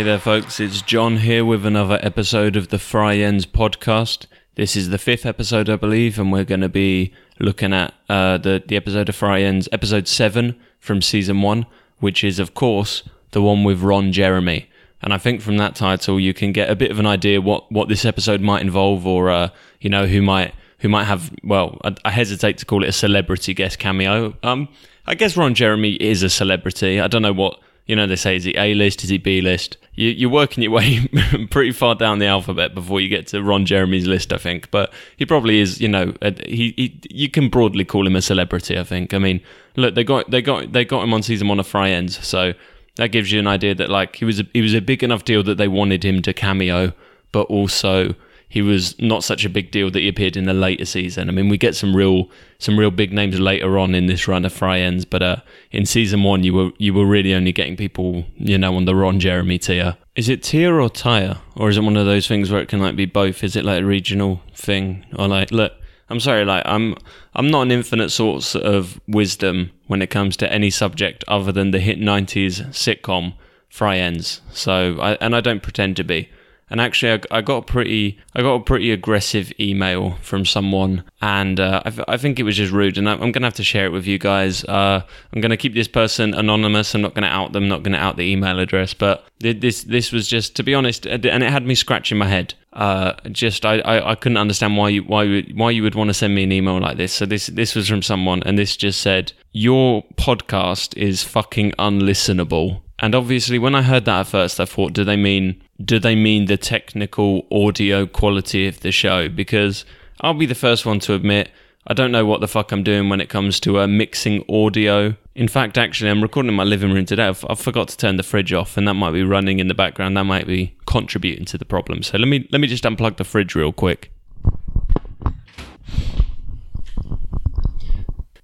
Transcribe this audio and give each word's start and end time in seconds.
Hey 0.00 0.04
there, 0.04 0.18
folks. 0.18 0.60
It's 0.60 0.80
John 0.80 1.18
here 1.18 1.44
with 1.44 1.66
another 1.66 1.98
episode 2.00 2.56
of 2.56 2.68
the 2.68 2.78
Friends 2.78 3.44
podcast. 3.44 4.24
This 4.54 4.74
is 4.74 4.88
the 4.88 4.96
fifth 4.96 5.26
episode, 5.26 5.68
I 5.68 5.76
believe, 5.76 6.18
and 6.18 6.32
we're 6.32 6.44
going 6.44 6.62
to 6.62 6.70
be 6.70 7.12
looking 7.38 7.74
at 7.74 7.92
uh, 8.08 8.38
the 8.38 8.62
the 8.66 8.76
episode 8.76 9.10
of 9.10 9.14
Friends, 9.16 9.68
episode 9.72 10.08
seven 10.08 10.58
from 10.78 11.02
season 11.02 11.42
one, 11.42 11.66
which 11.98 12.24
is, 12.24 12.38
of 12.38 12.54
course, 12.54 13.02
the 13.32 13.42
one 13.42 13.62
with 13.62 13.82
Ron 13.82 14.10
Jeremy. 14.10 14.70
And 15.02 15.12
I 15.12 15.18
think 15.18 15.42
from 15.42 15.58
that 15.58 15.74
title, 15.74 16.18
you 16.18 16.32
can 16.32 16.52
get 16.52 16.70
a 16.70 16.74
bit 16.74 16.90
of 16.90 16.98
an 16.98 17.04
idea 17.04 17.42
what 17.42 17.70
what 17.70 17.90
this 17.90 18.06
episode 18.06 18.40
might 18.40 18.62
involve, 18.62 19.06
or 19.06 19.28
uh, 19.28 19.50
you 19.82 19.90
know, 19.90 20.06
who 20.06 20.22
might 20.22 20.54
who 20.78 20.88
might 20.88 21.04
have. 21.04 21.30
Well, 21.44 21.78
I, 21.84 21.94
I 22.06 22.10
hesitate 22.10 22.56
to 22.56 22.64
call 22.64 22.84
it 22.84 22.88
a 22.88 22.92
celebrity 22.92 23.52
guest 23.52 23.78
cameo. 23.78 24.34
Um, 24.42 24.70
I 25.06 25.14
guess 25.14 25.36
Ron 25.36 25.54
Jeremy 25.54 25.92
is 25.96 26.22
a 26.22 26.30
celebrity. 26.30 27.02
I 27.02 27.06
don't 27.06 27.20
know 27.20 27.34
what 27.34 27.60
you 27.90 27.96
know. 27.96 28.06
They 28.06 28.16
say 28.16 28.36
is 28.36 28.44
he 28.44 28.54
A 28.56 28.74
list, 28.74 29.02
is 29.04 29.10
he 29.10 29.18
B 29.18 29.40
list? 29.40 29.76
You, 29.94 30.08
you're 30.08 30.30
working 30.30 30.62
your 30.62 30.72
way 30.78 31.06
pretty 31.50 31.72
far 31.72 31.94
down 31.94 32.20
the 32.20 32.26
alphabet 32.26 32.74
before 32.74 33.00
you 33.00 33.08
get 33.08 33.26
to 33.28 33.42
Ron 33.42 33.66
Jeremy's 33.66 34.06
list, 34.06 34.32
I 34.32 34.38
think. 34.38 34.70
But 34.70 34.92
he 35.16 35.26
probably 35.26 35.60
is. 35.60 35.80
You 35.80 35.88
know, 35.88 36.14
a, 36.22 36.32
he, 36.48 36.72
he 36.76 37.00
you 37.10 37.28
can 37.28 37.48
broadly 37.48 37.84
call 37.84 38.06
him 38.06 38.16
a 38.16 38.22
celebrity. 38.22 38.78
I 38.78 38.84
think. 38.84 39.12
I 39.12 39.18
mean, 39.18 39.40
look, 39.76 39.94
they 39.94 40.04
got 40.04 40.30
they 40.30 40.40
got 40.40 40.72
they 40.72 40.84
got 40.84 41.02
him 41.02 41.12
on 41.12 41.22
season 41.22 41.48
one 41.48 41.60
of 41.60 41.66
Friends, 41.66 42.24
so 42.26 42.54
that 42.96 43.08
gives 43.08 43.32
you 43.32 43.38
an 43.38 43.46
idea 43.46 43.74
that 43.74 43.90
like 43.90 44.16
he 44.16 44.24
was 44.24 44.40
a, 44.40 44.46
he 44.52 44.62
was 44.62 44.74
a 44.74 44.80
big 44.80 45.02
enough 45.02 45.24
deal 45.24 45.42
that 45.42 45.56
they 45.56 45.68
wanted 45.68 46.04
him 46.04 46.22
to 46.22 46.32
cameo, 46.32 46.92
but 47.32 47.42
also 47.42 48.14
he 48.50 48.62
was 48.62 48.98
not 48.98 49.22
such 49.22 49.44
a 49.44 49.48
big 49.48 49.70
deal 49.70 49.92
that 49.92 50.00
he 50.00 50.08
appeared 50.08 50.36
in 50.36 50.44
the 50.44 50.52
later 50.52 50.84
season. 50.84 51.28
I 51.28 51.32
mean, 51.32 51.48
we 51.48 51.56
get 51.56 51.76
some 51.76 51.94
real 51.94 52.28
some 52.58 52.76
real 52.76 52.90
big 52.90 53.12
names 53.12 53.38
later 53.38 53.78
on 53.78 53.94
in 53.94 54.06
this 54.06 54.26
run 54.26 54.44
of 54.44 54.52
Friends, 54.52 55.04
but 55.04 55.22
uh, 55.22 55.36
in 55.70 55.86
season 55.86 56.24
one, 56.24 56.42
you 56.42 56.52
were 56.52 56.70
you 56.76 56.92
were 56.92 57.06
really 57.06 57.32
only 57.32 57.52
getting 57.52 57.76
people 57.76 58.24
you 58.36 58.58
know 58.58 58.74
on 58.74 58.86
the 58.86 58.94
Ron 58.96 59.20
Jeremy 59.20 59.58
tier. 59.58 59.96
Is 60.16 60.28
it 60.28 60.42
tier 60.42 60.80
or 60.80 60.90
tire, 60.90 61.38
or 61.54 61.68
is 61.68 61.76
it 61.76 61.84
one 61.84 61.96
of 61.96 62.06
those 62.06 62.26
things 62.26 62.50
where 62.50 62.60
it 62.60 62.68
can 62.68 62.80
like 62.80 62.96
be 62.96 63.06
both? 63.06 63.44
Is 63.44 63.54
it 63.54 63.64
like 63.64 63.82
a 63.82 63.86
regional 63.86 64.42
thing, 64.52 65.06
or 65.16 65.28
like 65.28 65.52
look? 65.52 65.72
I'm 66.08 66.18
sorry, 66.18 66.44
like 66.44 66.64
I'm 66.66 66.96
I'm 67.34 67.52
not 67.52 67.62
an 67.62 67.70
infinite 67.70 68.10
source 68.10 68.56
of 68.56 69.00
wisdom 69.06 69.70
when 69.86 70.02
it 70.02 70.10
comes 70.10 70.36
to 70.38 70.52
any 70.52 70.70
subject 70.70 71.22
other 71.28 71.52
than 71.52 71.70
the 71.70 71.78
hit 71.78 72.00
'90s 72.00 72.66
sitcom 72.70 73.34
Friends. 73.68 74.40
So, 74.52 74.98
I, 75.00 75.12
and 75.20 75.36
I 75.36 75.40
don't 75.40 75.62
pretend 75.62 75.96
to 75.98 76.04
be. 76.04 76.28
And 76.70 76.80
actually, 76.80 77.12
I, 77.12 77.38
I 77.38 77.40
got 77.40 77.56
a 77.56 77.62
pretty, 77.62 78.18
I 78.34 78.42
got 78.42 78.54
a 78.54 78.60
pretty 78.60 78.92
aggressive 78.92 79.52
email 79.58 80.16
from 80.22 80.46
someone, 80.46 81.02
and 81.20 81.58
uh, 81.58 81.82
I, 81.84 82.14
I 82.14 82.16
think 82.16 82.38
it 82.38 82.44
was 82.44 82.56
just 82.56 82.72
rude. 82.72 82.96
And 82.96 83.08
I, 83.08 83.14
I'm 83.14 83.32
going 83.32 83.42
to 83.42 83.46
have 83.46 83.54
to 83.54 83.64
share 83.64 83.86
it 83.86 83.92
with 83.92 84.06
you 84.06 84.18
guys. 84.18 84.64
Uh, 84.64 85.02
I'm 85.32 85.40
going 85.40 85.50
to 85.50 85.56
keep 85.56 85.74
this 85.74 85.88
person 85.88 86.32
anonymous. 86.32 86.94
I'm 86.94 87.02
not 87.02 87.14
going 87.14 87.24
to 87.24 87.28
out 87.28 87.52
them. 87.52 87.68
Not 87.68 87.82
going 87.82 87.94
to 87.94 87.98
out 87.98 88.16
the 88.16 88.30
email 88.30 88.58
address. 88.60 88.94
But 88.94 89.26
this, 89.40 89.84
this 89.84 90.12
was 90.12 90.28
just, 90.28 90.54
to 90.56 90.62
be 90.62 90.74
honest, 90.74 91.06
and 91.06 91.24
it 91.24 91.42
had 91.42 91.66
me 91.66 91.74
scratching 91.74 92.18
my 92.18 92.28
head. 92.28 92.54
Uh, 92.72 93.14
just 93.32 93.66
I, 93.66 93.80
I, 93.80 94.12
I 94.12 94.14
couldn't 94.14 94.38
understand 94.38 94.76
why 94.76 94.90
you 94.90 95.02
why 95.02 95.24
you, 95.24 95.52
why 95.56 95.72
you 95.72 95.82
would 95.82 95.96
want 95.96 96.08
to 96.08 96.14
send 96.14 96.36
me 96.36 96.44
an 96.44 96.52
email 96.52 96.78
like 96.78 96.98
this. 96.98 97.12
So 97.12 97.26
this 97.26 97.48
this 97.48 97.74
was 97.74 97.88
from 97.88 98.00
someone, 98.00 98.44
and 98.44 98.56
this 98.56 98.76
just 98.76 99.00
said 99.00 99.32
your 99.50 100.04
podcast 100.14 100.96
is 100.96 101.24
fucking 101.24 101.72
unlistenable. 101.72 102.80
And 103.00 103.14
obviously, 103.14 103.58
when 103.58 103.74
I 103.74 103.82
heard 103.82 104.04
that 104.04 104.20
at 104.20 104.26
first, 104.26 104.60
I 104.60 104.66
thought, 104.66 104.92
do 104.92 105.04
they 105.04 105.16
mean 105.16 105.62
do 105.82 105.98
they 105.98 106.14
mean 106.14 106.44
the 106.44 106.58
technical 106.58 107.46
audio 107.50 108.06
quality 108.06 108.66
of 108.66 108.80
the 108.80 108.92
show? 108.92 109.28
Because 109.28 109.84
I'll 110.20 110.34
be 110.34 110.46
the 110.46 110.54
first 110.54 110.84
one 110.84 111.00
to 111.00 111.14
admit 111.14 111.50
I 111.86 111.94
don't 111.94 112.12
know 112.12 112.26
what 112.26 112.40
the 112.40 112.48
fuck 112.48 112.72
I'm 112.72 112.82
doing 112.82 113.08
when 113.08 113.22
it 113.22 113.30
comes 113.30 113.58
to 113.60 113.80
uh, 113.80 113.86
mixing 113.86 114.44
audio. 114.50 115.16
In 115.34 115.48
fact, 115.48 115.78
actually, 115.78 116.10
I'm 116.10 116.20
recording 116.20 116.50
in 116.50 116.54
my 116.54 116.64
living 116.64 116.92
room 116.92 117.06
today. 117.06 117.26
I've, 117.26 117.44
I 117.48 117.54
forgot 117.54 117.88
to 117.88 117.96
turn 117.96 118.16
the 118.18 118.22
fridge 118.22 118.52
off, 118.52 118.76
and 118.76 118.86
that 118.86 118.94
might 118.94 119.12
be 119.12 119.22
running 119.22 119.60
in 119.60 119.68
the 119.68 119.74
background. 119.74 120.16
That 120.16 120.24
might 120.24 120.46
be 120.46 120.76
contributing 120.86 121.46
to 121.46 121.58
the 121.58 121.64
problem. 121.64 122.02
So 122.02 122.18
let 122.18 122.28
me 122.28 122.46
let 122.52 122.60
me 122.60 122.66
just 122.66 122.84
unplug 122.84 123.16
the 123.16 123.24
fridge 123.24 123.54
real 123.54 123.72
quick. 123.72 124.12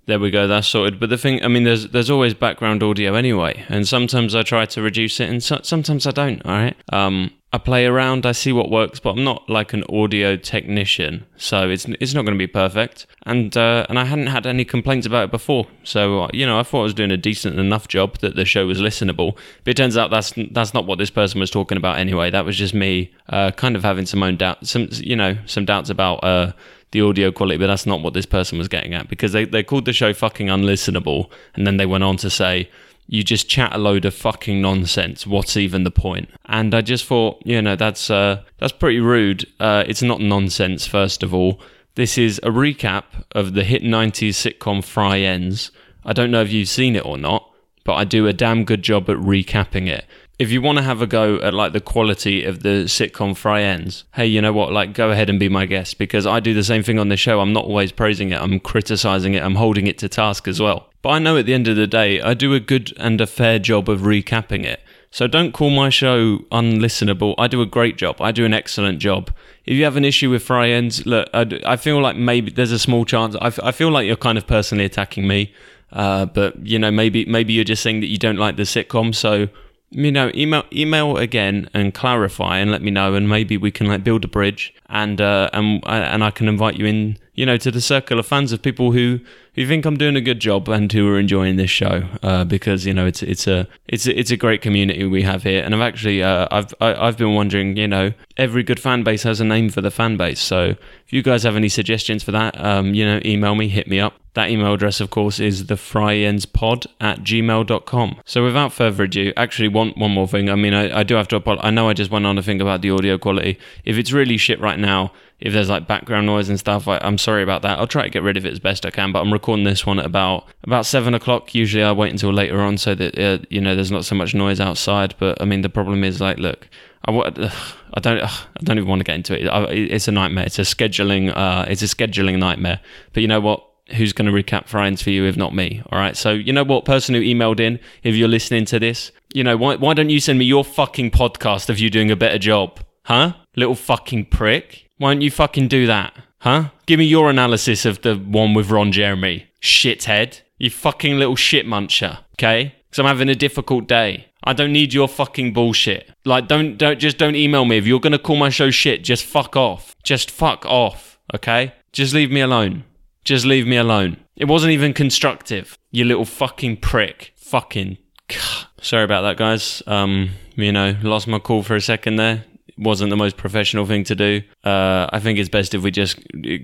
There 0.07 0.21
we 0.21 0.31
go. 0.31 0.47
That's 0.47 0.69
sorted. 0.69 1.01
But 1.01 1.11
the 1.11 1.19
thing, 1.19 1.45
I 1.45 1.49
mean, 1.49 1.65
there's 1.65 1.89
there's 1.89 2.11
always 2.11 2.33
background 2.33 2.83
audio 2.83 3.15
anyway, 3.15 3.65
and 3.69 3.87
sometimes 3.87 4.35
I 4.37 4.43
try 4.43 4.65
to 4.67 4.81
reduce 4.83 5.19
it, 5.19 5.29
and 5.29 5.43
so, 5.43 5.61
sometimes 5.63 6.07
I 6.07 6.13
don't. 6.13 6.45
All 6.47 6.53
right. 6.53 6.77
Um, 6.93 7.33
I 7.57 7.59
play 7.59 7.87
around, 7.87 8.27
I 8.27 8.33
see 8.33 8.53
what 8.53 8.71
works, 8.71 9.01
but 9.01 9.13
I'm 9.13 9.25
not 9.25 9.49
like 9.49 9.73
an 9.73 9.83
audio 9.89 10.37
technician, 10.37 11.25
so 11.39 11.71
it's 11.71 11.87
it's 12.03 12.13
not 12.13 12.27
going 12.27 12.35
to 12.35 12.39
be 12.39 12.47
perfect. 12.47 13.07
And 13.25 13.57
uh, 13.57 13.87
and 13.89 13.99
I 13.99 14.05
hadn't 14.05 14.27
had 14.27 14.47
any 14.47 14.63
complaints 14.63 15.07
about 15.07 15.25
it 15.25 15.31
before, 15.31 15.67
so 15.83 16.25
uh, 16.25 16.29
you 16.35 16.45
know 16.45 16.61
I 16.61 16.65
thought 16.65 16.81
I 16.81 16.83
was 16.83 16.93
doing 16.93 17.11
a 17.11 17.17
decent 17.17 17.59
enough 17.59 17.89
job 17.89 18.19
that 18.19 18.37
the 18.37 18.45
show 18.45 18.67
was 18.67 18.79
listenable. 18.79 19.39
But 19.65 19.71
it 19.71 19.77
turns 19.79 19.97
out 19.97 20.11
that's 20.11 20.35
that's 20.51 20.75
not 20.75 20.85
what 20.87 20.99
this 20.99 21.09
person 21.09 21.41
was 21.41 21.51
talking 21.51 21.79
about 21.79 21.99
anyway. 21.99 22.31
That 22.31 22.45
was 22.45 22.59
just 22.59 22.75
me, 22.75 23.15
uh, 23.31 23.53
kind 23.53 23.75
of 23.75 23.83
having 23.83 24.05
some 24.05 24.23
own 24.23 24.37
doubt, 24.37 24.67
some 24.67 24.89
you 24.91 25.17
know 25.17 25.39
some 25.47 25.65
doubts 25.65 25.89
about 25.89 26.17
uh, 26.23 26.53
the 26.91 27.01
audio 27.01 27.33
quality, 27.33 27.57
but 27.57 27.69
that's 27.69 27.87
not 27.87 28.03
what 28.03 28.13
this 28.13 28.27
person 28.27 28.59
was 28.59 28.69
getting 28.69 28.93
at 28.93 29.09
because 29.09 29.33
they, 29.33 29.47
they 29.47 29.63
called 29.63 29.87
the 29.87 29.95
show 29.95 30.13
fucking 30.13 30.49
unlistenable. 30.49 31.31
And 31.55 31.67
then 31.67 31.79
they 31.79 31.87
went 31.87 32.05
on 32.05 32.19
to 32.19 32.29
say, 32.29 32.69
you 33.07 33.23
just 33.23 33.49
chat 33.49 33.75
a 33.75 33.79
load 33.79 34.05
of 34.05 34.15
fucking 34.15 34.61
nonsense. 34.61 35.27
What's 35.27 35.57
even 35.57 35.85
the 35.85 35.91
point? 35.91 36.29
And 36.47 36.75
I 36.75 36.81
just 36.81 37.05
thought, 37.05 37.41
you 37.45 37.63
know, 37.63 37.77
that's 37.77 38.11
uh, 38.11 38.43
that's 38.59 38.73
pretty 38.73 39.01
rude. 39.01 39.47
Uh, 39.61 39.85
it's 39.87 40.03
not 40.03 40.21
nonsense, 40.21 40.87
first 40.87 41.23
of 41.23 41.33
all. 41.33 41.61
This 41.95 42.19
is 42.19 42.39
a 42.43 42.51
recap 42.51 43.05
of 43.33 43.55
the 43.55 43.65
hit 43.65 43.83
90s 43.83 44.31
sitcom 44.31 44.85
Friends. 44.85 45.71
I 46.05 46.13
don't 46.13 46.31
know 46.31 46.43
if 46.43 46.53
you've 46.53 46.69
seen 46.69 46.95
it 46.95 47.07
or 47.07 47.17
not, 47.17 47.51
but 47.85 47.95
I 47.95 48.05
do 48.05 48.27
a 48.27 48.33
damn 48.33 48.65
good 48.65 48.83
job 48.83 49.09
at 49.09 49.17
recapping 49.17 49.89
it 49.89 50.05
if 50.39 50.51
you 50.51 50.61
want 50.61 50.77
to 50.77 50.85
have 50.85 51.01
a 51.01 51.07
go 51.07 51.37
at 51.37 51.55
like 51.55 51.73
the 51.73 51.81
quality 51.81 52.45
of 52.45 52.63
the 52.63 52.85
sitcom 52.85 53.37
Friends, 53.37 54.05
hey, 54.15 54.27
you 54.27 54.43
know 54.43 54.53
what? 54.53 54.73
Like, 54.73 54.93
go 54.93 55.11
ahead 55.11 55.31
and 55.31 55.41
be 55.41 55.49
my 55.49 55.65
guest 55.65 55.99
because 55.99 56.27
I 56.27 56.41
do 56.41 56.53
the 56.53 56.65
same 56.65 56.83
thing 56.83 56.99
on 56.99 57.09
the 57.09 57.17
show. 57.17 57.41
I'm 57.41 57.53
not 57.53 57.65
always 57.65 57.91
praising 57.93 58.31
it, 58.31 58.41
I'm 58.41 58.61
criticizing 58.61 59.35
it, 59.35 59.43
I'm 59.43 59.55
holding 59.55 59.87
it 59.87 59.99
to 59.99 60.09
task 60.09 60.47
as 60.47 60.61
well. 60.61 60.91
But 61.01 61.11
I 61.11 61.19
know 61.21 61.39
at 61.39 61.47
the 61.47 61.55
end 61.55 61.69
of 61.69 61.77
the 61.77 61.87
day, 61.87 62.21
I 62.21 62.35
do 62.35 62.53
a 62.53 62.61
good 62.61 62.93
and 62.99 63.21
a 63.21 63.27
fair 63.27 63.59
job 63.59 63.89
of 63.89 64.01
recapping 64.01 64.65
it. 64.65 64.81
So 65.11 65.27
don't 65.27 65.53
call 65.53 65.71
my 65.71 65.89
show 65.89 66.41
unlistenable. 66.53 67.35
I 67.39 67.47
do 67.47 67.63
a 67.63 67.67
great 67.67 67.97
job. 67.97 68.21
I 68.21 68.33
do 68.33 68.45
an 68.45 68.53
excellent 68.53 68.99
job. 68.99 69.31
If 69.65 69.75
you 69.75 69.85
have 69.85 69.97
an 69.97 70.05
issue 70.05 70.31
with 70.31 70.43
Friends, 70.43 71.07
look, 71.07 71.29
I, 71.33 71.61
I 71.65 71.77
feel 71.77 72.03
like 72.03 72.17
maybe 72.17 72.51
there's 72.51 72.73
a 72.73 72.79
small 72.79 73.07
chance. 73.07 73.35
I, 73.37 73.53
I 73.63 73.73
feel 73.73 73.91
like 73.91 74.07
you're 74.07 74.17
kind 74.17 74.37
of 74.37 74.47
personally 74.47 74.85
attacking 74.85 75.27
me. 75.27 75.55
Uh, 75.93 76.27
but 76.27 76.67
you 76.67 76.79
know, 76.79 76.91
maybe 76.91 77.25
maybe 77.25 77.53
you're 77.53 77.65
just 77.65 77.83
saying 77.83 78.01
that 78.01 78.09
you 78.09 78.19
don't 78.19 78.37
like 78.37 78.57
the 78.57 78.65
sitcom. 78.65 79.15
So 79.15 79.49
you 79.97 80.13
know, 80.13 80.31
email 80.35 80.65
email 80.73 81.17
again 81.17 81.71
and 81.73 81.95
clarify 81.95 82.59
and 82.59 82.71
let 82.71 82.83
me 82.83 82.91
know, 82.91 83.15
and 83.15 83.29
maybe 83.29 83.57
we 83.57 83.71
can 83.71 83.87
like 83.87 84.05
build 84.05 84.25
a 84.25 84.29
bridge, 84.29 84.75
and 84.89 85.21
uh, 85.21 85.49
and 85.53 85.83
uh, 85.85 85.89
and 85.89 86.23
I 86.23 86.31
can 86.31 86.49
invite 86.49 86.77
you 86.77 86.87
in, 86.87 87.19
you 87.37 87.45
know, 87.45 87.59
to 87.59 87.71
the 87.71 87.81
circle 87.81 88.19
of 88.19 88.27
fans 88.27 88.51
of 88.51 88.63
people 88.63 88.93
who 88.93 89.21
who 89.55 89.67
think 89.67 89.87
I'm 89.87 89.97
doing 89.97 90.17
a 90.17 90.21
good 90.21 90.41
job 90.41 90.69
and 90.69 90.91
who 90.91 91.09
are 91.09 91.19
enjoying 91.19 91.57
this 91.57 91.71
show, 91.71 92.09
uh, 92.23 92.45
because 92.45 92.87
you 92.87 92.95
know 92.95 93.07
it's 93.07 93.23
it's 93.23 93.47
a 93.47 93.69
it's 93.87 94.07
a, 94.07 94.19
it's 94.19 94.31
a 94.31 94.37
great 94.37 94.63
community 94.63 95.05
we 95.05 95.23
have 95.23 95.43
here, 95.43 95.63
and 95.63 95.75
I've 95.75 95.83
actually 95.83 96.23
uh, 96.23 96.49
I've 96.51 96.75
I, 96.81 96.89
have 96.89 96.99
i 96.99 97.07
have 97.07 97.19
been 97.19 97.35
wondering, 97.35 97.77
you 97.77 97.87
know, 97.87 98.13
every 98.37 98.63
good 98.63 98.81
fan 98.81 99.05
base 99.05 99.23
has 99.23 99.41
a 99.41 99.45
name 99.45 99.69
for 99.69 99.83
the 99.83 99.91
fan 99.91 100.17
base, 100.17 100.41
so 100.41 100.75
if 101.07 101.13
you 101.13 101.23
guys 101.23 101.45
have 101.45 101.55
any 101.55 101.69
suggestions 101.69 102.25
for 102.25 102.33
that, 102.33 102.59
um, 102.63 102.93
you 102.95 103.05
know, 103.05 103.21
email 103.25 103.55
me, 103.55 103.69
hit 103.69 103.87
me 103.87 104.01
up. 104.01 104.15
That 104.35 104.51
email 104.51 104.75
address, 104.75 105.01
of 105.01 105.11
course, 105.11 105.39
is 105.39 105.63
thefriendspod 105.63 106.87
at 107.01 107.21
gmail.com. 107.21 108.21
So 108.27 108.45
without 108.45 108.73
further 108.73 109.05
ado, 109.05 109.33
actually, 109.37 109.69
one, 109.69 109.91
one 109.97 110.11
more 110.11 110.27
thing. 110.27 110.51
I 110.51 110.57
mean, 110.57 110.75
I, 110.75 110.99
I 110.99 111.03
do 111.05 111.15
have 111.15 111.29
to 111.29 111.37
apologize. 111.37 111.65
I 111.65 111.71
know 111.71 111.89
I 111.89 111.95
just 111.95 112.11
went 112.11 112.27
on 112.27 112.37
to 112.37 112.43
think 112.43 112.61
about 112.61 112.83
the 112.83 112.91
audio 112.91 113.17
quality. 113.19 113.59
If 113.85 113.97
it's 113.97 114.13
really 114.13 114.37
shit 114.37 114.61
right 114.61 114.79
now, 114.79 115.13
if 115.39 115.53
there's 115.53 115.69
like 115.69 115.87
background 115.87 116.27
noise 116.27 116.49
and 116.49 116.59
stuff, 116.59 116.89
I, 116.89 116.99
am 116.99 117.19
sorry 117.19 117.43
about 117.43 117.63
that. 117.63 117.79
I'll 117.79 117.87
try 117.87 118.05
to 118.05 118.11
get 118.11 118.23
rid 118.23 118.37
of 118.37 118.47
it 118.47 118.53
as 118.53 118.59
best 118.59 118.87
I 118.87 118.91
can. 118.91 119.13
But 119.13 119.21
I'm 119.21 119.33
recording 119.33 119.65
this 119.65 119.85
one 119.85 119.99
at 119.99 120.07
about 120.07 120.47
about 120.65 120.87
seven 120.87 121.15
o'clock. 121.15 121.55
Usually, 121.55 121.85
I 121.85 121.93
wait 121.93 122.11
until 122.11 122.33
later 122.33 122.61
on 122.61 122.79
so 122.79 122.95
that 122.95 123.19
uh, 123.19 123.39
you 123.51 123.61
know 123.61 123.75
there's 123.75 123.91
not 123.93 124.05
so 124.05 124.15
much 124.15 124.35
noise 124.35 124.61
outside. 124.61 125.15
But 125.19 125.41
I 125.41 125.45
mean, 125.45 125.61
the 125.61 125.69
problem 125.69 126.05
is 126.05 126.21
like, 126.21 126.39
look, 126.39 126.69
I, 127.07 127.13
I 127.13 128.01
don't 128.01 128.23
I 128.23 128.63
don't 128.63 128.79
even 128.79 128.89
want 128.89 129.01
to 129.01 129.05
get 129.05 129.17
into 129.17 129.39
it. 129.39 129.49
It's 129.93 130.09
a 130.09 130.13
nightmare. 130.13 130.47
It's 130.47 130.59
a 130.59 130.63
scheduling 130.63 131.37
uh, 131.37 131.67
it's 131.69 131.83
a 131.83 131.87
scheduling 131.87 132.39
nightmare. 132.39 132.81
But 133.13 133.21
you 133.21 133.29
know 133.29 133.41
what? 133.41 133.63
who's 133.91 134.13
going 134.13 134.27
to 134.27 134.33
recap 134.33 134.67
Friends 134.67 135.01
for 135.01 135.11
you 135.11 135.25
if 135.27 135.37
not 135.37 135.55
me? 135.55 135.83
All 135.91 135.99
right. 135.99 136.17
So, 136.17 136.33
you 136.33 136.53
know 136.53 136.65
what, 136.65 136.85
person 136.85 137.15
who 137.15 137.21
emailed 137.21 137.61
in, 137.61 137.79
if 138.03 138.15
you're 138.15 138.29
listening 138.29 138.65
to 138.65 138.81
this, 138.81 139.13
you 139.33 139.45
know, 139.45 139.57
why, 139.57 139.77
why 139.77 139.95
don't 139.95 140.11
you 140.11 140.19
send 140.21 140.39
me 140.39 140.45
your 140.45 140.65
fucking 140.65 141.13
podcast 141.13 141.69
of 141.69 141.79
you 141.79 141.91
doing 141.91 142.11
a 142.11 142.17
better 142.17 142.39
job? 142.39 142.81
Huh? 143.05 143.35
Little 143.55 143.77
fucking 143.77 144.27
prick. 144.27 144.86
Why 144.99 145.13
don't 145.13 145.23
you 145.23 145.31
fucking 145.31 145.69
do 145.69 145.87
that? 145.87 146.15
Huh? 146.39 146.71
Give 146.87 146.99
me 146.99 147.05
your 147.05 147.29
analysis 147.29 147.85
of 147.85 148.03
the 148.03 148.15
one 148.15 148.55
with 148.55 148.71
Ron 148.71 148.93
Jeremy. 148.93 149.49
Shithead. 149.61 150.41
You 150.59 150.71
fucking 150.71 151.19
little 151.19 151.37
shit 151.37 151.67
muncher. 151.67 152.21
Okay? 152.35 152.75
Because 152.85 153.01
I'm 153.01 153.07
having 153.07 153.29
a 153.29 153.35
difficult 153.35 153.87
day. 153.87 154.27
I 154.45 154.53
don't 154.53 154.73
need 154.73 154.95
your 154.95 155.09
fucking 155.09 155.53
bullshit. 155.53 156.09
Like, 156.25 156.47
don't, 156.49 156.77
don't, 156.77 156.99
just 157.01 157.19
don't 157.19 157.35
email 157.35 157.65
me. 157.65 157.79
If 157.79 157.87
you're 157.87 158.01
gonna 158.01 158.19
call 158.19 158.37
my 158.37 158.49
show 158.49 158.71
shit, 158.71 159.03
just 159.03 159.25
fuck 159.25 159.57
off. 159.57 159.97
Just 160.03 160.31
fuck 160.31 160.65
off. 160.67 161.19
Okay? 161.35 161.75
Just 161.93 162.15
leave 162.15 162.31
me 162.31 162.41
alone. 162.41 162.85
Just 163.25 163.45
leave 163.45 163.67
me 163.67 163.77
alone. 163.77 164.19
It 164.37 164.45
wasn't 164.45 164.73
even 164.73 164.93
constructive. 164.93 165.77
You 165.91 166.05
little 166.05 166.25
fucking 166.25 166.77
prick. 166.79 167.33
Fucking. 167.37 167.99
Sorry 168.81 169.03
about 169.03 169.23
that, 169.23 169.37
guys. 169.37 169.83
Um, 169.87 170.31
you 170.55 170.71
know, 170.71 170.95
lost 171.03 171.27
my 171.27 171.41
call 171.41 171.63
for 171.63 171.75
a 171.75 171.81
second 171.81 172.17
there. 172.17 172.45
Wasn't 172.79 173.11
the 173.11 173.17
most 173.17 173.37
professional 173.37 173.87
thing 173.87 174.05
to 174.05 174.15
do. 174.15 174.43
Uh, 174.63 175.07
I 175.11 175.19
think 175.19 175.39
it's 175.39 175.49
best 175.49 175.75
if 175.75 175.83
we 175.83 175.91
just 175.91 176.19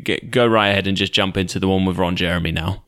get, 0.04 0.30
go 0.30 0.46
right 0.46 0.68
ahead 0.68 0.86
and 0.86 0.96
just 0.96 1.12
jump 1.12 1.36
into 1.36 1.58
the 1.58 1.68
one 1.68 1.86
with 1.86 1.96
Ron 1.96 2.16
Jeremy 2.16 2.52
now. 2.52 2.82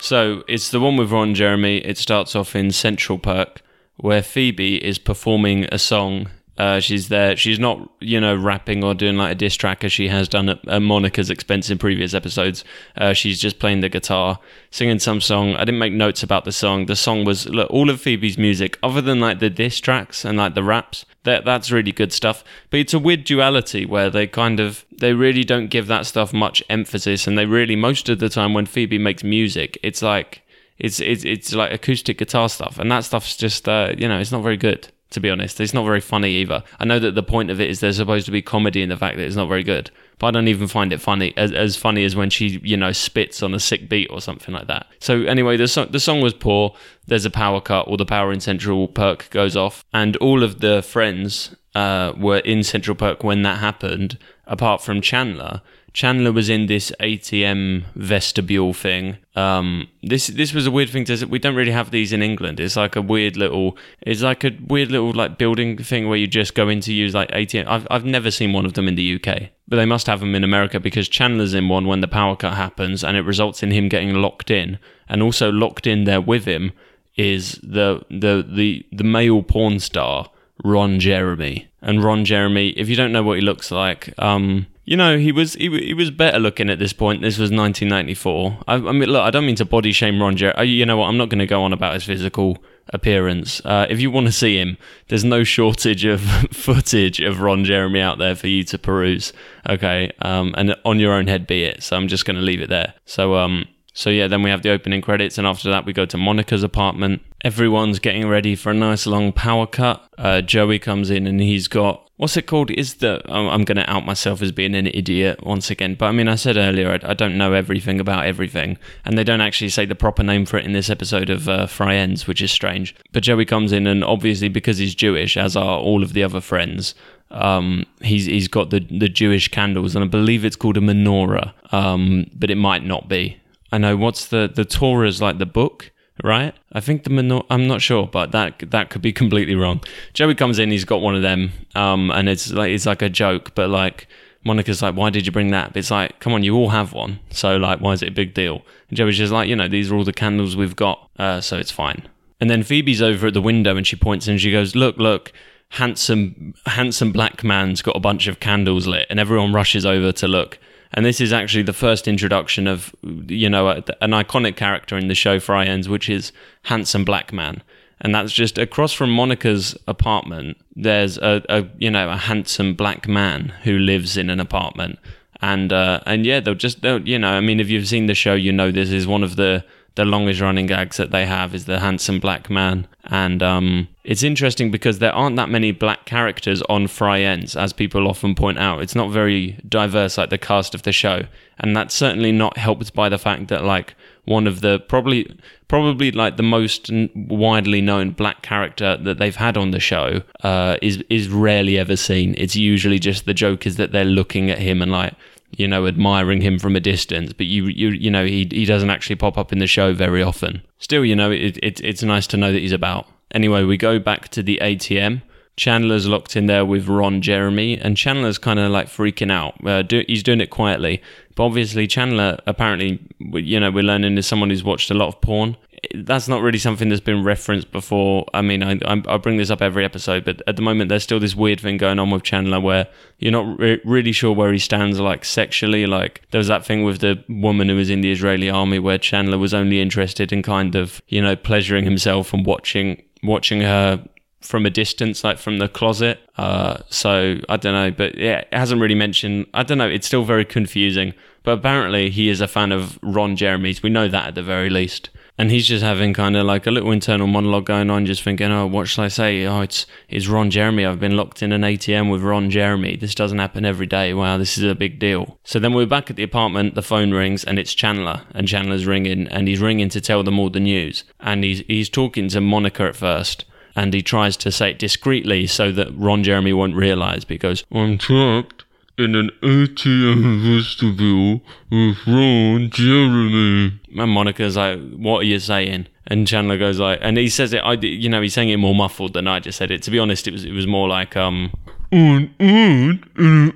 So 0.00 0.44
it's 0.46 0.70
the 0.70 0.78
one 0.78 0.96
with 0.96 1.10
Ron 1.10 1.34
Jeremy. 1.34 1.78
It 1.78 1.98
starts 1.98 2.36
off 2.36 2.54
in 2.54 2.70
Central 2.70 3.18
Perk, 3.18 3.60
where 3.96 4.22
Phoebe 4.22 4.82
is 4.84 4.98
performing 4.98 5.66
a 5.72 5.78
song 5.78 6.28
uh, 6.58 6.80
she's 6.80 7.08
there. 7.08 7.36
She's 7.36 7.58
not, 7.58 7.90
you 8.00 8.20
know, 8.20 8.34
rapping 8.34 8.82
or 8.82 8.94
doing 8.94 9.16
like 9.16 9.32
a 9.32 9.34
diss 9.34 9.54
track 9.56 9.84
as 9.84 9.92
she 9.92 10.08
has 10.08 10.28
done 10.28 10.48
at, 10.48 10.66
at 10.66 10.80
Monica's 10.80 11.28
expense 11.28 11.68
in 11.68 11.76
previous 11.76 12.14
episodes. 12.14 12.64
Uh, 12.96 13.12
she's 13.12 13.40
just 13.40 13.58
playing 13.58 13.80
the 13.80 13.88
guitar, 13.88 14.38
singing 14.70 14.98
some 14.98 15.20
song. 15.20 15.54
I 15.54 15.64
didn't 15.64 15.78
make 15.78 15.92
notes 15.92 16.22
about 16.22 16.44
the 16.44 16.52
song. 16.52 16.86
The 16.86 16.96
song 16.96 17.24
was 17.24 17.46
look, 17.46 17.70
all 17.70 17.90
of 17.90 18.00
Phoebe's 18.00 18.38
music, 18.38 18.78
other 18.82 19.02
than 19.02 19.20
like 19.20 19.38
the 19.38 19.50
diss 19.50 19.80
tracks 19.80 20.24
and 20.24 20.38
like 20.38 20.54
the 20.54 20.62
raps. 20.62 21.04
That 21.24 21.44
that's 21.44 21.72
really 21.72 21.92
good 21.92 22.12
stuff. 22.12 22.42
But 22.70 22.80
it's 22.80 22.94
a 22.94 22.98
weird 22.98 23.24
duality 23.24 23.84
where 23.84 24.08
they 24.08 24.26
kind 24.26 24.60
of 24.60 24.86
they 24.92 25.12
really 25.12 25.44
don't 25.44 25.68
give 25.68 25.88
that 25.88 26.06
stuff 26.06 26.32
much 26.32 26.62
emphasis, 26.70 27.26
and 27.26 27.36
they 27.36 27.46
really 27.46 27.76
most 27.76 28.08
of 28.08 28.18
the 28.18 28.28
time 28.28 28.54
when 28.54 28.64
Phoebe 28.64 28.98
makes 28.98 29.24
music, 29.24 29.78
it's 29.82 30.02
like 30.02 30.42
it's 30.78 31.00
it's 31.00 31.24
it's 31.24 31.52
like 31.52 31.72
acoustic 31.72 32.16
guitar 32.18 32.48
stuff, 32.48 32.78
and 32.78 32.90
that 32.90 33.04
stuff's 33.04 33.36
just 33.36 33.68
uh, 33.68 33.92
you 33.98 34.08
know 34.08 34.18
it's 34.20 34.32
not 34.32 34.42
very 34.42 34.56
good 34.56 34.88
to 35.10 35.20
be 35.20 35.30
honest. 35.30 35.60
It's 35.60 35.74
not 35.74 35.84
very 35.84 36.00
funny 36.00 36.30
either. 36.36 36.62
I 36.80 36.84
know 36.84 36.98
that 36.98 37.14
the 37.14 37.22
point 37.22 37.50
of 37.50 37.60
it 37.60 37.70
is 37.70 37.80
there's 37.80 37.96
supposed 37.96 38.26
to 38.26 38.32
be 38.32 38.42
comedy 38.42 38.82
in 38.82 38.88
the 38.88 38.96
fact 38.96 39.16
that 39.16 39.24
it's 39.24 39.36
not 39.36 39.48
very 39.48 39.62
good, 39.62 39.90
but 40.18 40.28
I 40.28 40.30
don't 40.32 40.48
even 40.48 40.66
find 40.68 40.92
it 40.92 41.00
funny 41.00 41.32
as, 41.36 41.52
as 41.52 41.76
funny 41.76 42.04
as 42.04 42.16
when 42.16 42.30
she, 42.30 42.60
you 42.62 42.76
know, 42.76 42.92
spits 42.92 43.42
on 43.42 43.54
a 43.54 43.60
sick 43.60 43.88
beat 43.88 44.08
or 44.10 44.20
something 44.20 44.52
like 44.52 44.66
that. 44.66 44.86
So 44.98 45.22
anyway, 45.22 45.56
the 45.56 45.68
song, 45.68 45.88
the 45.90 46.00
song 46.00 46.20
was 46.20 46.34
poor. 46.34 46.74
There's 47.06 47.24
a 47.24 47.30
power 47.30 47.60
cut, 47.60 47.86
or 47.88 47.96
the 47.96 48.06
power 48.06 48.32
in 48.32 48.40
Central 48.40 48.88
Perk 48.88 49.30
goes 49.30 49.56
off, 49.56 49.84
and 49.92 50.16
all 50.16 50.42
of 50.42 50.60
the 50.60 50.82
friends 50.82 51.54
uh, 51.74 52.12
were 52.16 52.38
in 52.38 52.62
Central 52.62 52.96
Perk 52.96 53.22
when 53.22 53.42
that 53.42 53.58
happened, 53.58 54.18
apart 54.46 54.82
from 54.82 55.00
Chandler. 55.00 55.60
Chandler 55.96 56.30
was 56.30 56.50
in 56.50 56.66
this 56.66 56.92
ATM 57.00 57.84
vestibule 57.94 58.74
thing. 58.74 59.16
Um, 59.34 59.88
this 60.02 60.26
this 60.26 60.52
was 60.52 60.66
a 60.66 60.70
weird 60.70 60.90
thing 60.90 61.06
to 61.06 61.24
we 61.24 61.38
don't 61.38 61.54
really 61.54 61.72
have 61.72 61.90
these 61.90 62.12
in 62.12 62.22
England. 62.22 62.60
It's 62.60 62.76
like 62.76 62.96
a 62.96 63.00
weird 63.00 63.38
little 63.38 63.78
it's 64.02 64.20
like 64.20 64.44
a 64.44 64.50
weird 64.68 64.90
little 64.90 65.14
like 65.14 65.38
building 65.38 65.78
thing 65.78 66.06
where 66.06 66.18
you 66.18 66.26
just 66.26 66.54
go 66.54 66.68
in 66.68 66.80
to 66.80 66.92
use 66.92 67.14
like 67.14 67.30
ATM. 67.30 67.66
I've 67.66 67.86
I've 67.90 68.04
never 68.04 68.30
seen 68.30 68.52
one 68.52 68.66
of 68.66 68.74
them 68.74 68.88
in 68.88 68.94
the 68.94 69.14
UK, 69.14 69.48
but 69.66 69.76
they 69.76 69.86
must 69.86 70.06
have 70.06 70.20
them 70.20 70.34
in 70.34 70.44
America 70.44 70.78
because 70.78 71.08
Chandler's 71.08 71.54
in 71.54 71.70
one 71.70 71.86
when 71.86 72.02
the 72.02 72.08
power 72.08 72.36
cut 72.36 72.52
happens 72.52 73.02
and 73.02 73.16
it 73.16 73.22
results 73.22 73.62
in 73.62 73.70
him 73.70 73.88
getting 73.88 74.12
locked 74.16 74.50
in, 74.50 74.78
and 75.08 75.22
also 75.22 75.50
locked 75.50 75.86
in 75.86 76.04
there 76.04 76.20
with 76.20 76.44
him 76.44 76.72
is 77.16 77.52
the 77.62 78.02
the 78.10 78.46
the 78.46 78.84
the 78.92 79.04
male 79.04 79.42
porn 79.42 79.80
star 79.80 80.28
Ron 80.62 81.00
Jeremy. 81.00 81.68
And 81.80 82.04
Ron 82.04 82.26
Jeremy, 82.26 82.70
if 82.70 82.90
you 82.90 82.96
don't 82.96 83.12
know 83.12 83.22
what 83.22 83.38
he 83.38 83.42
looks 83.42 83.70
like, 83.70 84.12
um, 84.18 84.66
you 84.86 84.96
know, 84.96 85.18
he 85.18 85.32
was 85.32 85.54
he, 85.54 85.68
he 85.84 85.94
was 85.94 86.12
better 86.12 86.38
looking 86.38 86.70
at 86.70 86.78
this 86.78 86.92
point. 86.92 87.20
This 87.20 87.38
was 87.38 87.50
1994. 87.50 88.58
I, 88.68 88.74
I 88.74 88.78
mean, 88.78 89.08
look, 89.08 89.22
I 89.22 89.30
don't 89.30 89.44
mean 89.44 89.56
to 89.56 89.64
body 89.64 89.90
shame 89.90 90.22
Ron 90.22 90.36
Jeremy. 90.36 90.64
You 90.64 90.86
know 90.86 90.96
what? 90.96 91.06
I'm 91.06 91.16
not 91.16 91.28
going 91.28 91.40
to 91.40 91.46
go 91.46 91.64
on 91.64 91.72
about 91.72 91.94
his 91.94 92.04
physical 92.04 92.58
appearance. 92.90 93.60
Uh, 93.64 93.88
if 93.90 94.00
you 94.00 94.12
want 94.12 94.26
to 94.26 94.32
see 94.32 94.56
him, 94.56 94.78
there's 95.08 95.24
no 95.24 95.42
shortage 95.42 96.04
of 96.04 96.20
footage 96.52 97.20
of 97.20 97.40
Ron 97.40 97.64
Jeremy 97.64 98.00
out 98.00 98.18
there 98.18 98.36
for 98.36 98.46
you 98.46 98.62
to 98.62 98.78
peruse. 98.78 99.32
Okay, 99.68 100.12
um, 100.22 100.54
and 100.56 100.76
on 100.84 101.00
your 101.00 101.12
own 101.12 101.26
head 101.26 101.48
be 101.48 101.64
it. 101.64 101.82
So 101.82 101.96
I'm 101.96 102.06
just 102.06 102.24
going 102.24 102.36
to 102.36 102.42
leave 102.42 102.60
it 102.60 102.68
there. 102.68 102.94
So 103.06 103.34
um, 103.34 103.66
so 103.96 104.10
yeah, 104.10 104.28
then 104.28 104.42
we 104.42 104.50
have 104.50 104.60
the 104.60 104.70
opening 104.70 105.00
credits, 105.00 105.38
and 105.38 105.46
after 105.46 105.70
that 105.70 105.86
we 105.86 105.94
go 105.94 106.04
to 106.04 106.18
Monica's 106.18 106.62
apartment. 106.62 107.22
Everyone's 107.40 107.98
getting 107.98 108.28
ready 108.28 108.54
for 108.54 108.70
a 108.70 108.74
nice 108.74 109.06
long 109.06 109.32
power 109.32 109.66
cut. 109.66 110.06
Uh, 110.18 110.42
Joey 110.42 110.78
comes 110.78 111.08
in 111.08 111.26
and 111.26 111.40
he's 111.40 111.66
got 111.66 112.06
what's 112.18 112.36
it 112.36 112.46
called? 112.46 112.70
Is 112.70 112.96
the 112.96 113.22
I'm 113.26 113.64
going 113.64 113.76
to 113.76 113.90
out 113.90 114.04
myself 114.04 114.42
as 114.42 114.52
being 114.52 114.74
an 114.74 114.88
idiot 114.88 115.42
once 115.46 115.70
again. 115.70 115.94
But 115.94 116.06
I 116.06 116.12
mean, 116.12 116.28
I 116.28 116.34
said 116.34 116.58
earlier 116.58 116.90
I, 116.90 117.10
I, 117.10 117.14
don't 117.14 117.38
know 117.38 117.54
everything 117.54 117.98
about 117.98 118.26
everything, 118.26 118.76
and 119.06 119.16
they 119.16 119.24
don't 119.24 119.40
actually 119.40 119.70
say 119.70 119.86
the 119.86 119.94
proper 119.94 120.22
name 120.22 120.44
for 120.44 120.58
it 120.58 120.66
in 120.66 120.74
this 120.74 120.90
episode 120.90 121.30
of 121.30 121.48
uh, 121.48 121.66
Ends, 121.80 122.26
which 122.26 122.42
is 122.42 122.52
strange. 122.52 122.94
But 123.12 123.22
Joey 123.22 123.46
comes 123.46 123.72
in, 123.72 123.86
and 123.86 124.04
obviously 124.04 124.50
because 124.50 124.76
he's 124.76 124.94
Jewish, 124.94 125.38
as 125.38 125.56
are 125.56 125.78
all 125.78 126.02
of 126.02 126.12
the 126.12 126.22
other 126.22 126.42
friends, 126.42 126.94
um, 127.30 127.86
he's 128.02 128.26
he's 128.26 128.48
got 128.48 128.68
the 128.68 128.80
the 128.80 129.08
Jewish 129.08 129.48
candles, 129.48 129.96
and 129.96 130.04
I 130.04 130.08
believe 130.08 130.44
it's 130.44 130.56
called 130.56 130.76
a 130.76 130.80
menorah, 130.80 131.54
um, 131.72 132.26
but 132.34 132.50
it 132.50 132.56
might 132.56 132.84
not 132.84 133.08
be. 133.08 133.40
I 133.72 133.78
know 133.78 133.96
what's 133.96 134.26
the 134.26 134.50
the 134.52 134.64
Torah 134.64 135.08
is 135.08 135.20
like 135.20 135.38
the 135.38 135.46
book 135.46 135.92
right? 136.24 136.54
I 136.72 136.80
think 136.80 137.04
the 137.04 137.10
Menor. 137.10 137.44
I'm 137.50 137.66
not 137.66 137.82
sure, 137.82 138.06
but 138.06 138.32
that 138.32 138.70
that 138.70 138.90
could 138.90 139.02
be 139.02 139.12
completely 139.22 139.54
wrong. 139.54 139.80
Joey 140.14 140.34
comes 140.34 140.58
in, 140.58 140.70
he's 140.70 140.84
got 140.84 141.00
one 141.00 141.14
of 141.14 141.22
them, 141.22 141.52
um, 141.74 142.10
and 142.10 142.28
it's 142.28 142.52
like 142.52 142.70
it's 142.70 142.86
like 142.86 143.02
a 143.02 143.08
joke, 143.08 143.54
but 143.54 143.70
like 143.70 144.08
Monica's 144.44 144.82
like, 144.82 144.94
"Why 144.94 145.10
did 145.10 145.26
you 145.26 145.32
bring 145.32 145.50
that?" 145.50 145.76
It's 145.76 145.90
like, 145.90 146.18
"Come 146.20 146.32
on, 146.32 146.42
you 146.42 146.54
all 146.54 146.70
have 146.70 146.92
one, 146.92 147.20
so 147.30 147.56
like, 147.56 147.80
why 147.80 147.92
is 147.92 148.02
it 148.02 148.08
a 148.08 148.12
big 148.12 148.34
deal?" 148.34 148.62
And 148.88 148.96
Joey's 148.96 149.18
just 149.18 149.32
like, 149.32 149.48
"You 149.48 149.56
know, 149.56 149.68
these 149.68 149.90
are 149.90 149.96
all 149.96 150.04
the 150.04 150.12
candles 150.12 150.56
we've 150.56 150.76
got, 150.76 151.10
uh, 151.18 151.40
so 151.40 151.56
it's 151.58 151.70
fine." 151.70 152.08
And 152.40 152.50
then 152.50 152.62
Phoebe's 152.62 153.00
over 153.00 153.28
at 153.28 153.34
the 153.34 153.40
window 153.40 153.76
and 153.76 153.86
she 153.86 153.96
points 153.96 154.28
and 154.28 154.40
she 154.40 154.52
goes, 154.52 154.74
"Look, 154.74 154.96
look." 154.98 155.32
Handsome, 155.70 156.54
handsome 156.64 157.10
black 157.10 157.42
man's 157.42 157.82
got 157.82 157.96
a 157.96 158.00
bunch 158.00 158.28
of 158.28 158.38
candles 158.38 158.86
lit, 158.86 159.04
and 159.10 159.18
everyone 159.18 159.52
rushes 159.52 159.84
over 159.84 160.12
to 160.12 160.28
look 160.28 160.60
and 160.92 161.04
this 161.04 161.20
is 161.20 161.32
actually 161.32 161.62
the 161.62 161.72
first 161.72 162.08
introduction 162.08 162.66
of 162.66 162.94
you 163.02 163.48
know 163.48 163.68
a, 163.68 163.84
an 164.00 164.10
iconic 164.10 164.56
character 164.56 164.96
in 164.96 165.08
the 165.08 165.14
show 165.14 165.40
Friends, 165.40 165.88
which 165.88 166.08
is 166.08 166.32
handsome 166.62 167.04
black 167.04 167.32
man. 167.32 167.62
And 168.00 168.14
that's 168.14 168.32
just 168.32 168.58
across 168.58 168.92
from 168.92 169.10
Monica's 169.10 169.74
apartment. 169.88 170.58
There's 170.74 171.16
a, 171.18 171.42
a 171.48 171.66
you 171.78 171.90
know 171.90 172.10
a 172.10 172.16
handsome 172.16 172.74
black 172.74 173.08
man 173.08 173.54
who 173.64 173.78
lives 173.78 174.16
in 174.16 174.28
an 174.28 174.38
apartment, 174.38 174.98
and 175.40 175.72
uh, 175.72 176.00
and 176.06 176.26
yeah, 176.26 176.40
they'll 176.40 176.54
just 176.54 176.82
they'll, 176.82 177.06
you 177.06 177.18
know 177.18 177.30
I 177.30 177.40
mean 177.40 177.58
if 177.58 177.68
you've 177.68 177.88
seen 177.88 178.06
the 178.06 178.14
show, 178.14 178.34
you 178.34 178.52
know 178.52 178.70
this 178.70 178.90
is 178.90 179.06
one 179.06 179.24
of 179.24 179.36
the 179.36 179.64
the 179.96 180.04
longest 180.04 180.40
running 180.40 180.66
gags 180.66 180.98
that 180.98 181.10
they 181.10 181.26
have 181.26 181.54
is 181.54 181.64
the 181.64 181.80
handsome 181.80 182.20
black 182.20 182.48
man. 182.48 182.86
And 183.04 183.42
um, 183.42 183.88
it's 184.04 184.22
interesting 184.22 184.70
because 184.70 184.98
there 184.98 185.12
aren't 185.12 185.36
that 185.36 185.48
many 185.48 185.72
black 185.72 186.04
characters 186.04 186.62
on 186.62 186.86
Friends, 186.86 187.56
as 187.56 187.72
people 187.72 188.06
often 188.06 188.34
point 188.34 188.58
out. 188.58 188.82
It's 188.82 188.94
not 188.94 189.10
very 189.10 189.58
diverse 189.68 190.18
like 190.18 190.30
the 190.30 190.38
cast 190.38 190.74
of 190.74 190.82
the 190.82 190.92
show. 190.92 191.24
And 191.58 191.74
that's 191.74 191.94
certainly 191.94 192.30
not 192.30 192.58
helped 192.58 192.94
by 192.94 193.08
the 193.08 193.18
fact 193.18 193.48
that, 193.48 193.64
like, 193.64 193.94
one 194.26 194.46
of 194.46 194.60
the 194.60 194.80
probably 194.80 195.38
probably 195.68 196.10
like 196.12 196.36
the 196.36 196.42
most 196.42 196.90
widely 197.14 197.80
known 197.80 198.10
black 198.10 198.42
character 198.42 198.96
that 198.96 199.18
they've 199.18 199.36
had 199.36 199.56
on 199.56 199.70
the 199.70 199.80
show 199.80 200.20
uh, 200.42 200.76
is 200.82 201.02
is 201.08 201.28
rarely 201.28 201.78
ever 201.78 201.96
seen. 201.96 202.34
It's 202.36 202.56
usually 202.56 202.98
just 202.98 203.24
the 203.24 203.34
joke 203.34 203.66
is 203.66 203.76
that 203.76 203.92
they're 203.92 204.04
looking 204.04 204.50
at 204.50 204.58
him 204.58 204.82
and 204.82 204.92
like 204.92 205.14
you 205.50 205.68
know, 205.68 205.86
admiring 205.86 206.40
him 206.40 206.58
from 206.58 206.76
a 206.76 206.80
distance, 206.80 207.32
but 207.32 207.46
you, 207.46 207.66
you, 207.66 207.88
you 207.90 208.10
know, 208.10 208.24
he, 208.24 208.48
he 208.50 208.64
doesn't 208.64 208.90
actually 208.90 209.16
pop 209.16 209.38
up 209.38 209.52
in 209.52 209.58
the 209.58 209.66
show 209.66 209.94
very 209.94 210.22
often. 210.22 210.62
Still, 210.78 211.04
you 211.04 211.16
know, 211.16 211.30
it, 211.30 211.58
it, 211.62 211.80
it's 211.80 212.02
nice 212.02 212.26
to 212.28 212.36
know 212.36 212.52
that 212.52 212.58
he's 212.58 212.72
about. 212.72 213.06
Anyway, 213.32 213.64
we 213.64 213.76
go 213.76 213.98
back 213.98 214.28
to 214.28 214.42
the 214.42 214.58
ATM. 214.62 215.22
Chandler's 215.56 216.06
locked 216.06 216.36
in 216.36 216.46
there 216.46 216.66
with 216.66 216.86
Ron 216.86 217.22
Jeremy, 217.22 217.78
and 217.78 217.96
Chandler's 217.96 218.36
kind 218.36 218.58
of 218.58 218.70
like 218.70 218.88
freaking 218.88 219.32
out. 219.32 219.54
Uh, 219.66 219.82
do, 219.82 220.04
he's 220.06 220.22
doing 220.22 220.40
it 220.40 220.50
quietly, 220.50 221.02
but 221.34 221.44
obviously 221.44 221.86
Chandler, 221.86 222.38
apparently, 222.46 223.00
you 223.18 223.58
know, 223.58 223.70
we're 223.70 223.82
learning 223.82 224.18
is 224.18 224.26
someone 224.26 224.50
who's 224.50 224.64
watched 224.64 224.90
a 224.90 224.94
lot 224.94 225.08
of 225.08 225.20
porn 225.22 225.56
that's 226.04 226.28
not 226.28 226.42
really 226.42 226.58
something 226.58 226.88
that's 226.88 227.00
been 227.00 227.22
referenced 227.24 227.70
before. 227.72 228.26
I 228.34 228.42
mean, 228.42 228.62
I, 228.62 228.78
I, 228.84 229.16
bring 229.18 229.36
this 229.36 229.50
up 229.50 229.62
every 229.62 229.84
episode, 229.84 230.24
but 230.24 230.42
at 230.46 230.56
the 230.56 230.62
moment, 230.62 230.88
there's 230.88 231.02
still 231.02 231.20
this 231.20 231.34
weird 231.34 231.60
thing 231.60 231.76
going 231.76 231.98
on 231.98 232.10
with 232.10 232.22
Chandler 232.22 232.60
where 232.60 232.88
you're 233.18 233.32
not 233.32 233.58
re- 233.58 233.80
really 233.84 234.12
sure 234.12 234.32
where 234.32 234.52
he 234.52 234.58
stands, 234.58 235.00
like 235.00 235.24
sexually. 235.24 235.86
Like 235.86 236.22
there 236.30 236.38
was 236.38 236.48
that 236.48 236.64
thing 236.64 236.84
with 236.84 237.00
the 237.00 237.22
woman 237.28 237.68
who 237.68 237.76
was 237.76 237.90
in 237.90 238.00
the 238.00 238.12
Israeli 238.12 238.50
army 238.50 238.78
where 238.78 238.98
Chandler 238.98 239.38
was 239.38 239.54
only 239.54 239.80
interested 239.80 240.32
in 240.32 240.42
kind 240.42 240.74
of 240.74 241.00
you 241.08 241.20
know 241.22 241.36
pleasuring 241.36 241.84
himself 241.84 242.32
and 242.32 242.44
watching 242.44 243.02
watching 243.22 243.60
her 243.60 244.04
from 244.40 244.64
a 244.64 244.70
distance, 244.70 245.24
like 245.24 245.38
from 245.38 245.58
the 245.58 245.68
closet. 245.68 246.20
Uh, 246.36 246.78
so 246.88 247.38
I 247.48 247.56
don't 247.56 247.74
know, 247.74 247.90
but 247.90 248.16
yeah, 248.16 248.38
it 248.38 248.54
hasn't 248.54 248.80
really 248.80 248.94
mentioned. 248.94 249.46
I 249.54 249.62
don't 249.62 249.78
know. 249.78 249.88
It's 249.88 250.06
still 250.06 250.24
very 250.24 250.44
confusing. 250.44 251.14
But 251.42 251.58
apparently, 251.58 252.10
he 252.10 252.28
is 252.28 252.40
a 252.40 252.48
fan 252.48 252.72
of 252.72 252.98
Ron 253.02 253.36
Jeremy's. 253.36 253.80
We 253.80 253.88
know 253.88 254.08
that 254.08 254.28
at 254.28 254.34
the 254.34 254.42
very 254.42 254.68
least 254.68 255.10
and 255.38 255.50
he's 255.50 255.66
just 255.66 255.84
having 255.84 256.14
kind 256.14 256.36
of 256.36 256.46
like 256.46 256.66
a 256.66 256.70
little 256.70 256.90
internal 256.90 257.26
monologue 257.26 257.66
going 257.66 257.90
on, 257.90 258.06
just 258.06 258.22
thinking, 258.22 258.50
"Oh, 258.50 258.66
what 258.66 258.88
shall 258.88 259.04
I 259.04 259.08
say? 259.08 259.44
Oh, 259.46 259.60
it's 259.60 259.86
it's 260.08 260.28
Ron 260.28 260.50
Jeremy. 260.50 260.86
I've 260.86 261.00
been 261.00 261.16
locked 261.16 261.42
in 261.42 261.52
an 261.52 261.62
ATM 261.62 262.10
with 262.10 262.22
Ron 262.22 262.50
Jeremy. 262.50 262.96
This 262.96 263.14
doesn't 263.14 263.38
happen 263.38 263.64
every 263.64 263.86
day. 263.86 264.14
Wow, 264.14 264.38
this 264.38 264.56
is 264.56 264.64
a 264.64 264.74
big 264.74 264.98
deal." 264.98 265.38
So 265.44 265.58
then 265.58 265.74
we're 265.74 265.86
back 265.86 266.10
at 266.10 266.16
the 266.16 266.22
apartment. 266.22 266.74
The 266.74 266.82
phone 266.82 267.12
rings, 267.12 267.44
and 267.44 267.58
it's 267.58 267.74
Chandler, 267.74 268.22
and 268.34 268.48
Chandler's 268.48 268.86
ringing, 268.86 269.28
and 269.28 269.48
he's 269.48 269.60
ringing 269.60 269.88
to 269.90 270.00
tell 270.00 270.22
them 270.22 270.38
all 270.38 270.50
the 270.50 270.60
news, 270.60 271.04
and 271.20 271.44
he's 271.44 271.62
he's 271.66 271.88
talking 271.88 272.28
to 272.28 272.40
Monica 272.40 272.84
at 272.84 272.96
first. 272.96 273.44
And 273.78 273.92
he 273.92 274.00
tries 274.00 274.38
to 274.38 274.50
say 274.50 274.70
it 274.70 274.78
discreetly 274.78 275.46
so 275.46 275.70
that 275.70 275.94
Ron 275.94 276.24
Jeremy 276.24 276.54
won't 276.54 276.74
realize 276.74 277.26
because 277.26 277.62
I'm 277.70 277.98
trapped 277.98 278.64
in 278.98 279.14
an 279.14 279.30
ATM 279.42 280.42
vestibule 280.42 281.42
with 281.70 282.06
Ron 282.06 282.70
Jeremy. 282.70 283.80
And 283.96 284.10
Monica's 284.10 284.56
like, 284.56 284.80
"What 284.92 285.20
are 285.20 285.24
you 285.24 285.38
saying?" 285.38 285.86
And 286.08 286.26
Chandler 286.26 286.56
goes 286.56 286.78
like, 286.78 287.00
and 287.02 287.16
he 287.16 287.28
says 287.28 287.52
it. 287.52 287.58
I, 287.58 287.72
you 287.74 288.08
know, 288.08 288.22
he's 288.22 288.34
saying 288.34 288.48
it 288.48 288.58
more 288.58 288.74
muffled 288.74 289.12
than 289.14 289.26
I 289.26 289.40
just 289.40 289.58
said 289.58 289.70
it. 289.70 289.82
To 289.82 289.90
be 289.90 289.98
honest, 289.98 290.28
it 290.28 290.32
was 290.32 290.44
it 290.44 290.52
was 290.52 290.66
more 290.66 290.88
like, 290.88 291.16
um, 291.16 291.52
On 291.92 292.30
and 292.38 293.02
and 293.16 293.52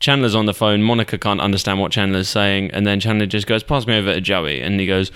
Chandler's 0.00 0.34
on 0.34 0.46
the 0.46 0.54
phone. 0.54 0.82
Monica 0.82 1.18
can't 1.18 1.40
understand 1.40 1.80
what 1.80 1.90
Chandler's 1.90 2.28
saying, 2.28 2.70
and 2.72 2.86
then 2.86 3.00
Chandler 3.00 3.26
just 3.26 3.46
goes, 3.48 3.62
"Pass 3.64 3.86
me 3.86 3.96
over 3.98 4.14
to 4.14 4.20
Joey," 4.20 4.60
and 4.60 4.78
he 4.78 4.86
goes, 4.86 5.10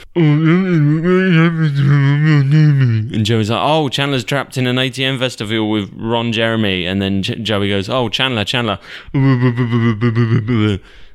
and 3.15 3.25
Joey's 3.25 3.51
like, 3.51 3.61
"Oh, 3.63 3.89
Chandler's 3.89 4.25
trapped 4.25 4.57
in 4.59 4.67
an 4.67 4.77
ATM 4.77 5.19
vestibule 5.19 5.71
with 5.71 5.91
Ron 5.95 6.33
Jeremy," 6.33 6.87
and 6.87 7.01
then 7.01 7.23
J- 7.23 7.37
Joey 7.37 7.69
goes, 7.69 7.89
"Oh, 7.89 8.09
Chandler, 8.09 8.45
Chandler," 8.45 8.79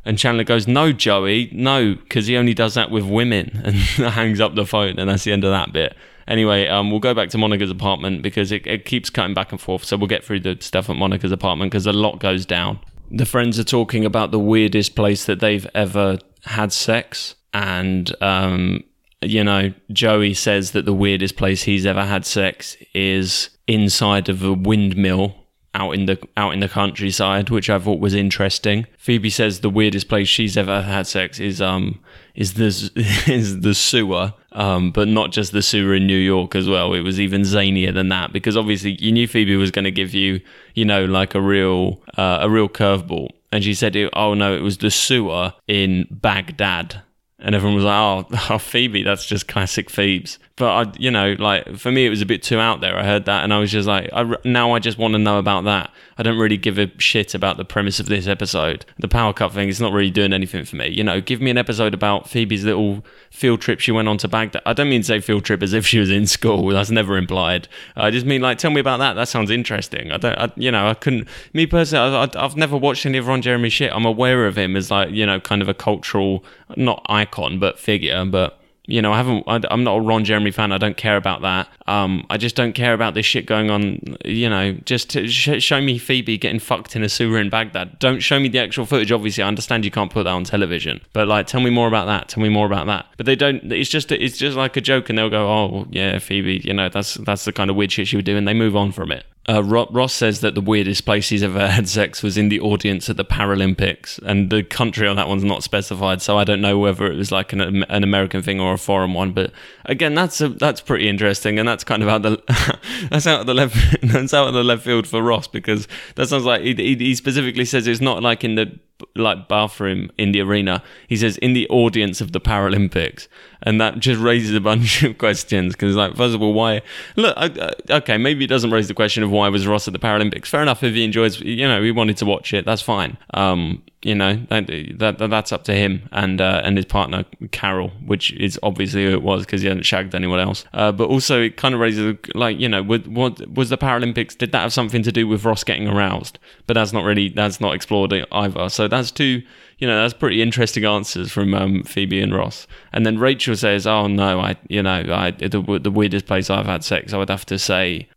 and 0.05 0.17
Chandler 0.17 0.43
goes, 0.45 0.67
"No, 0.67 0.91
Joey, 0.93 1.49
no, 1.51 1.95
because 1.95 2.27
he 2.27 2.37
only 2.37 2.53
does 2.53 2.73
that 2.75 2.89
with 2.89 3.03
women," 3.05 3.61
and 3.65 3.75
hangs 4.13 4.39
up 4.39 4.55
the 4.55 4.65
phone, 4.65 4.97
and 4.97 5.09
that's 5.09 5.23
the 5.25 5.33
end 5.33 5.43
of 5.43 5.51
that 5.51 5.73
bit. 5.73 5.95
Anyway, 6.27 6.67
um, 6.67 6.91
we'll 6.91 6.99
go 6.99 7.13
back 7.13 7.29
to 7.29 7.37
Monica's 7.37 7.71
apartment 7.71 8.21
because 8.21 8.51
it, 8.51 8.67
it 8.67 8.83
keeps 8.83 9.09
cutting 9.09 9.33
back 9.33 9.51
and 9.51 9.61
forth. 9.61 9.85
So 9.85 9.95
we'll 9.95 10.07
get 10.07 10.25
through 10.25 10.41
the 10.41 10.57
stuff 10.59 10.89
at 10.89 10.97
Monica's 10.97 11.31
apartment 11.31 11.71
because 11.71 11.87
a 11.87 11.93
lot 11.93 12.19
goes 12.19 12.45
down. 12.45 12.79
The 13.09 13.25
friends 13.25 13.57
are 13.59 13.63
talking 13.63 14.05
about 14.05 14.31
the 14.31 14.39
weirdest 14.39 14.95
place 14.95 15.25
that 15.25 15.39
they've 15.39 15.67
ever 15.73 16.19
had 16.43 16.73
sex, 16.73 17.35
and 17.53 18.13
um, 18.21 18.83
you 19.21 19.43
know, 19.43 19.73
Joey 19.91 20.33
says 20.33 20.71
that 20.71 20.85
the 20.85 20.93
weirdest 20.93 21.35
place 21.37 21.63
he's 21.63 21.85
ever 21.85 22.05
had 22.05 22.25
sex 22.25 22.77
is 22.93 23.49
inside 23.67 24.29
of 24.29 24.43
a 24.43 24.53
windmill 24.53 25.35
out 25.73 25.91
in 25.91 26.05
the 26.05 26.19
out 26.35 26.53
in 26.53 26.59
the 26.59 26.69
countryside, 26.69 27.49
which 27.49 27.69
I 27.69 27.79
thought 27.79 27.99
was 27.99 28.13
interesting. 28.13 28.87
Phoebe 28.97 29.29
says 29.29 29.59
the 29.59 29.69
weirdest 29.69 30.09
place 30.09 30.27
she's 30.27 30.57
ever 30.57 30.81
had 30.81 31.07
sex 31.07 31.39
is 31.39 31.61
um 31.61 31.99
is 32.37 32.53
the 32.53 32.67
is 33.27 33.59
the 33.61 33.73
sewer, 33.73 34.33
um, 34.53 34.91
but 34.91 35.09
not 35.09 35.31
just 35.31 35.51
the 35.51 35.61
sewer 35.61 35.95
in 35.95 36.07
New 36.07 36.17
York 36.17 36.55
as 36.55 36.69
well. 36.69 36.93
It 36.93 37.01
was 37.01 37.19
even 37.19 37.41
zanier 37.41 37.93
than 37.93 38.07
that 38.09 38.31
because 38.31 38.55
obviously 38.55 38.91
you 39.01 39.11
knew 39.11 39.27
Phoebe 39.27 39.57
was 39.57 39.71
going 39.71 39.85
to 39.85 39.91
give 39.91 40.13
you 40.13 40.39
you 40.75 40.85
know 40.85 41.03
like 41.03 41.35
a 41.35 41.41
real 41.41 42.01
uh, 42.15 42.39
a 42.41 42.49
real 42.49 42.69
curveball, 42.69 43.31
and 43.51 43.63
she 43.63 43.73
said, 43.73 43.97
"Oh 44.13 44.33
no, 44.35 44.55
it 44.55 44.61
was 44.61 44.77
the 44.77 44.91
sewer 44.91 45.53
in 45.67 46.07
Baghdad." 46.09 47.01
And 47.39 47.53
everyone 47.53 47.75
was 47.75 47.83
like, 47.83 48.27
"Oh, 48.31 48.37
oh, 48.55 48.57
Phoebe, 48.59 49.03
that's 49.03 49.25
just 49.25 49.47
classic 49.47 49.89
Phoebes." 49.89 50.39
But 50.57 50.87
I, 50.87 50.91
you 50.97 51.11
know, 51.11 51.35
like 51.37 51.77
for 51.77 51.91
me, 51.91 52.07
it 52.07 52.09
was 52.09 52.23
a 52.23 52.25
bit 52.25 52.41
too 52.41 52.59
out 52.59 52.81
there. 52.81 52.97
I 52.97 53.03
heard 53.03 53.25
that, 53.25 53.43
and 53.43 53.53
I 53.53 53.59
was 53.59 53.71
just 53.71 53.87
like, 53.87 54.09
I, 54.11 54.35
now 54.43 54.73
I 54.73 54.79
just 54.79 54.97
want 54.97 55.13
to 55.13 55.19
know 55.19 55.37
about 55.37 55.65
that. 55.65 55.91
I 56.17 56.23
don't 56.23 56.39
really 56.39 56.57
give 56.57 56.79
a 56.79 56.89
shit 56.97 57.35
about 57.35 57.57
the 57.57 57.63
premise 57.63 57.99
of 57.99 58.07
this 58.07 58.25
episode. 58.25 58.83
The 58.97 59.07
power 59.07 59.33
cut 59.33 59.53
thing 59.53 59.69
is 59.69 59.79
not 59.79 59.93
really 59.93 60.09
doing 60.09 60.33
anything 60.33 60.65
for 60.65 60.75
me. 60.75 60.87
You 60.87 61.03
know, 61.03 61.21
give 61.21 61.41
me 61.41 61.51
an 61.51 61.59
episode 61.59 61.93
about 61.93 62.27
Phoebe's 62.27 62.65
little 62.65 63.05
field 63.29 63.61
trip 63.61 63.79
she 63.79 63.91
went 63.91 64.07
on 64.07 64.17
to 64.17 64.27
Baghdad. 64.27 64.63
I 64.65 64.73
don't 64.73 64.89
mean 64.89 65.01
to 65.01 65.07
say 65.07 65.19
field 65.19 65.45
trip 65.45 65.61
as 65.61 65.73
if 65.73 65.85
she 65.85 65.99
was 65.99 66.09
in 66.09 66.25
school. 66.25 66.67
That's 66.73 66.89
never 66.89 67.17
implied. 67.17 67.67
I 67.95 68.09
just 68.09 68.25
mean 68.25 68.41
like, 68.41 68.57
tell 68.57 68.71
me 68.71 68.81
about 68.81 68.97
that. 68.97 69.13
That 69.13 69.27
sounds 69.27 69.51
interesting. 69.51 70.11
I 70.11 70.17
don't, 70.17 70.39
I, 70.39 70.51
you 70.55 70.71
know, 70.71 70.87
I 70.87 70.95
couldn't. 70.95 71.27
Me 71.53 71.67
personally, 71.67 72.15
I, 72.15 72.43
I've 72.43 72.57
never 72.57 72.75
watched 72.75 73.05
any 73.05 73.19
of 73.19 73.27
Ron 73.27 73.43
Jeremy 73.43 73.69
shit. 73.69 73.93
I'm 73.93 74.05
aware 74.05 74.47
of 74.47 74.57
him 74.57 74.75
as 74.75 74.89
like, 74.89 75.11
you 75.11 75.27
know, 75.27 75.39
kind 75.39 75.61
of 75.61 75.69
a 75.69 75.75
cultural, 75.75 76.43
not 76.75 77.05
icon, 77.07 77.59
but 77.59 77.77
figure, 77.77 78.25
but 78.25 78.59
you 78.87 79.01
know, 79.01 79.11
I 79.11 79.17
haven't. 79.17 79.43
I, 79.47 79.59
I'm 79.69 79.83
not 79.83 79.97
a 79.97 80.01
Ron 80.01 80.23
Jeremy 80.23 80.51
fan. 80.51 80.71
I 80.71 80.77
don't 80.77 80.95
care 80.95 81.17
about 81.17 81.41
that. 81.41 81.67
Um, 81.87 82.25
I 82.29 82.37
just 82.37 82.55
don't 82.55 82.71
care 82.71 82.93
about 82.93 83.13
this 83.13 83.25
shit 83.25 83.45
going 83.45 83.69
on. 83.69 83.99
You 84.23 84.49
know, 84.49 84.73
just 84.85 85.11
sh- 85.11 85.61
show 85.61 85.81
me 85.81 85.97
Phoebe 85.97 86.37
getting 86.37 86.59
fucked 86.59 86.95
in 86.95 87.03
a 87.03 87.09
sewer 87.09 87.37
in 87.37 87.49
Baghdad. 87.49 87.99
Don't 87.99 88.21
show 88.21 88.39
me 88.39 88.47
the 88.47 88.59
actual 88.59 88.85
footage. 88.85 89.11
Obviously, 89.11 89.43
I 89.43 89.47
understand 89.47 89.83
you 89.83 89.91
can't 89.91 90.11
put 90.11 90.23
that 90.23 90.31
on 90.31 90.45
television, 90.45 91.01
but 91.11 91.27
like, 91.27 91.47
tell 91.47 91.59
me 91.59 91.69
more 91.69 91.89
about 91.89 92.05
that. 92.05 92.29
Tell 92.29 92.41
me 92.41 92.49
more 92.49 92.65
about 92.65 92.87
that. 92.87 93.07
But 93.17 93.25
they 93.25 93.35
don't. 93.35 93.71
It's 93.71 93.89
just 93.89 94.09
it's 94.11 94.37
just 94.37 94.55
like 94.55 94.77
a 94.77 94.81
joke, 94.81 95.09
and 95.09 95.17
they'll 95.17 95.29
go, 95.29 95.47
"Oh 95.47 95.87
yeah, 95.89 96.17
Phoebe. 96.19 96.61
You 96.63 96.73
know, 96.73 96.87
that's 96.87 97.15
that's 97.15 97.43
the 97.43 97.51
kind 97.51 97.69
of 97.69 97.75
weird 97.75 97.91
shit 97.91 98.07
she 98.07 98.15
would 98.15 98.25
do," 98.25 98.37
and 98.37 98.47
they 98.47 98.53
move 98.53 98.77
on 98.77 98.93
from 98.93 99.11
it. 99.11 99.25
Uh, 99.49 99.63
Ro- 99.63 99.87
Ross 99.91 100.13
says 100.13 100.41
that 100.41 100.55
the 100.55 100.61
weirdest 100.61 101.05
place 101.05 101.29
he's 101.29 101.41
ever 101.41 101.67
had 101.69 101.87
sex 101.87 102.21
was 102.21 102.37
in 102.37 102.49
the 102.49 102.59
audience 102.59 103.09
at 103.09 103.17
the 103.17 103.23
Paralympics, 103.25 104.19
and 104.23 104.49
the 104.49 104.63
country 104.63 105.07
on 105.07 105.15
that 105.15 105.27
one's 105.27 105.43
not 105.43 105.63
specified, 105.63 106.21
so 106.21 106.37
I 106.37 106.43
don't 106.43 106.61
know 106.61 106.77
whether 106.77 107.09
it 107.11 107.15
was 107.15 107.31
like 107.31 107.53
an, 107.53 107.61
an 107.61 108.03
American 108.03 108.41
thing 108.41 108.59
or 108.59 108.73
a 108.73 108.77
foreign 108.77 109.13
one. 109.13 109.31
But 109.31 109.51
again, 109.85 110.15
that's 110.15 110.41
a, 110.41 110.49
that's 110.49 110.81
pretty 110.81 111.07
interesting, 111.07 111.59
and 111.59 111.67
that's 111.67 111.83
kind 111.83 112.03
of 112.03 112.09
out 112.09 112.23
the 112.23 112.77
that's 113.09 113.25
out 113.27 113.41
of 113.41 113.45
the 113.47 113.53
left 113.53 113.75
that's 114.03 114.33
out 114.33 114.47
of 114.47 114.53
the 114.53 114.63
left 114.63 114.83
field 114.83 115.07
for 115.07 115.21
Ross 115.21 115.47
because 115.47 115.87
that 116.15 116.27
sounds 116.27 116.43
like 116.43 116.61
he, 116.61 116.73
he 116.95 117.15
specifically 117.15 117.65
says 117.65 117.87
it's 117.87 118.01
not 118.01 118.21
like 118.21 118.43
in 118.43 118.55
the 118.55 118.77
like 119.15 119.47
bathroom 119.47 120.11
in 120.17 120.31
the 120.31 120.41
arena. 120.41 120.83
He 121.07 121.17
says 121.17 121.37
in 121.37 121.53
the 121.53 121.67
audience 121.69 122.21
of 122.21 122.31
the 122.31 122.41
Paralympics, 122.41 123.27
and 123.63 123.79
that 123.81 123.99
just 123.99 124.21
raises 124.21 124.55
a 124.55 124.61
bunch 124.61 125.03
of 125.03 125.17
questions 125.17 125.73
because, 125.73 125.95
like, 125.95 126.15
first 126.15 126.35
of 126.35 126.41
all, 126.41 126.53
why? 126.53 126.81
Look, 127.15 127.35
I, 127.37 127.45
I, 127.45 127.93
okay, 127.97 128.17
maybe 128.17 128.45
it 128.45 128.47
doesn't 128.47 128.71
raise 128.71 128.87
the 128.87 128.93
question 128.93 129.23
of 129.23 129.31
why 129.31 129.49
was 129.49 129.67
Ross 129.67 129.87
at 129.87 129.93
the 129.93 129.99
Paralympics. 129.99 130.47
Fair 130.47 130.61
enough 130.61 130.83
if 130.83 130.93
he 130.93 131.03
enjoys, 131.03 131.41
you 131.41 131.67
know, 131.67 131.81
he 131.81 131.91
wanted 131.91 132.17
to 132.17 132.25
watch 132.25 132.53
it. 132.53 132.65
That's 132.65 132.81
fine. 132.81 133.17
Um, 133.33 133.83
you 134.07 134.15
know, 134.15 134.35
that, 134.49 135.17
that 135.17 135.29
that's 135.29 135.51
up 135.51 135.65
to 135.65 135.73
him 135.73 136.07
and 136.13 136.39
uh, 136.39 136.61
and 136.63 136.77
his 136.77 136.85
partner 136.85 137.25
Carol, 137.51 137.89
which 138.05 138.31
is 138.31 138.57
obviously 138.63 139.03
who 139.03 139.11
it 139.11 139.21
was 139.21 139.45
because 139.45 139.61
he 139.61 139.67
hadn't 139.67 139.83
shagged 139.83 140.15
anyone 140.15 140.39
else. 140.39 140.63
Uh, 140.73 140.93
but 140.93 141.09
also, 141.09 141.41
it 141.41 141.57
kind 141.57 141.75
of 141.75 141.81
raises 141.81 142.15
like, 142.33 142.57
you 142.57 142.69
know, 142.69 142.81
what, 142.81 143.05
was 143.49 143.67
the 143.67 143.77
Paralympics? 143.77 144.37
Did 144.37 144.53
that 144.53 144.61
have 144.61 144.71
something 144.71 145.03
to 145.03 145.11
do 145.11 145.27
with 145.27 145.43
Ross 145.43 145.65
getting 145.65 145.89
aroused? 145.89 146.39
But 146.67 146.75
that's 146.75 146.93
not 146.93 147.03
really 147.03 147.27
that's 147.27 147.59
not 147.59 147.75
explored 147.75 148.13
either. 148.31 148.69
So 148.69 148.87
that's 148.87 149.11
two, 149.11 149.41
you 149.77 149.85
know, 149.85 150.01
that's 150.01 150.13
pretty 150.13 150.41
interesting 150.41 150.85
answers 150.85 151.29
from 151.29 151.53
um, 151.53 151.83
Phoebe 151.83 152.21
and 152.21 152.33
Ross. 152.33 152.65
And 152.93 153.05
then 153.05 153.19
Rachel 153.19 153.57
says, 153.57 153.85
"Oh 153.85 154.07
no, 154.07 154.39
I, 154.39 154.55
you 154.69 154.81
know, 154.81 155.03
I 155.11 155.31
the, 155.31 155.79
the 155.83 155.91
weirdest 155.91 156.27
place 156.27 156.49
I've 156.49 156.65
had 156.65 156.85
sex. 156.85 157.11
I 157.11 157.17
would 157.17 157.29
have 157.29 157.45
to 157.47 157.59
say, 157.59 158.07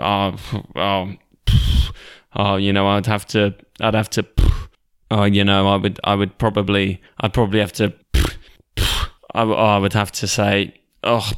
oh, 0.00 0.34
oh, 0.76 1.12
oh, 2.34 2.56
you 2.56 2.72
know, 2.72 2.88
I'd 2.88 3.04
have 3.04 3.26
to, 3.26 3.54
I'd 3.82 3.94
have 3.94 4.08
to." 4.10 4.26
Oh, 5.10 5.24
you 5.24 5.44
know, 5.44 5.68
I 5.68 5.76
would, 5.76 6.00
I 6.04 6.14
would 6.14 6.36
probably, 6.38 7.00
I'd 7.20 7.32
probably 7.32 7.60
have 7.60 7.72
to, 7.74 7.92
I, 8.16 9.42
oh, 9.42 9.52
I 9.52 9.78
would 9.78 9.92
have 9.92 10.10
to 10.12 10.26
say, 10.26 10.74
oh, 11.04 11.30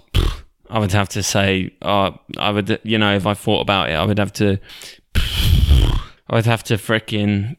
I 0.71 0.79
would 0.79 0.93
have 0.93 1.09
to 1.11 1.23
say, 1.23 1.75
oh, 1.83 2.19
I 2.39 2.51
would, 2.51 2.81
you 2.83 2.99
know, 2.99 3.15
if 3.15 3.27
I 3.27 3.35
thought 3.35 3.61
about 3.61 3.91
it, 3.91 3.95
I 3.95 4.05
would 4.05 4.19
have 4.19 4.33
to, 4.35 4.59
I 5.17 6.35
would 6.35 6.47
have 6.47 6.63
to 6.65 6.75
freaking, 6.75 7.57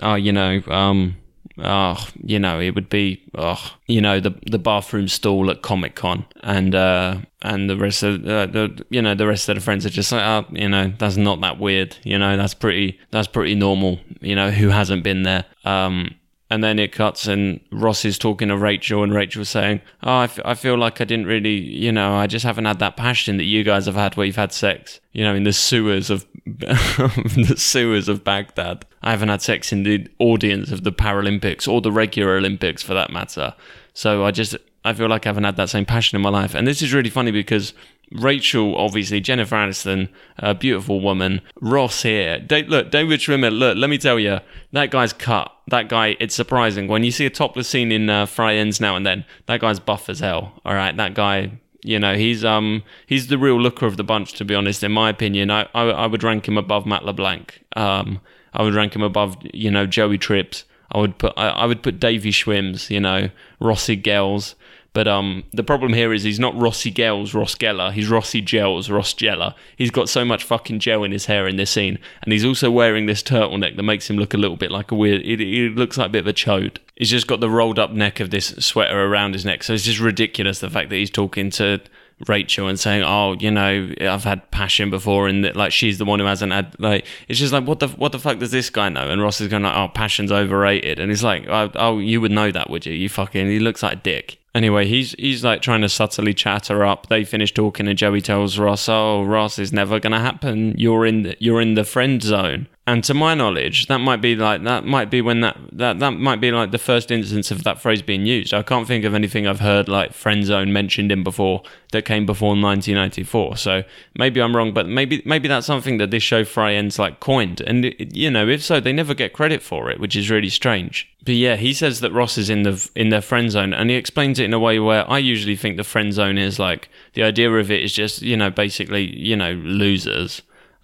oh, 0.00 0.14
you 0.14 0.32
know, 0.32 0.60
um, 0.68 1.16
oh, 1.58 2.06
you 2.22 2.38
know, 2.38 2.60
it 2.60 2.74
would 2.74 2.88
be, 2.88 3.22
oh, 3.34 3.72
you 3.86 4.00
know, 4.00 4.20
the 4.20 4.34
the 4.50 4.58
bathroom 4.58 5.08
stall 5.08 5.50
at 5.50 5.62
Comic 5.62 5.94
Con, 5.94 6.26
and 6.42 6.74
uh, 6.74 7.18
and 7.42 7.68
the 7.68 7.76
rest 7.76 8.02
of 8.02 8.26
uh, 8.26 8.46
the, 8.46 8.84
you 8.90 9.02
know, 9.02 9.14
the 9.14 9.26
rest 9.26 9.48
of 9.48 9.54
the 9.54 9.60
friends 9.60 9.84
are 9.86 9.90
just 9.90 10.12
like, 10.12 10.22
oh, 10.22 10.46
you 10.52 10.68
know, 10.68 10.92
that's 10.98 11.16
not 11.16 11.40
that 11.42 11.58
weird, 11.58 11.96
you 12.04 12.18
know, 12.18 12.36
that's 12.36 12.54
pretty, 12.54 12.98
that's 13.10 13.28
pretty 13.28 13.54
normal, 13.54 14.00
you 14.20 14.34
know, 14.34 14.50
who 14.50 14.68
hasn't 14.68 15.02
been 15.04 15.22
there, 15.22 15.44
um. 15.64 16.14
And 16.54 16.62
then 16.62 16.78
it 16.78 16.92
cuts, 16.92 17.26
and 17.26 17.58
Ross 17.72 18.04
is 18.04 18.16
talking 18.16 18.46
to 18.46 18.56
Rachel, 18.56 19.02
and 19.02 19.12
Rachel's 19.12 19.48
saying, 19.48 19.80
"Oh, 20.04 20.18
I, 20.18 20.24
f- 20.24 20.38
I 20.44 20.54
feel 20.54 20.78
like 20.78 21.00
I 21.00 21.04
didn't 21.04 21.26
really, 21.26 21.56
you 21.56 21.90
know, 21.90 22.14
I 22.14 22.28
just 22.28 22.44
haven't 22.44 22.66
had 22.66 22.78
that 22.78 22.96
passion 22.96 23.38
that 23.38 23.44
you 23.44 23.64
guys 23.64 23.86
have 23.86 23.96
had 23.96 24.16
where 24.16 24.24
you've 24.24 24.36
had 24.36 24.52
sex, 24.52 25.00
you 25.10 25.24
know, 25.24 25.34
in 25.34 25.42
the 25.42 25.52
sewers 25.52 26.10
of 26.10 26.24
the 26.46 27.54
sewers 27.58 28.08
of 28.08 28.22
Baghdad. 28.22 28.86
I 29.02 29.10
haven't 29.10 29.30
had 29.30 29.42
sex 29.42 29.72
in 29.72 29.82
the 29.82 30.06
audience 30.20 30.70
of 30.70 30.84
the 30.84 30.92
Paralympics 30.92 31.66
or 31.66 31.80
the 31.80 31.90
regular 31.90 32.36
Olympics 32.36 32.84
for 32.84 32.94
that 32.94 33.10
matter. 33.10 33.52
So 33.92 34.24
I 34.24 34.30
just 34.30 34.56
I 34.84 34.92
feel 34.92 35.08
like 35.08 35.26
I 35.26 35.30
haven't 35.30 35.44
had 35.44 35.56
that 35.56 35.70
same 35.70 35.86
passion 35.86 36.16
in 36.16 36.22
my 36.22 36.28
life. 36.28 36.54
And 36.54 36.66
this 36.66 36.82
is 36.82 36.92
really 36.92 37.10
funny 37.10 37.30
because 37.30 37.72
Rachel, 38.12 38.76
obviously, 38.76 39.20
Jennifer 39.20 39.56
Aniston, 39.56 40.08
a 40.38 40.54
beautiful 40.54 41.00
woman. 41.00 41.40
Ross 41.60 42.02
here. 42.02 42.44
Look, 42.50 42.90
David 42.90 43.20
Schwimmer, 43.20 43.56
look, 43.56 43.78
let 43.78 43.88
me 43.88 43.98
tell 43.98 44.18
you, 44.18 44.40
that 44.72 44.90
guy's 44.90 45.12
cut. 45.12 45.50
That 45.68 45.88
guy, 45.88 46.16
it's 46.20 46.34
surprising. 46.34 46.86
When 46.86 47.02
you 47.02 47.10
see 47.10 47.24
a 47.24 47.30
topless 47.30 47.68
scene 47.68 47.90
in 47.90 48.10
uh, 48.10 48.26
Friends 48.26 48.80
now 48.80 48.94
and 48.96 49.06
then, 49.06 49.24
that 49.46 49.60
guy's 49.60 49.80
buff 49.80 50.08
as 50.08 50.20
hell. 50.20 50.52
All 50.66 50.74
right, 50.74 50.94
that 50.96 51.14
guy, 51.14 51.52
you 51.82 51.98
know, 51.98 52.14
he's 52.14 52.44
um 52.44 52.82
he's 53.06 53.28
the 53.28 53.38
real 53.38 53.60
looker 53.60 53.86
of 53.86 53.96
the 53.96 54.04
bunch, 54.04 54.34
to 54.34 54.44
be 54.44 54.54
honest. 54.54 54.82
In 54.84 54.92
my 54.92 55.08
opinion, 55.08 55.50
I 55.50 55.68
I, 55.74 55.84
I 55.84 56.06
would 56.06 56.22
rank 56.22 56.46
him 56.46 56.58
above 56.58 56.84
Matt 56.84 57.04
LeBlanc. 57.04 57.62
Um, 57.76 58.20
I 58.52 58.62
would 58.62 58.74
rank 58.74 58.94
him 58.94 59.02
above, 59.02 59.36
you 59.52 59.70
know, 59.70 59.86
Joey 59.86 60.18
Trips. 60.18 60.64
I 60.92 60.98
would 60.98 61.18
put 61.18 61.32
I, 61.36 61.48
I 61.48 61.66
would 61.66 61.82
put 61.82 61.98
Davy 61.98 62.30
Schwims, 62.30 62.90
you 62.90 63.00
know, 63.00 63.30
Rossi 63.60 63.96
Gels. 63.96 64.54
But 64.94 65.08
um, 65.08 65.42
the 65.52 65.64
problem 65.64 65.92
here 65.92 66.12
is 66.12 66.22
he's 66.22 66.38
not 66.38 66.56
Rossi 66.56 66.90
Gels, 66.90 67.34
Ross 67.34 67.56
Geller. 67.56 67.92
He's 67.92 68.08
Rossi 68.08 68.40
Gels, 68.40 68.88
Ross 68.88 69.12
Geller. 69.12 69.54
He's 69.76 69.90
got 69.90 70.08
so 70.08 70.24
much 70.24 70.44
fucking 70.44 70.78
gel 70.78 71.02
in 71.02 71.10
his 71.10 71.26
hair 71.26 71.48
in 71.48 71.56
this 71.56 71.72
scene, 71.72 71.98
and 72.22 72.32
he's 72.32 72.44
also 72.44 72.70
wearing 72.70 73.06
this 73.06 73.20
turtleneck 73.20 73.76
that 73.76 73.82
makes 73.82 74.08
him 74.08 74.16
look 74.16 74.34
a 74.34 74.38
little 74.38 74.56
bit 74.56 74.70
like 74.70 74.92
a 74.92 74.94
weird. 74.94 75.20
It, 75.22 75.40
it 75.40 75.74
looks 75.74 75.98
like 75.98 76.06
a 76.06 76.10
bit 76.10 76.20
of 76.20 76.28
a 76.28 76.32
chode. 76.32 76.78
He's 76.94 77.10
just 77.10 77.26
got 77.26 77.40
the 77.40 77.50
rolled 77.50 77.80
up 77.80 77.90
neck 77.90 78.20
of 78.20 78.30
this 78.30 78.54
sweater 78.60 79.04
around 79.04 79.32
his 79.32 79.44
neck, 79.44 79.64
so 79.64 79.72
it's 79.72 79.82
just 79.82 79.98
ridiculous 79.98 80.60
the 80.60 80.70
fact 80.70 80.90
that 80.90 80.96
he's 80.96 81.10
talking 81.10 81.50
to 81.50 81.80
Rachel 82.28 82.68
and 82.68 82.78
saying, 82.78 83.02
"Oh, 83.02 83.34
you 83.38 83.50
know, 83.50 83.92
I've 84.00 84.24
had 84.24 84.50
passion 84.50 84.90
before," 84.90 85.28
and 85.28 85.44
that 85.44 85.56
like 85.56 85.72
she's 85.72 85.98
the 85.98 86.04
one 86.04 86.18
who 86.20 86.26
hasn't 86.26 86.52
had 86.52 86.74
like. 86.78 87.06
It's 87.28 87.38
just 87.38 87.52
like 87.52 87.66
what 87.66 87.80
the 87.80 87.88
what 87.88 88.12
the 88.12 88.18
fuck 88.18 88.38
does 88.38 88.50
this 88.50 88.70
guy 88.70 88.88
know? 88.88 89.10
And 89.10 89.22
Ross 89.22 89.40
is 89.40 89.48
going 89.48 89.62
like, 89.62 89.76
"Oh, 89.76 89.88
passion's 89.88 90.32
overrated," 90.32 90.98
and 90.98 91.10
he's 91.10 91.24
like, 91.24 91.46
"Oh, 91.48 91.70
oh 91.74 91.98
you 91.98 92.20
would 92.20 92.32
know 92.32 92.50
that, 92.50 92.70
would 92.70 92.86
you? 92.86 92.92
You 92.92 93.08
fucking." 93.08 93.48
He 93.48 93.58
looks 93.58 93.82
like 93.82 93.94
a 93.94 93.96
dick. 93.96 94.38
Anyway, 94.54 94.86
he's 94.86 95.12
he's 95.18 95.44
like 95.44 95.62
trying 95.62 95.80
to 95.80 95.88
subtly 95.88 96.32
chat 96.32 96.68
her 96.68 96.84
up. 96.84 97.08
They 97.08 97.24
finish 97.24 97.52
talking, 97.52 97.88
and 97.88 97.98
Joey 97.98 98.20
tells 98.20 98.58
Ross, 98.58 98.88
"Oh, 98.88 99.22
Ross 99.24 99.58
is 99.58 99.72
never 99.72 99.98
gonna 99.98 100.20
happen. 100.20 100.74
You're 100.78 101.04
in 101.06 101.22
the, 101.22 101.36
you're 101.40 101.60
in 101.60 101.74
the 101.74 101.84
friend 101.84 102.22
zone." 102.22 102.68
And 102.86 103.02
to 103.04 103.14
my 103.14 103.34
knowledge, 103.34 103.86
that 103.86 103.98
might 103.98 104.20
be 104.20 104.36
like 104.36 104.62
that 104.64 104.84
might 104.84 105.08
be 105.08 105.22
when 105.22 105.40
that 105.40 105.56
that 105.72 106.00
that 106.00 106.10
might 106.10 106.38
be 106.38 106.52
like 106.52 106.70
the 106.70 106.76
first 106.78 107.10
instance 107.10 107.50
of 107.50 107.64
that 107.64 107.80
phrase 107.80 108.02
being 108.02 108.26
used. 108.26 108.52
I 108.52 108.62
can't 108.62 108.86
think 108.86 109.06
of 109.06 109.14
anything 109.14 109.46
I've 109.46 109.60
heard 109.60 109.88
like 109.88 110.12
friend 110.12 110.44
zone 110.44 110.70
mentioned 110.70 111.10
in 111.10 111.24
before 111.24 111.62
that 111.92 112.04
came 112.04 112.26
before 112.26 112.50
1994. 112.50 113.56
So 113.56 113.84
maybe 114.18 114.42
I'm 114.42 114.54
wrong, 114.54 114.74
but 114.74 114.86
maybe 114.86 115.22
maybe 115.24 115.48
that's 115.48 115.66
something 115.66 115.96
that 115.96 116.10
this 116.10 116.22
show 116.22 116.44
Friends 116.44 116.98
like 116.98 117.20
coined. 117.20 117.62
And 117.62 117.94
you 117.98 118.30
know, 118.30 118.46
if 118.46 118.62
so, 118.62 118.80
they 118.80 118.92
never 118.92 119.14
get 119.14 119.32
credit 119.32 119.62
for 119.62 119.90
it, 119.90 119.98
which 119.98 120.14
is 120.14 120.28
really 120.28 120.50
strange. 120.50 121.10
But 121.24 121.36
yeah, 121.36 121.56
he 121.56 121.72
says 121.72 122.00
that 122.00 122.12
Ross 122.12 122.36
is 122.36 122.50
in 122.50 122.64
the 122.64 122.90
in 122.94 123.08
their 123.08 123.22
friend 123.22 123.50
zone, 123.50 123.72
and 123.72 123.88
he 123.88 123.96
explains 123.96 124.38
it 124.38 124.44
in 124.44 124.52
a 124.52 124.58
way 124.58 124.78
where 124.78 125.10
I 125.10 125.18
usually 125.18 125.56
think 125.56 125.78
the 125.78 125.84
friend 125.84 126.12
zone 126.12 126.36
is 126.36 126.58
like 126.58 126.90
the 127.14 127.22
idea 127.22 127.50
of 127.50 127.70
it 127.70 127.82
is 127.82 127.94
just 127.94 128.20
you 128.20 128.36
know 128.36 128.50
basically 128.50 129.04
you 129.18 129.36
know 129.36 129.52
losers 129.52 130.42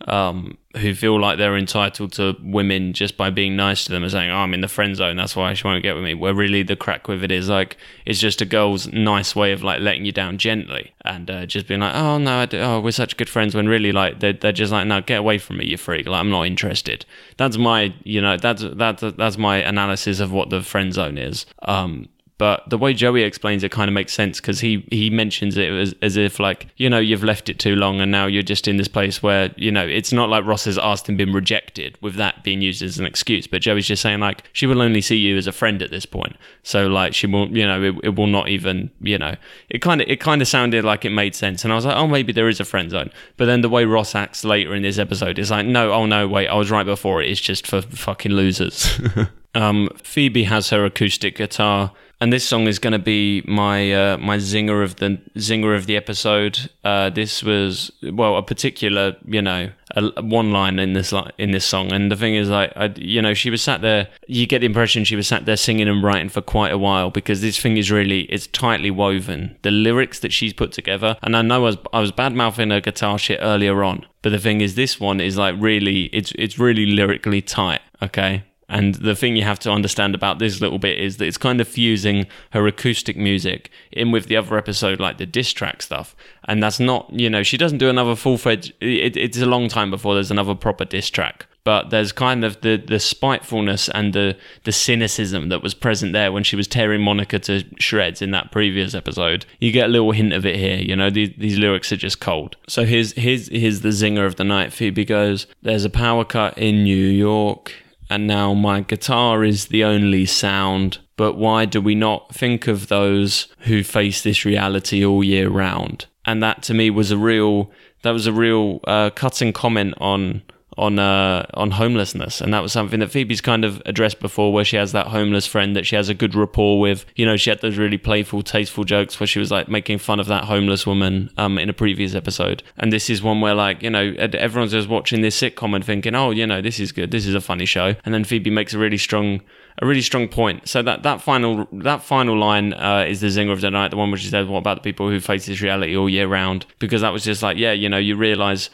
um, 0.08 0.56
who 0.76 0.94
feel 0.94 1.20
like 1.20 1.36
they're 1.36 1.56
entitled 1.56 2.12
to 2.12 2.36
women 2.42 2.92
just 2.92 3.16
by 3.16 3.28
being 3.30 3.56
nice 3.56 3.84
to 3.84 3.92
them 3.92 4.02
and 4.02 4.12
saying, 4.12 4.30
"Oh, 4.30 4.36
I'm 4.36 4.54
in 4.54 4.60
the 4.60 4.68
friend 4.68 4.96
zone, 4.96 5.16
that's 5.16 5.36
why 5.36 5.52
she 5.54 5.66
won't 5.66 5.82
get 5.82 5.94
with 5.94 6.04
me." 6.04 6.14
Where 6.14 6.34
really 6.34 6.62
the 6.62 6.76
crack 6.76 7.08
with 7.08 7.24
it 7.24 7.30
is 7.30 7.48
like 7.48 7.76
it's 8.06 8.18
just 8.18 8.40
a 8.40 8.44
girl's 8.44 8.90
nice 8.92 9.34
way 9.34 9.52
of 9.52 9.62
like 9.62 9.80
letting 9.80 10.04
you 10.04 10.12
down 10.12 10.38
gently 10.38 10.92
and 11.04 11.30
uh, 11.30 11.46
just 11.46 11.66
being 11.66 11.80
like, 11.80 11.94
"Oh 11.94 12.18
no, 12.18 12.46
oh 12.52 12.80
we're 12.80 12.92
such 12.92 13.16
good 13.16 13.28
friends." 13.28 13.54
When 13.54 13.68
really 13.68 13.92
like 13.92 14.20
they're, 14.20 14.32
they're 14.32 14.52
just 14.52 14.72
like, 14.72 14.86
"No, 14.86 15.00
get 15.00 15.18
away 15.18 15.38
from 15.38 15.58
me, 15.58 15.66
you 15.66 15.76
freak!" 15.76 16.06
Like 16.06 16.20
I'm 16.20 16.30
not 16.30 16.44
interested. 16.44 17.04
That's 17.36 17.58
my 17.58 17.92
you 18.04 18.20
know 18.20 18.36
that's 18.36 18.64
that's 18.74 19.02
that's 19.02 19.38
my 19.38 19.56
analysis 19.58 20.20
of 20.20 20.32
what 20.32 20.50
the 20.50 20.62
friend 20.62 20.92
zone 20.94 21.18
is. 21.18 21.46
Um, 21.62 22.08
but 22.40 22.66
the 22.70 22.78
way 22.78 22.94
Joey 22.94 23.22
explains 23.22 23.62
it 23.62 23.70
kind 23.70 23.86
of 23.86 23.92
makes 23.92 24.14
sense 24.14 24.40
because 24.40 24.60
he 24.60 24.82
he 24.90 25.10
mentions 25.10 25.58
it 25.58 25.70
as, 25.70 25.94
as 26.00 26.16
if 26.16 26.40
like 26.40 26.68
you 26.78 26.88
know 26.88 26.98
you've 26.98 27.22
left 27.22 27.50
it 27.50 27.58
too 27.58 27.76
long 27.76 28.00
and 28.00 28.10
now 28.10 28.24
you're 28.24 28.42
just 28.42 28.66
in 28.66 28.78
this 28.78 28.88
place 28.88 29.22
where 29.22 29.52
you 29.58 29.70
know 29.70 29.86
it's 29.86 30.10
not 30.10 30.30
like 30.30 30.46
Ross 30.46 30.64
has 30.64 30.78
asked 30.78 31.06
and 31.10 31.18
been 31.18 31.34
rejected 31.34 31.98
with 32.00 32.14
that 32.14 32.42
being 32.42 32.62
used 32.62 32.80
as 32.80 32.98
an 32.98 33.04
excuse, 33.04 33.46
but 33.46 33.60
Joey's 33.60 33.86
just 33.86 34.00
saying 34.00 34.20
like 34.20 34.44
she 34.54 34.66
will 34.66 34.80
only 34.80 35.02
see 35.02 35.18
you 35.18 35.36
as 35.36 35.46
a 35.46 35.52
friend 35.52 35.82
at 35.82 35.90
this 35.90 36.06
point, 36.06 36.34
so 36.62 36.86
like 36.86 37.12
she 37.12 37.26
will 37.26 37.46
you 37.54 37.66
know 37.66 37.82
it, 37.82 37.94
it 38.04 38.16
will 38.16 38.26
not 38.26 38.48
even 38.48 38.90
you 39.02 39.18
know. 39.18 39.36
It 39.68 39.82
kind 39.82 40.00
of 40.00 40.08
it 40.08 40.18
kind 40.18 40.40
of 40.40 40.48
sounded 40.48 40.82
like 40.82 41.04
it 41.04 41.10
made 41.10 41.34
sense, 41.34 41.62
and 41.62 41.74
I 41.74 41.76
was 41.76 41.84
like 41.84 41.96
oh 41.96 42.06
maybe 42.06 42.32
there 42.32 42.48
is 42.48 42.58
a 42.58 42.64
friend 42.64 42.90
zone, 42.90 43.10
but 43.36 43.44
then 43.44 43.60
the 43.60 43.68
way 43.68 43.84
Ross 43.84 44.14
acts 44.14 44.46
later 44.46 44.74
in 44.74 44.80
this 44.80 44.96
episode 44.96 45.38
is 45.38 45.50
like 45.50 45.66
no 45.66 45.92
oh 45.92 46.06
no 46.06 46.26
wait 46.26 46.48
I 46.48 46.54
was 46.54 46.70
right 46.70 46.86
before. 46.86 47.20
It, 47.20 47.30
it's 47.30 47.38
just 47.38 47.66
for 47.66 47.82
fucking 47.82 48.32
losers. 48.32 48.98
um, 49.54 49.90
Phoebe 50.02 50.44
has 50.44 50.70
her 50.70 50.86
acoustic 50.86 51.36
guitar 51.36 51.92
and 52.20 52.32
this 52.32 52.44
song 52.44 52.66
is 52.66 52.78
going 52.78 52.92
to 52.92 52.98
be 52.98 53.42
my 53.46 53.92
uh, 53.92 54.18
my 54.18 54.36
zinger 54.36 54.84
of 54.84 54.96
the 54.96 55.18
zinger 55.36 55.74
of 55.76 55.86
the 55.86 55.96
episode. 55.96 56.70
Uh, 56.84 57.08
this 57.08 57.42
was 57.42 57.90
well 58.12 58.36
a 58.36 58.42
particular 58.42 59.16
you 59.24 59.40
know 59.40 59.70
a, 59.96 60.22
one 60.22 60.52
line 60.52 60.78
in 60.78 60.92
this 60.92 61.14
in 61.38 61.52
this 61.52 61.64
song, 61.64 61.92
and 61.92 62.12
the 62.12 62.16
thing 62.16 62.34
is 62.34 62.48
like 62.48 62.72
I, 62.76 62.92
you 62.96 63.22
know 63.22 63.32
she 63.32 63.50
was 63.50 63.62
sat 63.62 63.80
there. 63.80 64.08
You 64.26 64.46
get 64.46 64.60
the 64.60 64.66
impression 64.66 65.04
she 65.04 65.16
was 65.16 65.28
sat 65.28 65.46
there 65.46 65.56
singing 65.56 65.88
and 65.88 66.02
writing 66.02 66.28
for 66.28 66.42
quite 66.42 66.72
a 66.72 66.78
while 66.78 67.10
because 67.10 67.40
this 67.40 67.58
thing 67.58 67.78
is 67.78 67.90
really 67.90 68.22
it's 68.22 68.46
tightly 68.48 68.90
woven. 68.90 69.56
The 69.62 69.70
lyrics 69.70 70.20
that 70.20 70.32
she's 70.32 70.52
put 70.52 70.72
together, 70.72 71.16
and 71.22 71.36
I 71.36 71.42
know 71.42 71.54
I 71.54 71.58
was 71.58 71.76
I 71.92 72.00
was 72.00 72.12
bad 72.12 72.34
mouthing 72.34 72.70
her 72.70 72.80
guitar 72.80 73.18
shit 73.18 73.38
earlier 73.40 73.82
on, 73.82 74.04
but 74.20 74.30
the 74.30 74.38
thing 74.38 74.60
is 74.60 74.74
this 74.74 75.00
one 75.00 75.20
is 75.20 75.38
like 75.38 75.54
really 75.58 76.04
it's 76.12 76.32
it's 76.32 76.58
really 76.58 76.86
lyrically 76.86 77.40
tight. 77.40 77.80
Okay, 78.02 78.44
and 78.70 78.94
the 78.94 79.16
thing 79.16 79.34
you 79.34 79.42
have 79.42 79.58
to 79.60 79.70
understand 79.70 80.14
about 80.14 80.38
this 80.38 80.60
little 80.60 80.78
bit 80.78 80.96
is 80.98 81.16
that 81.16 81.26
it's 81.26 81.36
kind 81.36 81.60
of 81.60 81.66
fusing 81.66 82.26
her 82.50 82.66
acoustic 82.68 83.16
music 83.16 83.68
in 83.90 84.12
with 84.12 84.26
the 84.26 84.36
other 84.36 84.56
episode, 84.56 85.00
like 85.00 85.18
the 85.18 85.26
diss 85.26 85.52
track 85.52 85.82
stuff. 85.82 86.14
And 86.44 86.62
that's 86.62 86.78
not, 86.78 87.10
you 87.12 87.28
know, 87.28 87.42
she 87.42 87.56
doesn't 87.56 87.78
do 87.78 87.90
another 87.90 88.14
full 88.14 88.38
fledged. 88.38 88.72
It, 88.80 89.16
it's 89.16 89.38
a 89.38 89.46
long 89.46 89.68
time 89.68 89.90
before 89.90 90.14
there's 90.14 90.30
another 90.30 90.54
proper 90.54 90.84
diss 90.84 91.10
track. 91.10 91.46
But 91.64 91.90
there's 91.90 92.12
kind 92.12 92.44
of 92.44 92.60
the, 92.60 92.76
the 92.76 93.00
spitefulness 93.00 93.88
and 93.88 94.14
the, 94.14 94.36
the 94.62 94.72
cynicism 94.72 95.48
that 95.48 95.62
was 95.62 95.74
present 95.74 96.12
there 96.12 96.30
when 96.30 96.44
she 96.44 96.54
was 96.56 96.68
tearing 96.68 97.02
Monica 97.02 97.40
to 97.40 97.64
shreds 97.78 98.22
in 98.22 98.30
that 98.30 98.52
previous 98.52 98.94
episode. 98.94 99.46
You 99.58 99.72
get 99.72 99.86
a 99.86 99.92
little 99.92 100.12
hint 100.12 100.32
of 100.32 100.46
it 100.46 100.56
here, 100.56 100.78
you 100.78 100.94
know, 100.94 101.10
these, 101.10 101.34
these 101.36 101.58
lyrics 101.58 101.90
are 101.92 101.96
just 101.96 102.20
cold. 102.20 102.56
So 102.68 102.84
here's, 102.84 103.12
here's, 103.12 103.48
here's 103.48 103.80
the 103.80 103.90
zinger 103.90 104.24
of 104.24 104.36
the 104.36 104.44
night. 104.44 104.72
Phoebe 104.72 105.04
goes, 105.04 105.48
There's 105.60 105.84
a 105.84 105.90
power 105.90 106.24
cut 106.24 106.56
in 106.56 106.84
New 106.84 106.94
York 106.94 107.74
and 108.10 108.26
now 108.26 108.52
my 108.52 108.80
guitar 108.80 109.44
is 109.44 109.68
the 109.68 109.84
only 109.84 110.26
sound. 110.26 110.98
But 111.16 111.36
why 111.36 111.64
do 111.64 111.80
we 111.80 111.94
not 111.94 112.34
think 112.34 112.66
of 112.66 112.88
those 112.88 113.46
who 113.60 113.84
face 113.84 114.22
this 114.22 114.44
reality 114.44 115.04
all 115.04 115.22
year 115.22 115.48
round? 115.48 116.06
And 116.24 116.42
that 116.42 116.62
to 116.64 116.74
me 116.74 116.90
was 116.90 117.10
a 117.10 117.16
real 117.16 117.70
that 118.02 118.10
was 118.10 118.26
a 118.26 118.32
real 118.32 118.80
uh, 118.84 119.10
cutting 119.10 119.52
comment 119.52 119.94
on 120.00 120.42
on 120.80 120.98
uh, 120.98 121.44
on 121.52 121.72
homelessness, 121.72 122.40
and 122.40 122.54
that 122.54 122.62
was 122.62 122.72
something 122.72 123.00
that 123.00 123.10
Phoebe's 123.10 123.42
kind 123.42 123.66
of 123.66 123.82
addressed 123.84 124.18
before, 124.18 124.50
where 124.50 124.64
she 124.64 124.76
has 124.76 124.92
that 124.92 125.08
homeless 125.08 125.46
friend 125.46 125.76
that 125.76 125.86
she 125.86 125.94
has 125.94 126.08
a 126.08 126.14
good 126.14 126.34
rapport 126.34 126.80
with. 126.80 127.04
You 127.16 127.26
know, 127.26 127.36
she 127.36 127.50
had 127.50 127.60
those 127.60 127.76
really 127.76 127.98
playful, 127.98 128.42
tasteful 128.42 128.84
jokes 128.84 129.20
where 129.20 129.26
she 129.26 129.38
was 129.38 129.50
like 129.50 129.68
making 129.68 129.98
fun 129.98 130.18
of 130.18 130.26
that 130.28 130.44
homeless 130.44 130.86
woman 130.86 131.30
um, 131.36 131.58
in 131.58 131.68
a 131.68 131.74
previous 131.74 132.14
episode, 132.14 132.62
and 132.78 132.90
this 132.90 133.10
is 133.10 133.22
one 133.22 133.42
where 133.42 133.54
like 133.54 133.82
you 133.82 133.90
know 133.90 134.14
everyone's 134.18 134.72
just 134.72 134.88
watching 134.88 135.20
this 135.20 135.38
sitcom 135.38 135.76
and 135.76 135.84
thinking, 135.84 136.14
oh, 136.14 136.30
you 136.30 136.46
know, 136.46 136.62
this 136.62 136.80
is 136.80 136.92
good, 136.92 137.10
this 137.10 137.26
is 137.26 137.34
a 137.34 137.42
funny 137.42 137.66
show, 137.66 137.94
and 138.06 138.14
then 138.14 138.24
Phoebe 138.24 138.48
makes 138.48 138.72
a 138.72 138.78
really 138.78 138.98
strong 138.98 139.42
a 139.80 139.86
really 139.86 140.02
strong 140.02 140.28
point. 140.28 140.68
So 140.68 140.82
that 140.82 141.02
that 141.02 141.20
final 141.20 141.68
that 141.72 142.02
final 142.02 142.38
line 142.38 142.72
uh, 142.74 143.04
is 143.08 143.20
the 143.20 143.28
zinger 143.28 143.52
of 143.52 143.60
the 143.60 143.70
night, 143.70 143.90
the 143.90 143.96
one 143.96 144.10
which 144.10 144.28
says, 144.28 144.46
"What 144.46 144.58
about 144.58 144.78
the 144.78 144.82
people 144.82 145.08
who 145.08 145.20
face 145.20 145.46
this 145.46 145.60
reality 145.60 145.96
all 145.96 146.08
year 146.08 146.26
round?" 146.26 146.66
Because 146.78 147.02
that 147.02 147.12
was 147.12 147.24
just 147.24 147.42
like, 147.42 147.56
yeah, 147.56 147.72
you 147.72 147.88
know, 147.88 147.98
you 147.98 148.16
realize 148.16 148.70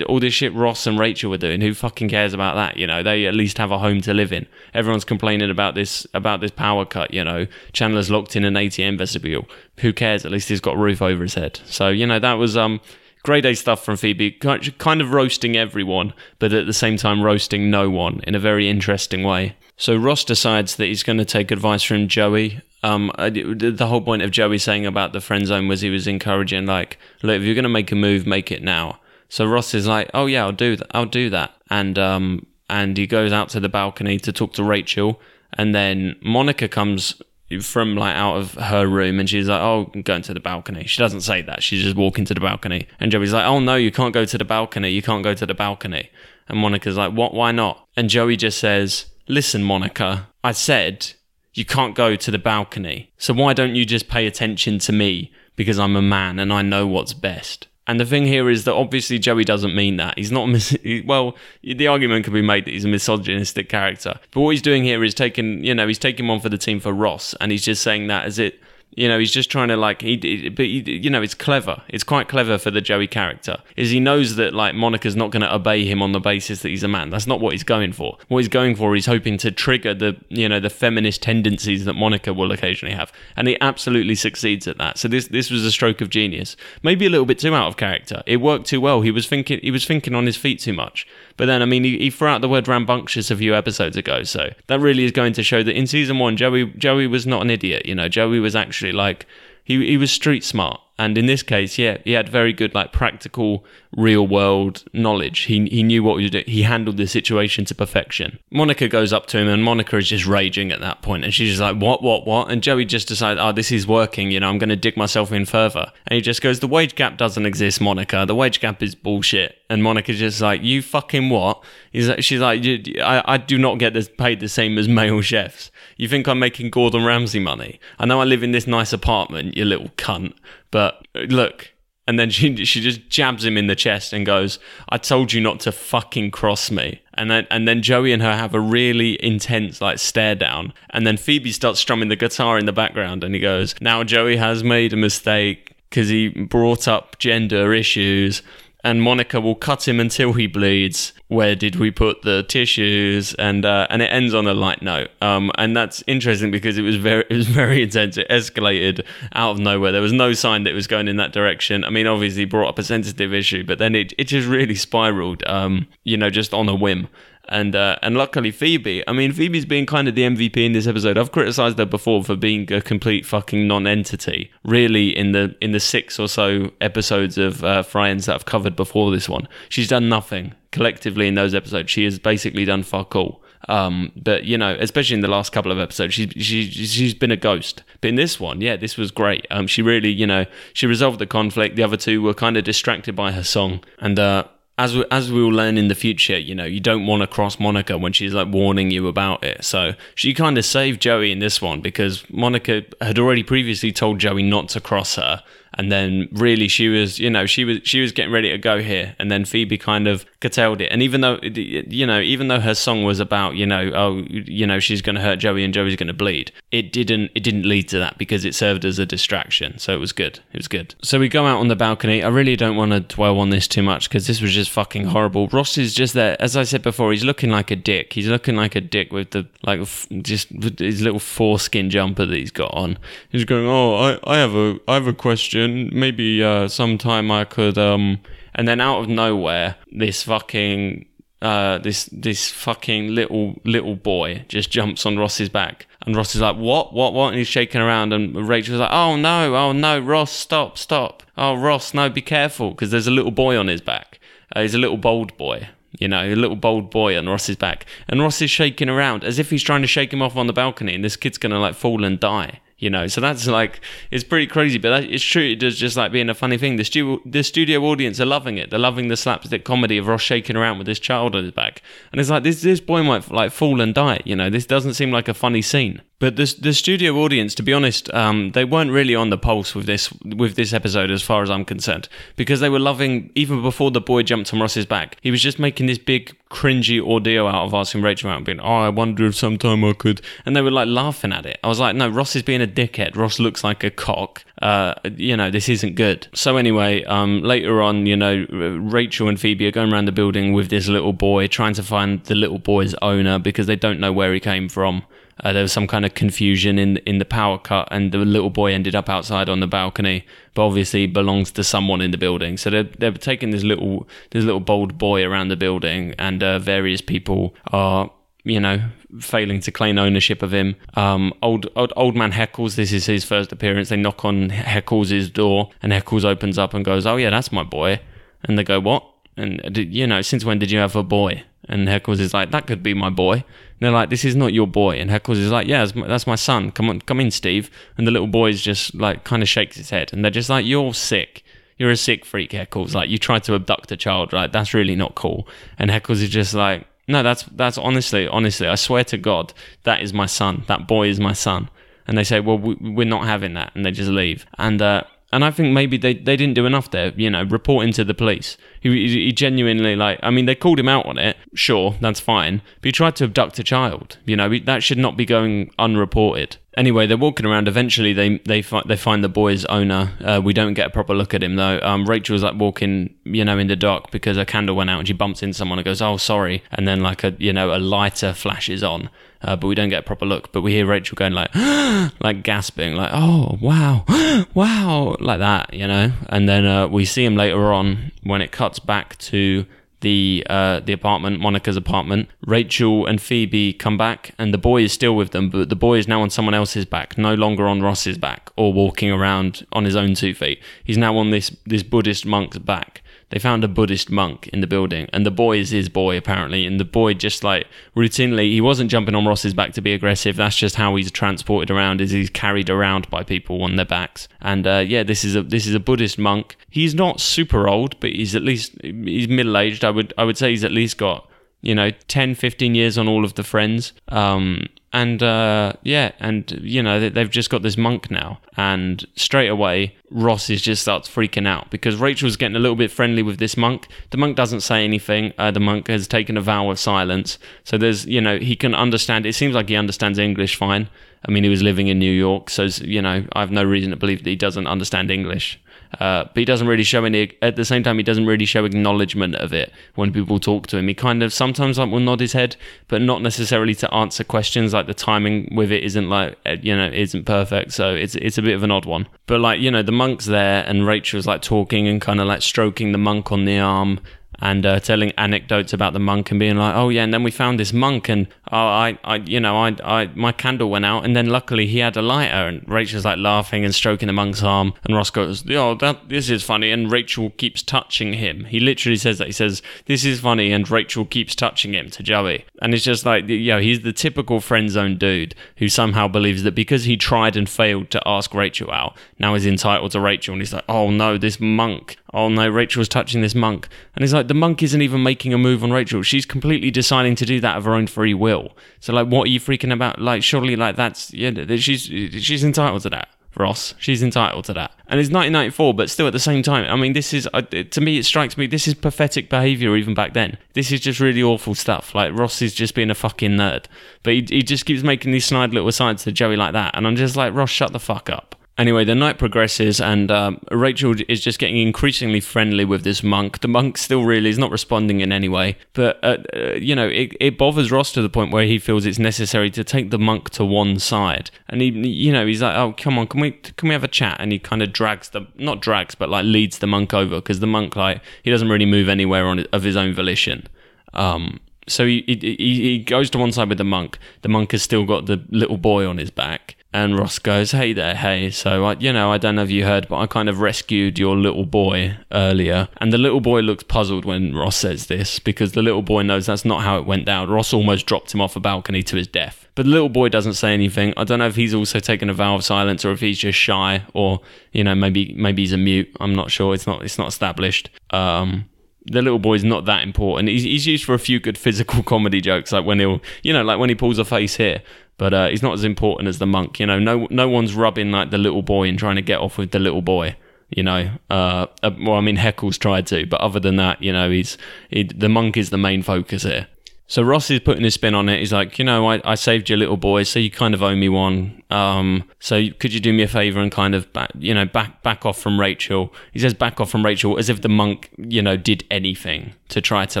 all 0.06 0.20
this 0.20 0.34
shit 0.34 0.52
Ross 0.54 0.86
and 0.86 0.98
Rachel 0.98 1.30
were 1.30 1.38
doing. 1.38 1.60
Who 1.60 1.72
fucking 1.74 2.08
cares 2.08 2.34
about 2.34 2.56
that? 2.56 2.76
You 2.76 2.86
know, 2.86 3.02
they 3.02 3.26
at 3.26 3.34
least 3.34 3.58
have 3.58 3.70
a 3.70 3.78
home 3.78 4.00
to 4.02 4.12
live 4.12 4.32
in. 4.32 4.46
Everyone's 4.74 5.04
complaining 5.04 5.50
about 5.50 5.74
this 5.74 6.06
about 6.14 6.40
this 6.40 6.50
power 6.50 6.84
cut. 6.84 7.14
You 7.14 7.24
know, 7.24 7.46
Chandler's 7.72 8.10
locked 8.10 8.36
in 8.36 8.44
an 8.44 8.54
ATM 8.54 8.98
vestibule. 8.98 9.46
Who 9.78 9.92
cares? 9.92 10.26
At 10.26 10.32
least 10.32 10.48
he's 10.48 10.60
got 10.60 10.74
a 10.74 10.78
roof 10.78 11.00
over 11.00 11.22
his 11.22 11.34
head. 11.34 11.60
So 11.64 11.88
you 11.88 12.06
know 12.06 12.18
that 12.18 12.34
was 12.34 12.56
um 12.56 12.80
Great 13.24 13.46
A 13.46 13.54
stuff 13.54 13.84
from 13.84 13.96
Phoebe, 13.96 14.32
kind 14.32 15.00
of 15.00 15.12
roasting 15.12 15.56
everyone, 15.56 16.12
but 16.40 16.52
at 16.52 16.66
the 16.66 16.72
same 16.72 16.96
time 16.96 17.22
roasting 17.22 17.70
no 17.70 17.88
one 17.88 18.20
in 18.26 18.34
a 18.34 18.40
very 18.40 18.68
interesting 18.68 19.22
way. 19.22 19.54
So 19.76 19.96
Ross 19.96 20.24
decides 20.24 20.76
that 20.76 20.86
he's 20.86 21.04
going 21.04 21.18
to 21.18 21.24
take 21.24 21.52
advice 21.52 21.84
from 21.84 22.08
Joey. 22.08 22.60
Um, 22.82 23.12
the 23.16 23.86
whole 23.88 24.00
point 24.00 24.22
of 24.22 24.32
Joey 24.32 24.58
saying 24.58 24.86
about 24.86 25.12
the 25.12 25.20
friend 25.20 25.46
zone 25.46 25.68
was 25.68 25.82
he 25.82 25.90
was 25.90 26.08
encouraging, 26.08 26.66
like, 26.66 26.98
look, 27.22 27.36
if 27.36 27.42
you're 27.42 27.54
going 27.54 27.62
to 27.62 27.68
make 27.68 27.92
a 27.92 27.96
move, 27.96 28.26
make 28.26 28.50
it 28.50 28.62
now. 28.62 28.98
So 29.32 29.46
Ross 29.46 29.72
is 29.72 29.86
like, 29.86 30.10
oh 30.12 30.26
yeah, 30.26 30.44
I'll 30.44 30.52
do 30.52 30.76
that. 30.76 30.88
I'll 30.90 31.06
do 31.06 31.30
that. 31.30 31.54
And 31.70 31.98
um, 31.98 32.46
and 32.68 32.98
he 32.98 33.06
goes 33.06 33.32
out 33.32 33.48
to 33.50 33.60
the 33.60 33.68
balcony 33.70 34.18
to 34.18 34.30
talk 34.30 34.52
to 34.52 34.62
Rachel, 34.62 35.22
and 35.54 35.74
then 35.74 36.16
Monica 36.20 36.68
comes 36.68 37.14
from 37.62 37.96
like 37.96 38.14
out 38.14 38.36
of 38.36 38.52
her 38.54 38.86
room 38.86 39.18
and 39.18 39.30
she's 39.30 39.48
like, 39.48 39.62
Oh, 39.62 39.90
I'm 39.94 40.02
going 40.02 40.20
to 40.22 40.34
the 40.34 40.40
balcony. 40.40 40.84
She 40.84 40.98
doesn't 40.98 41.22
say 41.22 41.40
that. 41.40 41.62
She's 41.62 41.82
just 41.82 41.96
walking 41.96 42.26
to 42.26 42.34
the 42.34 42.40
balcony. 42.40 42.86
And 43.00 43.10
Joey's 43.10 43.32
like, 43.32 43.46
Oh 43.46 43.58
no, 43.58 43.76
you 43.76 43.90
can't 43.90 44.12
go 44.12 44.26
to 44.26 44.36
the 44.36 44.44
balcony. 44.44 44.90
You 44.90 45.00
can't 45.00 45.24
go 45.24 45.32
to 45.32 45.46
the 45.46 45.54
balcony. 45.54 46.10
And 46.48 46.58
Monica's 46.58 46.98
like, 46.98 47.12
What 47.14 47.32
why 47.32 47.52
not? 47.52 47.88
And 47.96 48.10
Joey 48.10 48.36
just 48.36 48.58
says, 48.58 49.06
Listen, 49.28 49.62
Monica, 49.62 50.28
I 50.44 50.52
said 50.52 51.14
you 51.54 51.64
can't 51.64 51.94
go 51.94 52.16
to 52.16 52.30
the 52.30 52.38
balcony. 52.38 53.12
So 53.16 53.32
why 53.32 53.54
don't 53.54 53.76
you 53.76 53.86
just 53.86 54.08
pay 54.08 54.26
attention 54.26 54.78
to 54.80 54.92
me? 54.92 55.32
Because 55.56 55.78
I'm 55.78 55.96
a 55.96 56.02
man 56.02 56.38
and 56.38 56.52
I 56.52 56.60
know 56.60 56.86
what's 56.86 57.14
best. 57.14 57.68
And 57.92 58.00
the 58.00 58.06
thing 58.06 58.24
here 58.24 58.48
is 58.48 58.64
that 58.64 58.72
obviously 58.72 59.18
Joey 59.18 59.44
doesn't 59.44 59.74
mean 59.74 59.98
that. 59.98 60.16
He's 60.16 60.32
not, 60.32 60.46
mis- 60.46 60.74
well, 61.04 61.36
the 61.62 61.88
argument 61.88 62.24
could 62.24 62.32
be 62.32 62.40
made 62.40 62.64
that 62.64 62.70
he's 62.70 62.86
a 62.86 62.88
misogynistic 62.88 63.68
character. 63.68 64.18
But 64.30 64.40
what 64.40 64.52
he's 64.52 64.62
doing 64.62 64.82
here 64.82 65.04
is 65.04 65.12
taking, 65.12 65.62
you 65.62 65.74
know, 65.74 65.86
he's 65.86 65.98
taking 65.98 66.26
one 66.26 66.40
for 66.40 66.48
the 66.48 66.56
team 66.56 66.80
for 66.80 66.90
Ross. 66.90 67.34
And 67.38 67.52
he's 67.52 67.62
just 67.62 67.82
saying 67.82 68.06
that 68.06 68.24
as 68.24 68.38
it, 68.38 68.58
you 68.94 69.08
know, 69.08 69.18
he's 69.18 69.32
just 69.32 69.50
trying 69.50 69.68
to 69.68 69.76
like 69.76 70.02
he, 70.02 70.48
but 70.50 70.66
you 70.66 71.08
know, 71.08 71.22
it's 71.22 71.34
clever. 71.34 71.82
It's 71.88 72.04
quite 72.04 72.28
clever 72.28 72.58
for 72.58 72.70
the 72.70 72.82
Joey 72.82 73.06
character. 73.06 73.56
Is 73.74 73.90
he 73.90 74.00
knows 74.00 74.36
that 74.36 74.52
like 74.52 74.74
Monica's 74.74 75.16
not 75.16 75.30
going 75.30 75.40
to 75.40 75.54
obey 75.54 75.84
him 75.86 76.02
on 76.02 76.12
the 76.12 76.20
basis 76.20 76.60
that 76.60 76.68
he's 76.68 76.82
a 76.82 76.88
man. 76.88 77.08
That's 77.08 77.26
not 77.26 77.40
what 77.40 77.52
he's 77.52 77.64
going 77.64 77.92
for. 77.92 78.18
What 78.28 78.38
he's 78.38 78.48
going 78.48 78.76
for, 78.76 78.94
he's 78.94 79.06
hoping 79.06 79.38
to 79.38 79.50
trigger 79.50 79.94
the 79.94 80.16
you 80.28 80.48
know 80.48 80.60
the 80.60 80.70
feminist 80.70 81.22
tendencies 81.22 81.86
that 81.86 81.94
Monica 81.94 82.34
will 82.34 82.52
occasionally 82.52 82.94
have, 82.94 83.12
and 83.34 83.48
he 83.48 83.56
absolutely 83.62 84.14
succeeds 84.14 84.68
at 84.68 84.76
that. 84.76 84.98
So 84.98 85.08
this 85.08 85.28
this 85.28 85.50
was 85.50 85.64
a 85.64 85.72
stroke 85.72 86.02
of 86.02 86.10
genius. 86.10 86.56
Maybe 86.82 87.06
a 87.06 87.10
little 87.10 87.26
bit 87.26 87.38
too 87.38 87.54
out 87.54 87.68
of 87.68 87.78
character. 87.78 88.22
It 88.26 88.38
worked 88.38 88.66
too 88.66 88.80
well. 88.80 89.00
He 89.00 89.10
was 89.10 89.26
thinking 89.26 89.60
he 89.62 89.70
was 89.70 89.86
thinking 89.86 90.14
on 90.14 90.26
his 90.26 90.36
feet 90.36 90.60
too 90.60 90.74
much. 90.74 91.06
But 91.36 91.46
then, 91.46 91.62
I 91.62 91.64
mean, 91.64 91.84
he, 91.84 91.98
he 91.98 92.10
threw 92.10 92.28
out 92.28 92.40
the 92.40 92.48
word 92.48 92.68
rambunctious 92.68 93.30
a 93.30 93.36
few 93.36 93.54
episodes 93.54 93.96
ago, 93.96 94.22
so 94.22 94.50
that 94.66 94.80
really 94.80 95.04
is 95.04 95.12
going 95.12 95.32
to 95.34 95.42
show 95.42 95.62
that 95.62 95.76
in 95.76 95.86
season 95.86 96.18
one, 96.18 96.36
Joey 96.36 96.66
Joey 96.76 97.06
was 97.06 97.26
not 97.26 97.42
an 97.42 97.50
idiot. 97.50 97.86
You 97.86 97.94
know, 97.94 98.08
Joey 98.08 98.40
was 98.40 98.54
actually 98.56 98.92
like 98.92 99.26
he 99.64 99.84
he 99.86 99.96
was 99.96 100.10
street 100.10 100.44
smart 100.44 100.80
And 101.02 101.18
in 101.18 101.26
this 101.26 101.42
case, 101.42 101.78
yeah, 101.78 101.98
he 102.04 102.12
had 102.12 102.28
very 102.28 102.52
good, 102.52 102.74
like 102.76 102.92
practical, 102.92 103.64
real 103.96 104.24
world 104.24 104.84
knowledge. 104.92 105.40
He 105.50 105.66
he 105.66 105.82
knew 105.82 106.02
what 106.04 106.16
he 106.18 106.22
was 106.22 106.30
doing. 106.30 106.44
He 106.46 106.62
handled 106.62 106.96
the 106.96 107.08
situation 107.08 107.64
to 107.64 107.74
perfection. 107.74 108.38
Monica 108.52 108.86
goes 108.86 109.12
up 109.12 109.26
to 109.26 109.38
him, 109.38 109.48
and 109.48 109.64
Monica 109.64 109.96
is 109.96 110.08
just 110.08 110.26
raging 110.26 110.70
at 110.70 110.80
that 110.80 111.02
point, 111.02 111.24
and 111.24 111.34
she's 111.34 111.48
just 111.50 111.60
like, 111.60 111.76
"What, 111.76 112.04
what, 112.04 112.24
what?" 112.24 112.52
And 112.52 112.62
Joey 112.62 112.84
just 112.84 113.08
decides, 113.08 113.40
"Oh, 113.42 113.50
this 113.50 113.72
is 113.72 113.84
working. 113.84 114.30
You 114.30 114.38
know, 114.40 114.48
I'm 114.48 114.58
going 114.58 114.68
to 114.76 114.76
dig 114.76 114.96
myself 114.96 115.32
in 115.32 115.44
further." 115.44 115.90
And 116.06 116.14
he 116.14 116.20
just 116.20 116.40
goes, 116.40 116.60
"The 116.60 116.68
wage 116.68 116.94
gap 116.94 117.16
doesn't 117.18 117.46
exist, 117.46 117.80
Monica. 117.80 118.24
The 118.24 118.36
wage 118.36 118.60
gap 118.60 118.80
is 118.80 118.94
bullshit." 118.94 119.56
And 119.68 119.82
Monica's 119.82 120.20
just 120.20 120.40
like, 120.40 120.62
"You 120.62 120.82
fucking 120.82 121.30
what?" 121.30 121.64
He's 121.90 122.08
like, 122.08 122.22
she's 122.22 122.40
like, 122.40 122.62
"You- 122.62 123.02
I, 123.02 123.34
I 123.34 123.36
do 123.38 123.58
not 123.58 123.78
get 123.80 123.92
this 123.92 124.08
paid 124.08 124.38
the 124.38 124.48
same 124.48 124.78
as 124.78 124.86
male 124.86 125.20
chefs. 125.20 125.72
You 125.96 126.06
think 126.08 126.28
I'm 126.28 126.38
making 126.38 126.70
Gordon 126.70 127.04
Ramsay 127.04 127.40
money? 127.40 127.80
I 127.98 128.06
know 128.06 128.20
I 128.20 128.24
live 128.24 128.42
in 128.44 128.52
this 128.52 128.66
nice 128.68 128.92
apartment, 128.92 129.56
you 129.56 129.64
little 129.64 129.90
cunt. 129.96 130.34
But 130.72 131.06
look." 131.14 131.68
And 132.08 132.18
then 132.18 132.30
she 132.30 132.64
she 132.64 132.80
just 132.80 133.08
jabs 133.08 133.44
him 133.44 133.56
in 133.56 133.68
the 133.68 133.76
chest 133.76 134.12
and 134.12 134.26
goes, 134.26 134.58
"I 134.88 134.98
told 134.98 135.32
you 135.32 135.40
not 135.40 135.60
to 135.60 135.70
fucking 135.70 136.32
cross 136.32 136.68
me." 136.68 137.00
And 137.14 137.30
then 137.30 137.46
and 137.48 137.68
then 137.68 137.80
Joey 137.80 138.12
and 138.12 138.20
her 138.22 138.36
have 138.36 138.54
a 138.54 138.60
really 138.60 139.22
intense 139.24 139.80
like 139.80 140.00
stare 140.00 140.34
down. 140.34 140.72
And 140.90 141.06
then 141.06 141.16
Phoebe 141.16 141.52
starts 141.52 141.78
strumming 141.78 142.08
the 142.08 142.16
guitar 142.16 142.58
in 142.58 142.66
the 142.66 142.72
background, 142.72 143.22
and 143.22 143.32
he 143.36 143.40
goes, 143.40 143.76
"Now 143.80 144.02
Joey 144.02 144.36
has 144.36 144.64
made 144.64 144.92
a 144.92 144.96
mistake 144.96 145.74
because 145.88 146.08
he 146.08 146.28
brought 146.28 146.88
up 146.88 147.20
gender 147.20 147.72
issues." 147.72 148.42
And 148.84 149.02
Monica 149.02 149.40
will 149.40 149.54
cut 149.54 149.86
him 149.86 150.00
until 150.00 150.32
he 150.32 150.46
bleeds. 150.46 151.12
Where 151.28 151.54
did 151.54 151.76
we 151.76 151.90
put 151.90 152.22
the 152.22 152.42
tissues? 152.42 153.34
And 153.34 153.64
uh, 153.64 153.86
and 153.90 154.02
it 154.02 154.06
ends 154.06 154.34
on 154.34 154.46
a 154.46 154.54
light 154.54 154.82
note. 154.82 155.10
Um, 155.20 155.50
and 155.56 155.76
that's 155.76 156.02
interesting 156.06 156.50
because 156.50 156.78
it 156.78 156.82
was 156.82 156.96
very 156.96 157.24
it 157.30 157.36
was 157.36 157.48
very 157.48 157.82
intense. 157.82 158.16
It 158.16 158.28
escalated 158.28 159.04
out 159.34 159.52
of 159.52 159.58
nowhere. 159.58 159.92
There 159.92 160.02
was 160.02 160.12
no 160.12 160.32
sign 160.32 160.64
that 160.64 160.70
it 160.70 160.74
was 160.74 160.86
going 160.86 161.08
in 161.08 161.16
that 161.16 161.32
direction. 161.32 161.84
I 161.84 161.90
mean, 161.90 162.06
obviously 162.06 162.44
brought 162.44 162.68
up 162.68 162.78
a 162.78 162.82
sensitive 162.82 163.32
issue, 163.32 163.64
but 163.64 163.78
then 163.78 163.94
it 163.94 164.12
it 164.18 164.24
just 164.24 164.48
really 164.48 164.74
spiraled. 164.74 165.44
Um, 165.46 165.86
you 166.04 166.16
know, 166.16 166.30
just 166.30 166.52
on 166.52 166.68
a 166.68 166.74
whim. 166.74 167.08
And 167.48 167.74
uh, 167.74 167.96
and 168.02 168.16
luckily 168.16 168.50
Phoebe, 168.50 169.02
I 169.08 169.12
mean 169.12 169.32
Phoebe's 169.32 169.64
been 169.64 169.84
kind 169.84 170.06
of 170.08 170.14
the 170.14 170.22
MVP 170.22 170.56
in 170.56 170.72
this 170.72 170.86
episode. 170.86 171.18
I've 171.18 171.32
criticized 171.32 171.78
her 171.78 171.84
before 171.84 172.22
for 172.22 172.36
being 172.36 172.72
a 172.72 172.80
complete 172.80 173.26
fucking 173.26 173.66
non-entity. 173.66 174.50
Really, 174.64 175.16
in 175.16 175.32
the 175.32 175.56
in 175.60 175.72
the 175.72 175.80
six 175.80 176.18
or 176.20 176.28
so 176.28 176.70
episodes 176.80 177.38
of 177.38 177.64
uh, 177.64 177.82
Friends 177.82 178.26
that 178.26 178.34
I've 178.34 178.44
covered 178.44 178.76
before 178.76 179.10
this 179.10 179.28
one, 179.28 179.48
she's 179.68 179.88
done 179.88 180.08
nothing 180.08 180.54
collectively 180.70 181.26
in 181.28 181.34
those 181.34 181.54
episodes. 181.54 181.90
She 181.90 182.04
has 182.04 182.18
basically 182.18 182.64
done 182.64 182.82
fuck 182.82 183.14
all. 183.16 183.42
Um, 183.68 184.12
but 184.16 184.44
you 184.44 184.58
know, 184.58 184.76
especially 184.80 185.14
in 185.14 185.20
the 185.20 185.28
last 185.28 185.52
couple 185.52 185.70
of 185.70 185.78
episodes, 185.78 186.14
she's 186.14 186.32
she, 186.36 186.68
she's 186.68 187.14
been 187.14 187.30
a 187.30 187.36
ghost. 187.36 187.82
But 188.00 188.08
in 188.08 188.16
this 188.16 188.40
one, 188.40 188.60
yeah, 188.60 188.76
this 188.76 188.96
was 188.96 189.10
great. 189.10 189.46
Um, 189.50 189.66
she 189.66 189.82
really, 189.82 190.10
you 190.10 190.26
know, 190.26 190.46
she 190.72 190.86
resolved 190.86 191.18
the 191.18 191.26
conflict. 191.26 191.76
The 191.76 191.82
other 191.82 191.96
two 191.96 192.22
were 192.22 192.34
kind 192.34 192.56
of 192.56 192.64
distracted 192.64 193.14
by 193.14 193.32
her 193.32 193.44
song, 193.44 193.84
and 193.98 194.18
uh, 194.18 194.44
as 194.82 194.96
we, 194.96 195.04
as 195.12 195.30
we 195.30 195.40
will 195.40 195.52
learn 195.52 195.78
in 195.78 195.86
the 195.86 195.94
future, 195.94 196.36
you 196.36 196.56
know, 196.56 196.64
you 196.64 196.80
don't 196.80 197.06
want 197.06 197.20
to 197.20 197.28
cross 197.28 197.60
Monica 197.60 197.96
when 197.96 198.12
she's 198.12 198.34
like 198.34 198.48
warning 198.48 198.90
you 198.90 199.06
about 199.06 199.44
it. 199.44 199.64
So 199.64 199.94
she 200.16 200.34
kind 200.34 200.58
of 200.58 200.64
saved 200.64 201.00
Joey 201.00 201.30
in 201.30 201.38
this 201.38 201.62
one 201.62 201.80
because 201.80 202.28
Monica 202.28 202.82
had 203.00 203.16
already 203.16 203.44
previously 203.44 203.92
told 203.92 204.18
Joey 204.18 204.42
not 204.42 204.68
to 204.70 204.80
cross 204.80 205.14
her, 205.14 205.44
and 205.74 205.90
then 205.90 206.28
really 206.32 206.68
she 206.68 206.88
was, 206.88 207.18
you 207.18 207.30
know, 207.30 207.46
she 207.46 207.64
was 207.64 207.78
she 207.84 208.00
was 208.00 208.12
getting 208.12 208.32
ready 208.32 208.50
to 208.50 208.58
go 208.58 208.80
here, 208.80 209.14
and 209.18 209.30
then 209.30 209.44
Phoebe 209.44 209.78
kind 209.78 210.06
of 210.06 210.24
curtailed 210.40 210.80
it. 210.80 210.88
And 210.92 211.02
even 211.02 211.20
though, 211.20 211.38
you 211.42 212.06
know, 212.06 212.20
even 212.20 212.48
though 212.48 212.60
her 212.60 212.74
song 212.74 213.04
was 213.04 213.20
about, 213.20 213.54
you 213.54 213.66
know, 213.66 213.90
oh, 213.94 214.24
you 214.28 214.66
know, 214.66 214.80
she's 214.80 215.00
going 215.00 215.14
to 215.14 215.22
hurt 215.22 215.36
Joey 215.36 215.64
and 215.64 215.72
Joey's 215.72 215.96
going 215.96 216.08
to 216.08 216.12
bleed, 216.12 216.52
it 216.70 216.92
didn't 216.92 217.30
it 217.34 217.42
didn't 217.42 217.64
lead 217.64 217.88
to 217.88 217.98
that 217.98 218.18
because 218.18 218.44
it 218.44 218.54
served 218.54 218.84
as 218.84 218.98
a 218.98 219.06
distraction. 219.06 219.78
So 219.78 219.94
it 219.94 219.98
was 219.98 220.12
good. 220.12 220.40
It 220.52 220.58
was 220.58 220.68
good. 220.68 220.94
So 221.02 221.18
we 221.18 221.28
go 221.28 221.46
out 221.46 221.58
on 221.58 221.68
the 221.68 221.76
balcony. 221.76 222.22
I 222.22 222.28
really 222.28 222.56
don't 222.56 222.76
want 222.76 222.92
to 222.92 223.00
dwell 223.00 223.38
on 223.38 223.50
this 223.50 223.66
too 223.66 223.82
much 223.82 224.08
because 224.08 224.26
this 224.26 224.40
was 224.40 224.52
just 224.52 224.70
fucking 224.70 225.06
horrible. 225.06 225.48
Ross 225.48 225.78
is 225.78 225.94
just 225.94 226.14
there, 226.14 226.36
as 226.40 226.56
I 226.56 226.64
said 226.64 226.82
before. 226.82 227.12
He's 227.12 227.24
looking 227.24 227.50
like 227.50 227.70
a 227.70 227.76
dick. 227.76 228.12
He's 228.12 228.28
looking 228.28 228.56
like 228.56 228.74
a 228.74 228.80
dick 228.80 229.12
with 229.12 229.30
the 229.30 229.46
like 229.62 229.80
just 230.22 230.48
his 230.78 231.02
little 231.02 231.20
foreskin 231.20 231.90
jumper 231.90 232.26
that 232.26 232.36
he's 232.36 232.50
got 232.50 232.72
on. 232.74 232.98
He's 233.30 233.44
going, 233.44 233.66
oh, 233.66 233.94
I, 233.94 234.18
I 234.24 234.38
have 234.38 234.54
a 234.54 234.78
I 234.88 234.94
have 234.94 235.06
a 235.06 235.12
question. 235.12 235.61
Maybe 235.68 236.42
uh, 236.42 236.68
sometime 236.68 237.30
I 237.30 237.44
could 237.44 237.78
um. 237.78 238.20
And 238.54 238.68
then 238.68 238.82
out 238.82 239.00
of 239.00 239.08
nowhere, 239.08 239.76
this 239.90 240.24
fucking 240.24 241.06
uh, 241.42 241.78
this 241.78 242.08
this 242.12 242.50
fucking 242.50 243.08
little 243.14 243.60
little 243.64 243.96
boy 243.96 244.44
just 244.48 244.70
jumps 244.70 245.04
on 245.04 245.18
Ross's 245.18 245.48
back, 245.48 245.86
and 246.06 246.14
Ross 246.14 246.36
is 246.36 246.40
like, 246.40 246.56
"What? 246.56 246.94
What? 246.94 247.14
What?" 247.14 247.30
And 247.30 247.38
he's 247.38 247.48
shaking 247.48 247.80
around, 247.80 248.12
and 248.12 248.48
Rachel's 248.48 248.78
like, 248.78 248.92
"Oh 248.92 249.16
no! 249.16 249.56
Oh 249.56 249.72
no! 249.72 249.98
Ross, 249.98 250.30
stop! 250.30 250.78
Stop! 250.78 251.24
Oh 251.36 251.54
Ross, 251.54 251.94
no! 251.94 252.08
Be 252.08 252.22
careful, 252.22 252.70
because 252.70 252.92
there's 252.92 253.08
a 253.08 253.10
little 253.10 253.32
boy 253.32 253.58
on 253.58 253.66
his 253.66 253.80
back. 253.80 254.20
Uh, 254.54 254.62
he's 254.62 254.74
a 254.74 254.78
little 254.78 254.96
bold 254.96 255.36
boy." 255.36 255.68
You 255.98 256.08
know, 256.08 256.22
a 256.22 256.34
little 256.34 256.56
bold 256.56 256.90
boy 256.90 257.18
on 257.18 257.28
Ross's 257.28 257.56
back. 257.56 257.84
And 258.08 258.22
Ross 258.22 258.40
is 258.40 258.50
shaking 258.50 258.88
around 258.88 259.24
as 259.24 259.38
if 259.38 259.50
he's 259.50 259.62
trying 259.62 259.82
to 259.82 259.88
shake 259.88 260.10
him 260.10 260.22
off 260.22 260.36
on 260.36 260.46
the 260.46 260.52
balcony, 260.52 260.94
and 260.94 261.04
this 261.04 261.16
kid's 261.16 261.38
gonna 261.38 261.58
like 261.58 261.74
fall 261.74 262.04
and 262.04 262.20
die 262.20 262.60
you 262.82 262.90
know 262.90 263.06
so 263.06 263.20
that's 263.20 263.46
like 263.46 263.80
it's 264.10 264.24
pretty 264.24 264.46
crazy 264.46 264.76
but 264.76 265.04
it's 265.04 265.24
true 265.24 265.52
it 265.52 265.60
does 265.60 265.78
just 265.78 265.96
like 265.96 266.12
being 266.12 266.28
a 266.28 266.34
funny 266.34 266.58
thing. 266.58 266.76
The 266.76 266.84
studio 266.84 267.20
the 267.24 267.42
studio 267.42 267.80
audience 267.84 268.20
are 268.20 268.26
loving 268.26 268.58
it. 268.58 268.70
They're 268.70 268.78
loving 268.78 269.08
the 269.08 269.16
slapstick 269.16 269.64
comedy 269.64 269.98
of 269.98 270.08
ross 270.08 270.22
shaking 270.22 270.56
around 270.56 270.78
with 270.78 270.86
this 270.86 270.98
child 270.98 271.36
on 271.36 271.44
his 271.44 271.52
back. 271.52 271.82
And 272.10 272.20
it's 272.20 272.30
like 272.30 272.42
this 272.42 272.62
this 272.62 272.80
boy 272.80 273.02
might 273.02 273.30
like 273.30 273.52
fall 273.52 273.80
and 273.80 273.94
die 273.94 274.20
you 274.24 274.34
know? 274.34 274.50
This 274.50 274.66
doesn't 274.66 274.94
seem 274.94 275.12
like 275.12 275.28
a 275.28 275.34
funny 275.34 275.62
scene 275.62 276.02
but 276.22 276.36
the 276.36 276.54
the 276.60 276.72
studio 276.72 277.16
audience, 277.16 277.52
to 277.56 277.64
be 277.64 277.72
honest, 277.72 278.08
um, 278.14 278.52
they 278.52 278.64
weren't 278.64 278.92
really 278.92 279.16
on 279.16 279.30
the 279.30 279.36
pulse 279.36 279.74
with 279.74 279.86
this 279.86 280.08
with 280.24 280.54
this 280.54 280.72
episode, 280.72 281.10
as 281.10 281.20
far 281.20 281.42
as 281.42 281.50
I'm 281.50 281.64
concerned, 281.64 282.08
because 282.36 282.60
they 282.60 282.68
were 282.68 282.78
loving 282.78 283.32
even 283.34 283.60
before 283.60 283.90
the 283.90 284.00
boy 284.00 284.22
jumped 284.22 284.54
on 284.54 284.60
Ross's 284.60 284.86
back. 284.86 285.16
He 285.20 285.32
was 285.32 285.42
just 285.42 285.58
making 285.58 285.86
this 285.86 285.98
big 285.98 286.36
cringy 286.48 287.00
ordeal 287.00 287.48
out 287.48 287.64
of 287.64 287.74
asking 287.74 288.02
Rachel 288.02 288.30
out, 288.30 288.36
and 288.36 288.46
being, 288.46 288.60
"Oh, 288.60 288.82
I 288.82 288.88
wonder 288.88 289.26
if 289.26 289.34
sometime 289.34 289.84
I 289.84 289.94
could," 289.94 290.20
and 290.46 290.54
they 290.54 290.62
were 290.62 290.70
like 290.70 290.86
laughing 290.86 291.32
at 291.32 291.44
it. 291.44 291.58
I 291.64 291.66
was 291.66 291.80
like, 291.80 291.96
"No, 291.96 292.08
Ross 292.08 292.36
is 292.36 292.44
being 292.44 292.62
a 292.62 292.68
dickhead. 292.68 293.16
Ross 293.16 293.40
looks 293.40 293.64
like 293.64 293.82
a 293.82 293.90
cock. 293.90 294.44
Uh, 294.60 294.94
you 295.16 295.36
know, 295.36 295.50
this 295.50 295.68
isn't 295.68 295.96
good." 295.96 296.28
So 296.34 296.56
anyway, 296.56 297.02
um, 297.02 297.42
later 297.42 297.82
on, 297.82 298.06
you 298.06 298.16
know, 298.16 298.46
Rachel 298.48 299.28
and 299.28 299.40
Phoebe 299.40 299.66
are 299.66 299.72
going 299.72 299.92
around 299.92 300.04
the 300.04 300.12
building 300.12 300.52
with 300.52 300.70
this 300.70 300.86
little 300.86 301.14
boy, 301.14 301.48
trying 301.48 301.74
to 301.74 301.82
find 301.82 302.22
the 302.26 302.36
little 302.36 302.60
boy's 302.60 302.94
owner 303.02 303.40
because 303.40 303.66
they 303.66 303.74
don't 303.74 303.98
know 303.98 304.12
where 304.12 304.32
he 304.32 304.38
came 304.38 304.68
from. 304.68 305.02
Uh, 305.40 305.52
there 305.52 305.62
was 305.62 305.72
some 305.72 305.86
kind 305.86 306.04
of 306.04 306.14
confusion 306.14 306.78
in 306.78 306.98
in 306.98 307.18
the 307.18 307.24
power 307.24 307.58
cut, 307.58 307.88
and 307.90 308.12
the 308.12 308.18
little 308.18 308.50
boy 308.50 308.72
ended 308.72 308.94
up 308.94 309.08
outside 309.08 309.48
on 309.48 309.60
the 309.60 309.66
balcony. 309.66 310.24
But 310.54 310.66
obviously, 310.66 311.06
belongs 311.06 311.50
to 311.52 311.64
someone 311.64 312.00
in 312.00 312.10
the 312.10 312.18
building. 312.18 312.56
So 312.56 312.70
they're 312.70 312.84
they're 312.84 313.12
taking 313.12 313.50
this 313.50 313.62
little 313.62 314.08
this 314.30 314.44
little 314.44 314.60
bold 314.60 314.98
boy 314.98 315.24
around 315.24 315.48
the 315.48 315.56
building, 315.56 316.14
and 316.18 316.42
uh, 316.42 316.58
various 316.58 317.00
people 317.00 317.54
are 317.66 318.10
you 318.44 318.60
know 318.60 318.82
failing 319.20 319.60
to 319.60 319.70
claim 319.70 319.98
ownership 319.98 320.42
of 320.42 320.52
him. 320.52 320.76
Um, 320.94 321.32
old, 321.42 321.68
old 321.76 321.92
old 321.96 322.16
man 322.16 322.32
Heckles, 322.32 322.76
this 322.76 322.92
is 322.92 323.06
his 323.06 323.24
first 323.24 323.52
appearance. 323.52 323.88
They 323.88 323.96
knock 323.96 324.24
on 324.24 324.50
Heckles' 324.50 325.32
door, 325.32 325.70
and 325.82 325.92
Heckles 325.92 326.24
opens 326.24 326.58
up 326.58 326.74
and 326.74 326.84
goes, 326.84 327.06
"Oh 327.06 327.16
yeah, 327.16 327.30
that's 327.30 327.52
my 327.52 327.62
boy." 327.62 328.00
And 328.44 328.58
they 328.58 328.64
go, 328.64 328.80
"What?" 328.80 329.04
And 329.36 329.76
you 329.76 330.06
know, 330.06 330.22
since 330.22 330.44
when 330.44 330.58
did 330.58 330.70
you 330.70 330.78
have 330.78 330.96
a 330.96 331.02
boy? 331.02 331.44
And 331.68 331.88
Heckles 331.88 332.20
is 332.20 332.34
like, 332.34 332.50
"That 332.50 332.66
could 332.66 332.82
be 332.82 332.94
my 332.94 333.10
boy." 333.10 333.44
They're 333.82 333.90
like, 333.90 334.10
"This 334.10 334.24
is 334.24 334.36
not 334.36 334.52
your 334.52 334.66
boy." 334.66 334.96
And 334.96 335.10
Heckles 335.10 335.36
is 335.36 335.50
like, 335.50 335.66
"Yeah, 335.66 335.84
that's 335.84 336.26
my, 336.26 336.36
son. 336.36 336.70
Come 336.70 336.88
on, 336.88 337.00
come 337.00 337.20
in, 337.20 337.30
Steve." 337.30 337.70
And 337.96 338.06
the 338.06 338.10
little 338.10 338.28
boy 338.28 338.50
is 338.50 338.62
just 338.62 338.94
like, 338.94 339.24
kind 339.24 339.42
of 339.42 339.48
shakes 339.48 339.76
his 339.76 339.90
head, 339.90 340.12
and 340.12 340.24
they're 340.24 340.30
just 340.30 340.50
like, 340.50 340.66
"You're 340.66 340.94
sick." 340.94 341.44
You're 341.78 341.90
a 341.90 341.96
sick 341.96 342.24
freak, 342.24 342.50
Heckles. 342.50 342.94
Like 342.94 343.10
you 343.10 343.18
tried 343.18 343.42
to 343.44 343.54
abduct 343.54 343.90
a 343.90 343.96
child, 343.96 344.32
right? 344.32 344.52
That's 344.52 344.72
really 344.72 344.94
not 344.94 345.16
cool. 345.16 345.48
And 345.78 345.90
Heckles 345.90 346.22
is 346.22 346.28
just 346.28 346.54
like, 346.54 346.86
no, 347.08 347.22
that's 347.22 347.42
that's 347.44 347.78
honestly, 347.78 348.28
honestly, 348.28 348.68
I 348.68 348.76
swear 348.76 349.04
to 349.04 349.18
God, 349.18 349.52
that 349.82 350.00
is 350.00 350.12
my 350.12 350.26
son. 350.26 350.64
That 350.68 350.86
boy 350.86 351.08
is 351.08 351.18
my 351.18 351.32
son. 351.32 351.68
And 352.06 352.16
they 352.16 352.24
say, 352.24 352.40
well, 352.40 352.58
we, 352.58 352.74
we're 352.74 353.06
not 353.06 353.26
having 353.26 353.54
that, 353.54 353.72
and 353.74 353.84
they 353.84 353.90
just 353.90 354.10
leave. 354.10 354.46
And 354.58 354.80
uh, 354.80 355.04
and 355.32 355.44
I 355.44 355.50
think 355.50 355.72
maybe 355.72 355.96
they, 355.96 356.14
they 356.14 356.36
didn't 356.36 356.54
do 356.54 356.66
enough 356.66 356.90
there. 356.90 357.12
You 357.16 357.30
know, 357.30 357.44
reporting 357.44 357.92
to 357.94 358.04
the 358.04 358.14
police. 358.14 358.56
He, 358.80 358.90
he 359.08 359.32
genuinely 359.32 359.96
like. 359.96 360.20
I 360.22 360.30
mean, 360.30 360.46
they 360.46 360.54
called 360.54 360.78
him 360.78 360.88
out 360.88 361.06
on 361.06 361.18
it. 361.18 361.36
Sure, 361.54 361.96
that's 362.00 362.20
fine. 362.20 362.62
But 362.80 362.88
he 362.88 362.92
tried 362.92 363.16
to 363.16 363.24
abduct 363.24 363.58
a 363.58 363.64
child. 363.64 364.18
You 364.26 364.36
know, 364.36 364.58
that 364.58 364.82
should 364.82 364.98
not 364.98 365.16
be 365.16 365.24
going 365.24 365.70
unreported. 365.78 366.58
Anyway, 366.76 367.06
they're 367.06 367.18
walking 367.18 367.44
around. 367.44 367.68
Eventually, 367.68 368.12
they 368.12 368.38
they 368.38 368.62
fi- 368.62 368.82
they 368.86 368.96
find 368.96 369.22
the 369.22 369.28
boy's 369.28 369.64
owner. 369.66 370.12
Uh, 370.24 370.40
we 370.42 370.52
don't 370.52 370.74
get 370.74 370.86
a 370.86 370.90
proper 370.90 371.14
look 371.14 371.34
at 371.34 371.42
him 371.42 371.56
though. 371.56 371.78
Um, 371.82 372.06
Rachel's 372.06 372.42
like 372.42 372.54
walking, 372.54 373.14
you 373.24 373.44
know, 373.44 373.58
in 373.58 373.66
the 373.66 373.76
dark 373.76 374.10
because 374.10 374.36
her 374.36 374.44
candle 374.44 374.76
went 374.76 374.88
out, 374.88 374.98
and 374.98 375.08
she 375.08 375.12
bumps 375.14 375.42
into 375.42 375.54
someone 375.54 375.78
and 375.78 375.84
goes, 375.84 376.00
"Oh, 376.00 376.16
sorry." 376.16 376.62
And 376.70 376.88
then 376.88 377.00
like 377.00 377.24
a 377.24 377.34
you 377.38 377.52
know 377.52 377.74
a 377.74 377.78
lighter 377.78 378.32
flashes 378.32 378.82
on, 378.82 379.10
uh, 379.42 379.56
but 379.56 379.66
we 379.66 379.74
don't 379.74 379.88
get 379.88 380.00
a 380.00 380.02
proper 380.02 380.26
look. 380.26 380.52
But 380.52 380.62
we 380.62 380.72
hear 380.72 380.86
Rachel 380.86 381.16
going 381.16 381.32
like, 381.32 381.54
like 382.20 382.42
gasping, 382.42 382.94
like, 382.94 383.10
"Oh, 383.12 383.58
wow, 383.60 384.04
wow," 384.54 385.16
like 385.20 385.38
that, 385.38 385.74
you 385.74 385.86
know. 385.86 386.12
And 386.28 386.48
then 386.48 386.66
uh, 386.66 386.88
we 386.88 387.04
see 387.04 387.24
him 387.24 387.36
later 387.36 387.72
on 387.72 388.12
when 388.22 388.40
it 388.40 388.52
cuts 388.52 388.78
back 388.78 389.18
to 389.18 389.66
the 390.02 390.46
uh, 390.50 390.80
the 390.80 390.92
apartment, 390.92 391.40
Monica's 391.40 391.76
apartment. 391.76 392.28
Rachel 392.46 393.06
and 393.06 393.20
Phoebe 393.20 393.72
come 393.72 393.96
back, 393.96 394.34
and 394.38 394.52
the 394.52 394.58
boy 394.58 394.82
is 394.82 394.92
still 394.92 395.16
with 395.16 395.30
them, 395.30 395.48
but 395.48 395.70
the 395.70 395.76
boy 395.76 395.98
is 395.98 396.06
now 396.06 396.20
on 396.20 396.30
someone 396.30 396.54
else's 396.54 396.84
back, 396.84 397.16
no 397.16 397.34
longer 397.34 397.66
on 397.66 397.80
Ross's 397.80 398.18
back 398.18 398.50
or 398.56 398.72
walking 398.72 399.10
around 399.10 399.66
on 399.72 399.84
his 399.84 399.96
own 399.96 400.14
two 400.14 400.34
feet. 400.34 400.60
He's 400.84 400.98
now 400.98 401.16
on 401.16 401.30
this 401.30 401.56
this 401.64 401.82
Buddhist 401.82 402.26
monk's 402.26 402.58
back. 402.58 403.01
They 403.32 403.38
found 403.38 403.64
a 403.64 403.68
Buddhist 403.68 404.10
monk 404.10 404.48
in 404.48 404.60
the 404.60 404.66
building, 404.66 405.08
and 405.10 405.24
the 405.24 405.30
boy 405.30 405.56
is 405.56 405.70
his 405.70 405.88
boy 405.88 406.18
apparently. 406.18 406.66
And 406.66 406.78
the 406.78 406.84
boy 406.84 407.14
just 407.14 407.42
like 407.42 407.66
routinely, 407.96 408.52
he 408.52 408.60
wasn't 408.60 408.90
jumping 408.90 409.14
on 409.14 409.26
Ross's 409.26 409.54
back 409.54 409.72
to 409.72 409.80
be 409.80 409.94
aggressive. 409.94 410.36
That's 410.36 410.54
just 410.54 410.76
how 410.76 410.94
he's 410.96 411.10
transported 411.10 411.70
around. 411.70 412.02
Is 412.02 412.10
he's 412.10 412.28
carried 412.28 412.68
around 412.68 413.08
by 413.08 413.24
people 413.24 413.62
on 413.62 413.76
their 413.76 413.86
backs. 413.86 414.28
And 414.42 414.66
uh, 414.66 414.84
yeah, 414.86 415.02
this 415.02 415.24
is 415.24 415.34
a 415.34 415.42
this 415.42 415.66
is 415.66 415.74
a 415.74 415.80
Buddhist 415.80 416.18
monk. 416.18 416.56
He's 416.68 416.94
not 416.94 417.20
super 417.20 417.68
old, 417.68 417.98
but 418.00 418.10
he's 418.10 418.34
at 418.34 418.42
least 418.42 418.76
he's 418.82 419.28
middle 419.28 419.56
aged. 419.56 419.82
I 419.82 419.90
would 419.90 420.12
I 420.18 420.24
would 420.24 420.36
say 420.36 420.50
he's 420.50 420.64
at 420.64 420.72
least 420.72 420.98
got 420.98 421.26
you 421.62 421.74
know 421.74 421.90
10 422.08 422.34
15 422.34 422.74
years 422.74 422.98
on 422.98 423.08
all 423.08 423.24
of 423.24 423.34
the 423.34 423.44
friends 423.44 423.92
um, 424.08 424.66
and 424.92 425.22
uh, 425.22 425.72
yeah 425.82 426.12
and 426.20 426.50
you 426.62 426.82
know 426.82 427.00
they- 427.00 427.08
they've 427.08 427.30
just 427.30 427.50
got 427.50 427.62
this 427.62 427.76
monk 427.76 428.10
now. 428.10 428.38
And 428.56 429.04
straight 429.16 429.48
away 429.48 429.96
ross 430.10 430.50
is 430.50 430.60
just 430.60 430.82
starts 430.82 431.08
freaking 431.08 431.46
out 431.46 431.70
because 431.70 431.96
rachel's 431.96 432.36
getting 432.36 432.56
a 432.56 432.58
little 432.58 432.76
bit 432.76 432.90
friendly 432.90 433.22
with 433.22 433.38
this 433.38 433.56
monk. 433.56 433.88
The 434.10 434.18
monk 434.18 434.36
doesn't 434.36 434.60
say 434.60 434.84
anything. 434.84 435.32
Uh, 435.38 435.50
the 435.50 435.60
monk 435.60 435.88
has 435.88 436.06
taken 436.06 436.36
a 436.36 436.42
vow 436.42 436.70
of 436.70 436.78
silence. 436.78 437.38
So 437.64 437.78
there's 437.78 438.04
you 438.06 438.20
know 438.20 438.38
he 438.38 438.54
can 438.56 438.74
understand. 438.74 439.24
It 439.26 439.34
seems 439.34 439.54
like 439.54 439.68
he 439.68 439.76
understands 439.76 440.18
english 440.18 440.56
fine. 440.56 440.88
I 441.26 441.30
mean 441.30 441.44
he 441.44 441.50
was 441.50 441.62
living 441.62 441.88
in 441.88 441.98
new 441.98 442.12
york. 442.12 442.50
So 442.50 442.64
you 442.64 443.00
know 443.00 443.24
i 443.32 443.40
have 443.40 443.50
no 443.50 443.64
reason 443.64 443.90
to 443.90 443.96
believe 443.96 444.22
that 444.24 444.30
he 444.30 444.36
doesn't 444.36 444.66
understand 444.66 445.10
english 445.10 445.58
uh, 446.00 446.24
but 446.24 446.36
he 446.36 446.44
doesn't 446.44 446.66
really 446.66 446.82
show 446.84 447.04
any. 447.04 447.32
At 447.42 447.56
the 447.56 447.64
same 447.64 447.82
time, 447.82 447.98
he 447.98 448.02
doesn't 448.02 448.26
really 448.26 448.44
show 448.44 448.64
acknowledgement 448.64 449.34
of 449.36 449.52
it 449.52 449.72
when 449.94 450.12
people 450.12 450.38
talk 450.38 450.66
to 450.68 450.78
him. 450.78 450.88
He 450.88 450.94
kind 450.94 451.22
of 451.22 451.32
sometimes 451.32 451.78
like 451.78 451.90
will 451.90 452.00
nod 452.00 452.20
his 452.20 452.32
head, 452.32 452.56
but 452.88 453.02
not 453.02 453.22
necessarily 453.22 453.74
to 453.76 453.92
answer 453.92 454.24
questions. 454.24 454.72
Like 454.72 454.86
the 454.86 454.94
timing 454.94 455.54
with 455.54 455.70
it 455.70 455.84
isn't 455.84 456.08
like 456.08 456.38
uh, 456.46 456.56
you 456.62 456.76
know 456.76 456.88
isn't 456.88 457.24
perfect, 457.24 457.72
so 457.72 457.94
it's 457.94 458.14
it's 458.16 458.38
a 458.38 458.42
bit 458.42 458.54
of 458.54 458.62
an 458.62 458.70
odd 458.70 458.86
one. 458.86 459.06
But 459.26 459.40
like 459.40 459.60
you 459.60 459.70
know, 459.70 459.82
the 459.82 459.92
monk's 459.92 460.26
there, 460.26 460.64
and 460.66 460.86
Rachel's 460.86 461.26
like 461.26 461.42
talking 461.42 461.86
and 461.88 462.00
kind 462.00 462.20
of 462.20 462.26
like 462.26 462.42
stroking 462.42 462.92
the 462.92 462.98
monk 462.98 463.30
on 463.32 463.44
the 463.44 463.58
arm. 463.58 464.00
And 464.44 464.66
uh, 464.66 464.80
telling 464.80 465.12
anecdotes 465.12 465.72
about 465.72 465.92
the 465.92 466.00
monk 466.00 466.32
and 466.32 466.40
being 466.40 466.56
like, 466.56 466.74
oh 466.74 466.88
yeah, 466.88 467.04
and 467.04 467.14
then 467.14 467.22
we 467.22 467.30
found 467.30 467.60
this 467.60 467.72
monk, 467.72 468.08
and 468.08 468.26
oh, 468.50 468.56
I, 468.56 468.98
I, 469.04 469.16
you 469.16 469.38
know, 469.38 469.56
I, 469.56 469.76
I, 469.84 470.06
my 470.16 470.32
candle 470.32 470.68
went 470.68 470.84
out, 470.84 471.04
and 471.04 471.14
then 471.14 471.26
luckily 471.26 471.68
he 471.68 471.78
had 471.78 471.96
a 471.96 472.02
lighter, 472.02 472.48
and 472.48 472.68
Rachel's 472.68 473.04
like 473.04 473.18
laughing 473.18 473.64
and 473.64 473.72
stroking 473.72 474.08
the 474.08 474.12
monk's 474.12 474.42
arm, 474.42 474.74
and 474.82 474.96
Ross 474.96 475.10
goes, 475.10 475.44
"Yo, 475.44 475.76
that 475.76 476.08
this 476.08 476.28
is 476.28 476.42
funny," 476.42 476.72
and 476.72 476.90
Rachel 476.90 477.30
keeps 477.30 477.62
touching 477.62 478.14
him. 478.14 478.46
He 478.46 478.58
literally 478.58 478.96
says 478.96 479.18
that. 479.18 479.28
He 479.28 479.32
says, 479.32 479.62
"This 479.86 480.04
is 480.04 480.18
funny," 480.18 480.50
and 480.50 480.68
Rachel 480.68 481.04
keeps 481.04 481.36
touching 481.36 481.72
him 481.72 481.88
to 481.90 482.02
Joey, 482.02 482.44
and 482.60 482.74
it's 482.74 482.84
just 482.84 483.06
like, 483.06 483.28
yo, 483.28 483.60
he's 483.60 483.82
the 483.82 483.92
typical 483.92 484.40
friend 484.40 484.68
zone 484.68 484.98
dude 484.98 485.36
who 485.58 485.68
somehow 485.68 486.08
believes 486.08 486.42
that 486.42 486.56
because 486.56 486.82
he 486.82 486.96
tried 486.96 487.36
and 487.36 487.48
failed 487.48 487.90
to 487.90 488.02
ask 488.04 488.34
Rachel 488.34 488.72
out, 488.72 488.96
now 489.20 489.34
he's 489.34 489.46
entitled 489.46 489.92
to 489.92 490.00
Rachel, 490.00 490.32
and 490.32 490.42
he's 490.42 490.52
like, 490.52 490.64
"Oh 490.68 490.90
no, 490.90 491.16
this 491.16 491.38
monk." 491.38 491.96
Oh 492.14 492.28
no, 492.28 492.48
Rachel's 492.48 492.88
touching 492.88 493.22
this 493.22 493.34
monk. 493.34 493.68
And 493.94 494.02
he's 494.02 494.12
like, 494.12 494.28
the 494.28 494.34
monk 494.34 494.62
isn't 494.62 494.82
even 494.82 495.02
making 495.02 495.32
a 495.32 495.38
move 495.38 495.64
on 495.64 495.72
Rachel. 495.72 496.02
She's 496.02 496.26
completely 496.26 496.70
deciding 496.70 497.14
to 497.16 497.24
do 497.24 497.40
that 497.40 497.56
of 497.56 497.64
her 497.64 497.74
own 497.74 497.86
free 497.86 498.14
will. 498.14 498.52
So 498.80 498.92
like, 498.92 499.08
what 499.08 499.24
are 499.24 499.30
you 499.30 499.40
freaking 499.40 499.72
about? 499.72 499.98
Like, 499.98 500.22
surely 500.22 500.56
like 500.56 500.76
that's 500.76 501.12
yeah, 501.14 501.30
she's 501.56 501.82
she's 501.82 502.44
entitled 502.44 502.82
to 502.82 502.90
that. 502.90 503.08
Ross, 503.34 503.74
she's 503.78 504.02
entitled 504.02 504.44
to 504.44 504.52
that, 504.52 504.72
and 504.88 505.00
it's 505.00 505.08
1994, 505.08 505.72
but 505.72 505.88
still 505.88 506.06
at 506.06 506.12
the 506.12 506.18
same 506.18 506.42
time, 506.42 506.70
I 506.70 506.76
mean, 506.76 506.92
this 506.92 507.14
is 507.14 507.26
uh, 507.32 507.40
to 507.40 507.80
me, 507.80 507.96
it 507.96 508.04
strikes 508.04 508.36
me 508.36 508.46
this 508.46 508.68
is 508.68 508.74
pathetic 508.74 509.30
behavior 509.30 509.74
even 509.74 509.94
back 509.94 510.12
then. 510.12 510.36
This 510.52 510.70
is 510.70 510.80
just 510.80 511.00
really 511.00 511.22
awful 511.22 511.54
stuff. 511.54 511.94
Like 511.94 512.12
Ross 512.12 512.42
is 512.42 512.52
just 512.52 512.74
being 512.74 512.90
a 512.90 512.94
fucking 512.94 513.30
nerd, 513.30 513.64
but 514.02 514.12
he, 514.12 514.26
he 514.28 514.42
just 514.42 514.66
keeps 514.66 514.82
making 514.82 515.12
these 515.12 515.24
snide 515.24 515.54
little 515.54 515.68
asides 515.68 516.04
to 516.04 516.12
Joey 516.12 516.36
like 516.36 516.52
that, 516.52 516.76
and 516.76 516.86
I'm 516.86 516.94
just 516.94 517.16
like, 517.16 517.32
Ross, 517.32 517.48
shut 517.48 517.72
the 517.72 517.80
fuck 517.80 518.10
up. 518.10 518.36
Anyway, 518.58 518.84
the 518.84 518.94
night 518.94 519.18
progresses, 519.18 519.80
and 519.80 520.10
um, 520.10 520.38
Rachel 520.50 520.94
is 521.08 521.22
just 521.22 521.38
getting 521.38 521.56
increasingly 521.56 522.20
friendly 522.20 522.66
with 522.66 522.84
this 522.84 523.02
monk. 523.02 523.40
The 523.40 523.48
monk 523.48 523.78
still 523.78 524.04
really 524.04 524.28
is 524.28 524.36
not 524.36 524.50
responding 524.50 525.00
in 525.00 525.10
any 525.10 525.28
way, 525.28 525.56
but 525.72 525.98
uh, 526.04 526.18
uh, 526.36 526.52
you 526.54 526.76
know, 526.76 526.86
it, 526.86 527.16
it 527.18 527.38
bothers 527.38 527.72
Ross 527.72 527.92
to 527.92 528.02
the 528.02 528.10
point 528.10 528.30
where 528.30 528.44
he 528.44 528.58
feels 528.58 528.84
it's 528.84 528.98
necessary 528.98 529.50
to 529.50 529.64
take 529.64 529.90
the 529.90 529.98
monk 529.98 530.28
to 530.30 530.44
one 530.44 530.78
side, 530.78 531.30
and 531.48 531.62
he, 531.62 531.68
you 531.70 532.12
know, 532.12 532.26
he's 532.26 532.42
like, 532.42 532.54
"Oh, 532.54 532.74
come 532.76 532.98
on, 532.98 533.06
can 533.06 533.20
we 533.20 533.30
can 533.30 533.68
we 533.68 533.72
have 533.72 533.84
a 533.84 533.88
chat?" 533.88 534.18
And 534.20 534.32
he 534.32 534.38
kind 534.38 534.62
of 534.62 534.70
drags 534.70 535.08
the 535.08 535.26
not 535.36 535.62
drags, 535.62 535.94
but 535.94 536.10
like 536.10 536.26
leads 536.26 536.58
the 536.58 536.66
monk 536.66 536.92
over 536.92 537.16
because 537.16 537.40
the 537.40 537.46
monk 537.46 537.74
like 537.74 538.02
he 538.22 538.30
doesn't 538.30 538.50
really 538.50 538.66
move 538.66 538.86
anywhere 538.86 539.26
on 539.26 539.46
of 539.50 539.62
his 539.62 539.76
own 539.76 539.94
volition. 539.94 540.46
Um, 540.92 541.40
so 541.68 541.86
he, 541.86 542.04
he 542.06 542.36
he 542.38 542.62
he 542.62 542.78
goes 542.80 543.08
to 543.10 543.18
one 543.18 543.32
side 543.32 543.48
with 543.48 543.58
the 543.58 543.64
monk. 543.64 543.98
The 544.20 544.28
monk 544.28 544.52
has 544.52 544.62
still 544.62 544.84
got 544.84 545.06
the 545.06 545.24
little 545.30 545.56
boy 545.56 545.86
on 545.86 545.96
his 545.96 546.10
back, 546.10 546.56
and 546.72 546.98
Ross 546.98 547.18
goes, 547.18 547.52
"Hey 547.52 547.72
there, 547.72 547.94
hey. 547.94 548.30
So 548.30 548.64
I, 548.64 548.76
you 548.78 548.92
know, 548.92 549.12
I 549.12 549.18
don't 549.18 549.36
know 549.36 549.42
if 549.42 549.50
you 549.50 549.64
heard, 549.64 549.88
but 549.88 549.98
I 549.98 550.06
kind 550.06 550.28
of 550.28 550.40
rescued 550.40 550.98
your 550.98 551.16
little 551.16 551.44
boy 551.44 551.96
earlier." 552.10 552.68
And 552.78 552.92
the 552.92 552.98
little 552.98 553.20
boy 553.20 553.40
looks 553.40 553.62
puzzled 553.62 554.04
when 554.04 554.34
Ross 554.34 554.56
says 554.56 554.86
this 554.86 555.18
because 555.18 555.52
the 555.52 555.62
little 555.62 555.82
boy 555.82 556.02
knows 556.02 556.26
that's 556.26 556.44
not 556.44 556.62
how 556.62 556.78
it 556.78 556.86
went 556.86 557.04
down. 557.04 557.30
Ross 557.30 557.52
almost 557.52 557.86
dropped 557.86 558.14
him 558.14 558.20
off 558.20 558.36
a 558.36 558.40
balcony 558.40 558.82
to 558.84 558.96
his 558.96 559.06
death. 559.06 559.48
But 559.54 559.66
the 559.66 559.72
little 559.72 559.90
boy 559.90 560.08
doesn't 560.08 560.34
say 560.34 560.54
anything. 560.54 560.94
I 560.96 561.04
don't 561.04 561.18
know 561.18 561.26
if 561.26 561.36
he's 561.36 561.54
also 561.54 561.78
taken 561.78 562.08
a 562.08 562.14
vow 562.14 562.36
of 562.36 562.44
silence 562.44 562.84
or 562.84 562.92
if 562.92 563.00
he's 563.00 563.18
just 563.18 563.38
shy 563.38 563.84
or 563.92 564.20
you 564.52 564.64
know 564.64 564.74
maybe 564.74 565.12
maybe 565.14 565.42
he's 565.42 565.52
a 565.52 565.58
mute. 565.58 565.94
I'm 566.00 566.14
not 566.14 566.30
sure. 566.30 566.54
It's 566.54 566.66
not 566.66 566.82
it's 566.82 566.98
not 566.98 567.08
established. 567.08 567.70
Um, 567.90 568.46
the 568.86 569.02
little 569.02 569.18
boy's 569.18 569.44
not 569.44 569.64
that 569.66 569.82
important. 569.82 570.28
He's, 570.28 570.42
he's 570.42 570.66
used 570.66 570.84
for 570.84 570.94
a 570.94 570.98
few 570.98 571.20
good 571.20 571.38
physical 571.38 571.82
comedy 571.84 572.20
jokes, 572.20 572.52
like 572.52 572.64
when 572.64 572.80
he'll, 572.80 573.00
you 573.22 573.32
know, 573.32 573.42
like 573.44 573.58
when 573.58 573.68
he 573.68 573.74
pulls 573.74 573.98
a 573.98 574.04
face 574.04 574.36
here. 574.36 574.62
But 574.98 575.14
uh, 575.14 575.28
he's 575.28 575.42
not 575.42 575.54
as 575.54 575.64
important 575.64 576.08
as 576.08 576.18
the 576.18 576.26
monk. 576.26 576.60
You 576.60 576.66
know, 576.66 576.78
no 576.78 577.06
no 577.10 577.28
one's 577.28 577.54
rubbing 577.54 577.90
like 577.90 578.10
the 578.10 578.18
little 578.18 578.42
boy 578.42 578.68
and 578.68 578.78
trying 578.78 578.96
to 578.96 579.02
get 579.02 579.18
off 579.20 579.38
with 579.38 579.50
the 579.50 579.58
little 579.58 579.82
boy. 579.82 580.16
You 580.50 580.62
know, 580.62 580.90
uh, 581.10 581.46
uh, 581.62 581.70
well, 581.80 581.96
I 581.96 582.00
mean, 582.02 582.16
Heckle's 582.16 582.58
tried 582.58 582.86
to, 582.88 583.06
but 583.06 583.20
other 583.20 583.40
than 583.40 583.56
that, 583.56 583.82
you 583.82 583.92
know, 583.92 584.10
he's 584.10 584.36
he, 584.68 584.84
the 584.84 585.08
monk 585.08 585.36
is 585.36 585.50
the 585.50 585.58
main 585.58 585.82
focus 585.82 586.24
here. 586.24 586.46
So 586.86 587.02
Ross 587.02 587.30
is 587.30 587.40
putting 587.40 587.64
his 587.64 587.72
spin 587.72 587.94
on 587.94 588.10
it. 588.10 588.18
He's 588.18 588.34
like, 588.34 588.58
you 588.58 588.66
know, 588.66 588.90
I, 588.90 589.00
I 589.02 589.14
saved 589.14 589.48
your 589.48 589.56
little 589.56 589.78
boy, 589.78 590.02
so 590.02 590.18
you 590.18 590.30
kind 590.30 590.52
of 590.52 590.62
owe 590.62 590.76
me 590.76 590.90
one. 590.90 591.42
Um, 591.48 592.04
so 592.18 592.48
could 592.58 592.74
you 592.74 592.80
do 592.80 592.92
me 592.92 593.02
a 593.02 593.08
favor 593.08 593.40
and 593.40 593.50
kind 593.50 593.74
of, 593.74 593.90
back, 593.94 594.10
you 594.18 594.34
know, 594.34 594.44
back 594.44 594.82
back 594.82 595.06
off 595.06 595.18
from 595.18 595.40
Rachel? 595.40 595.92
He 596.12 596.18
says 596.18 596.34
back 596.34 596.60
off 596.60 596.70
from 596.70 596.84
Rachel 596.84 597.18
as 597.18 597.30
if 597.30 597.40
the 597.40 597.48
monk, 597.48 597.88
you 597.96 598.20
know, 598.20 598.36
did 598.36 598.64
anything 598.70 599.32
to 599.48 599.60
try 599.60 599.86
to 599.86 600.00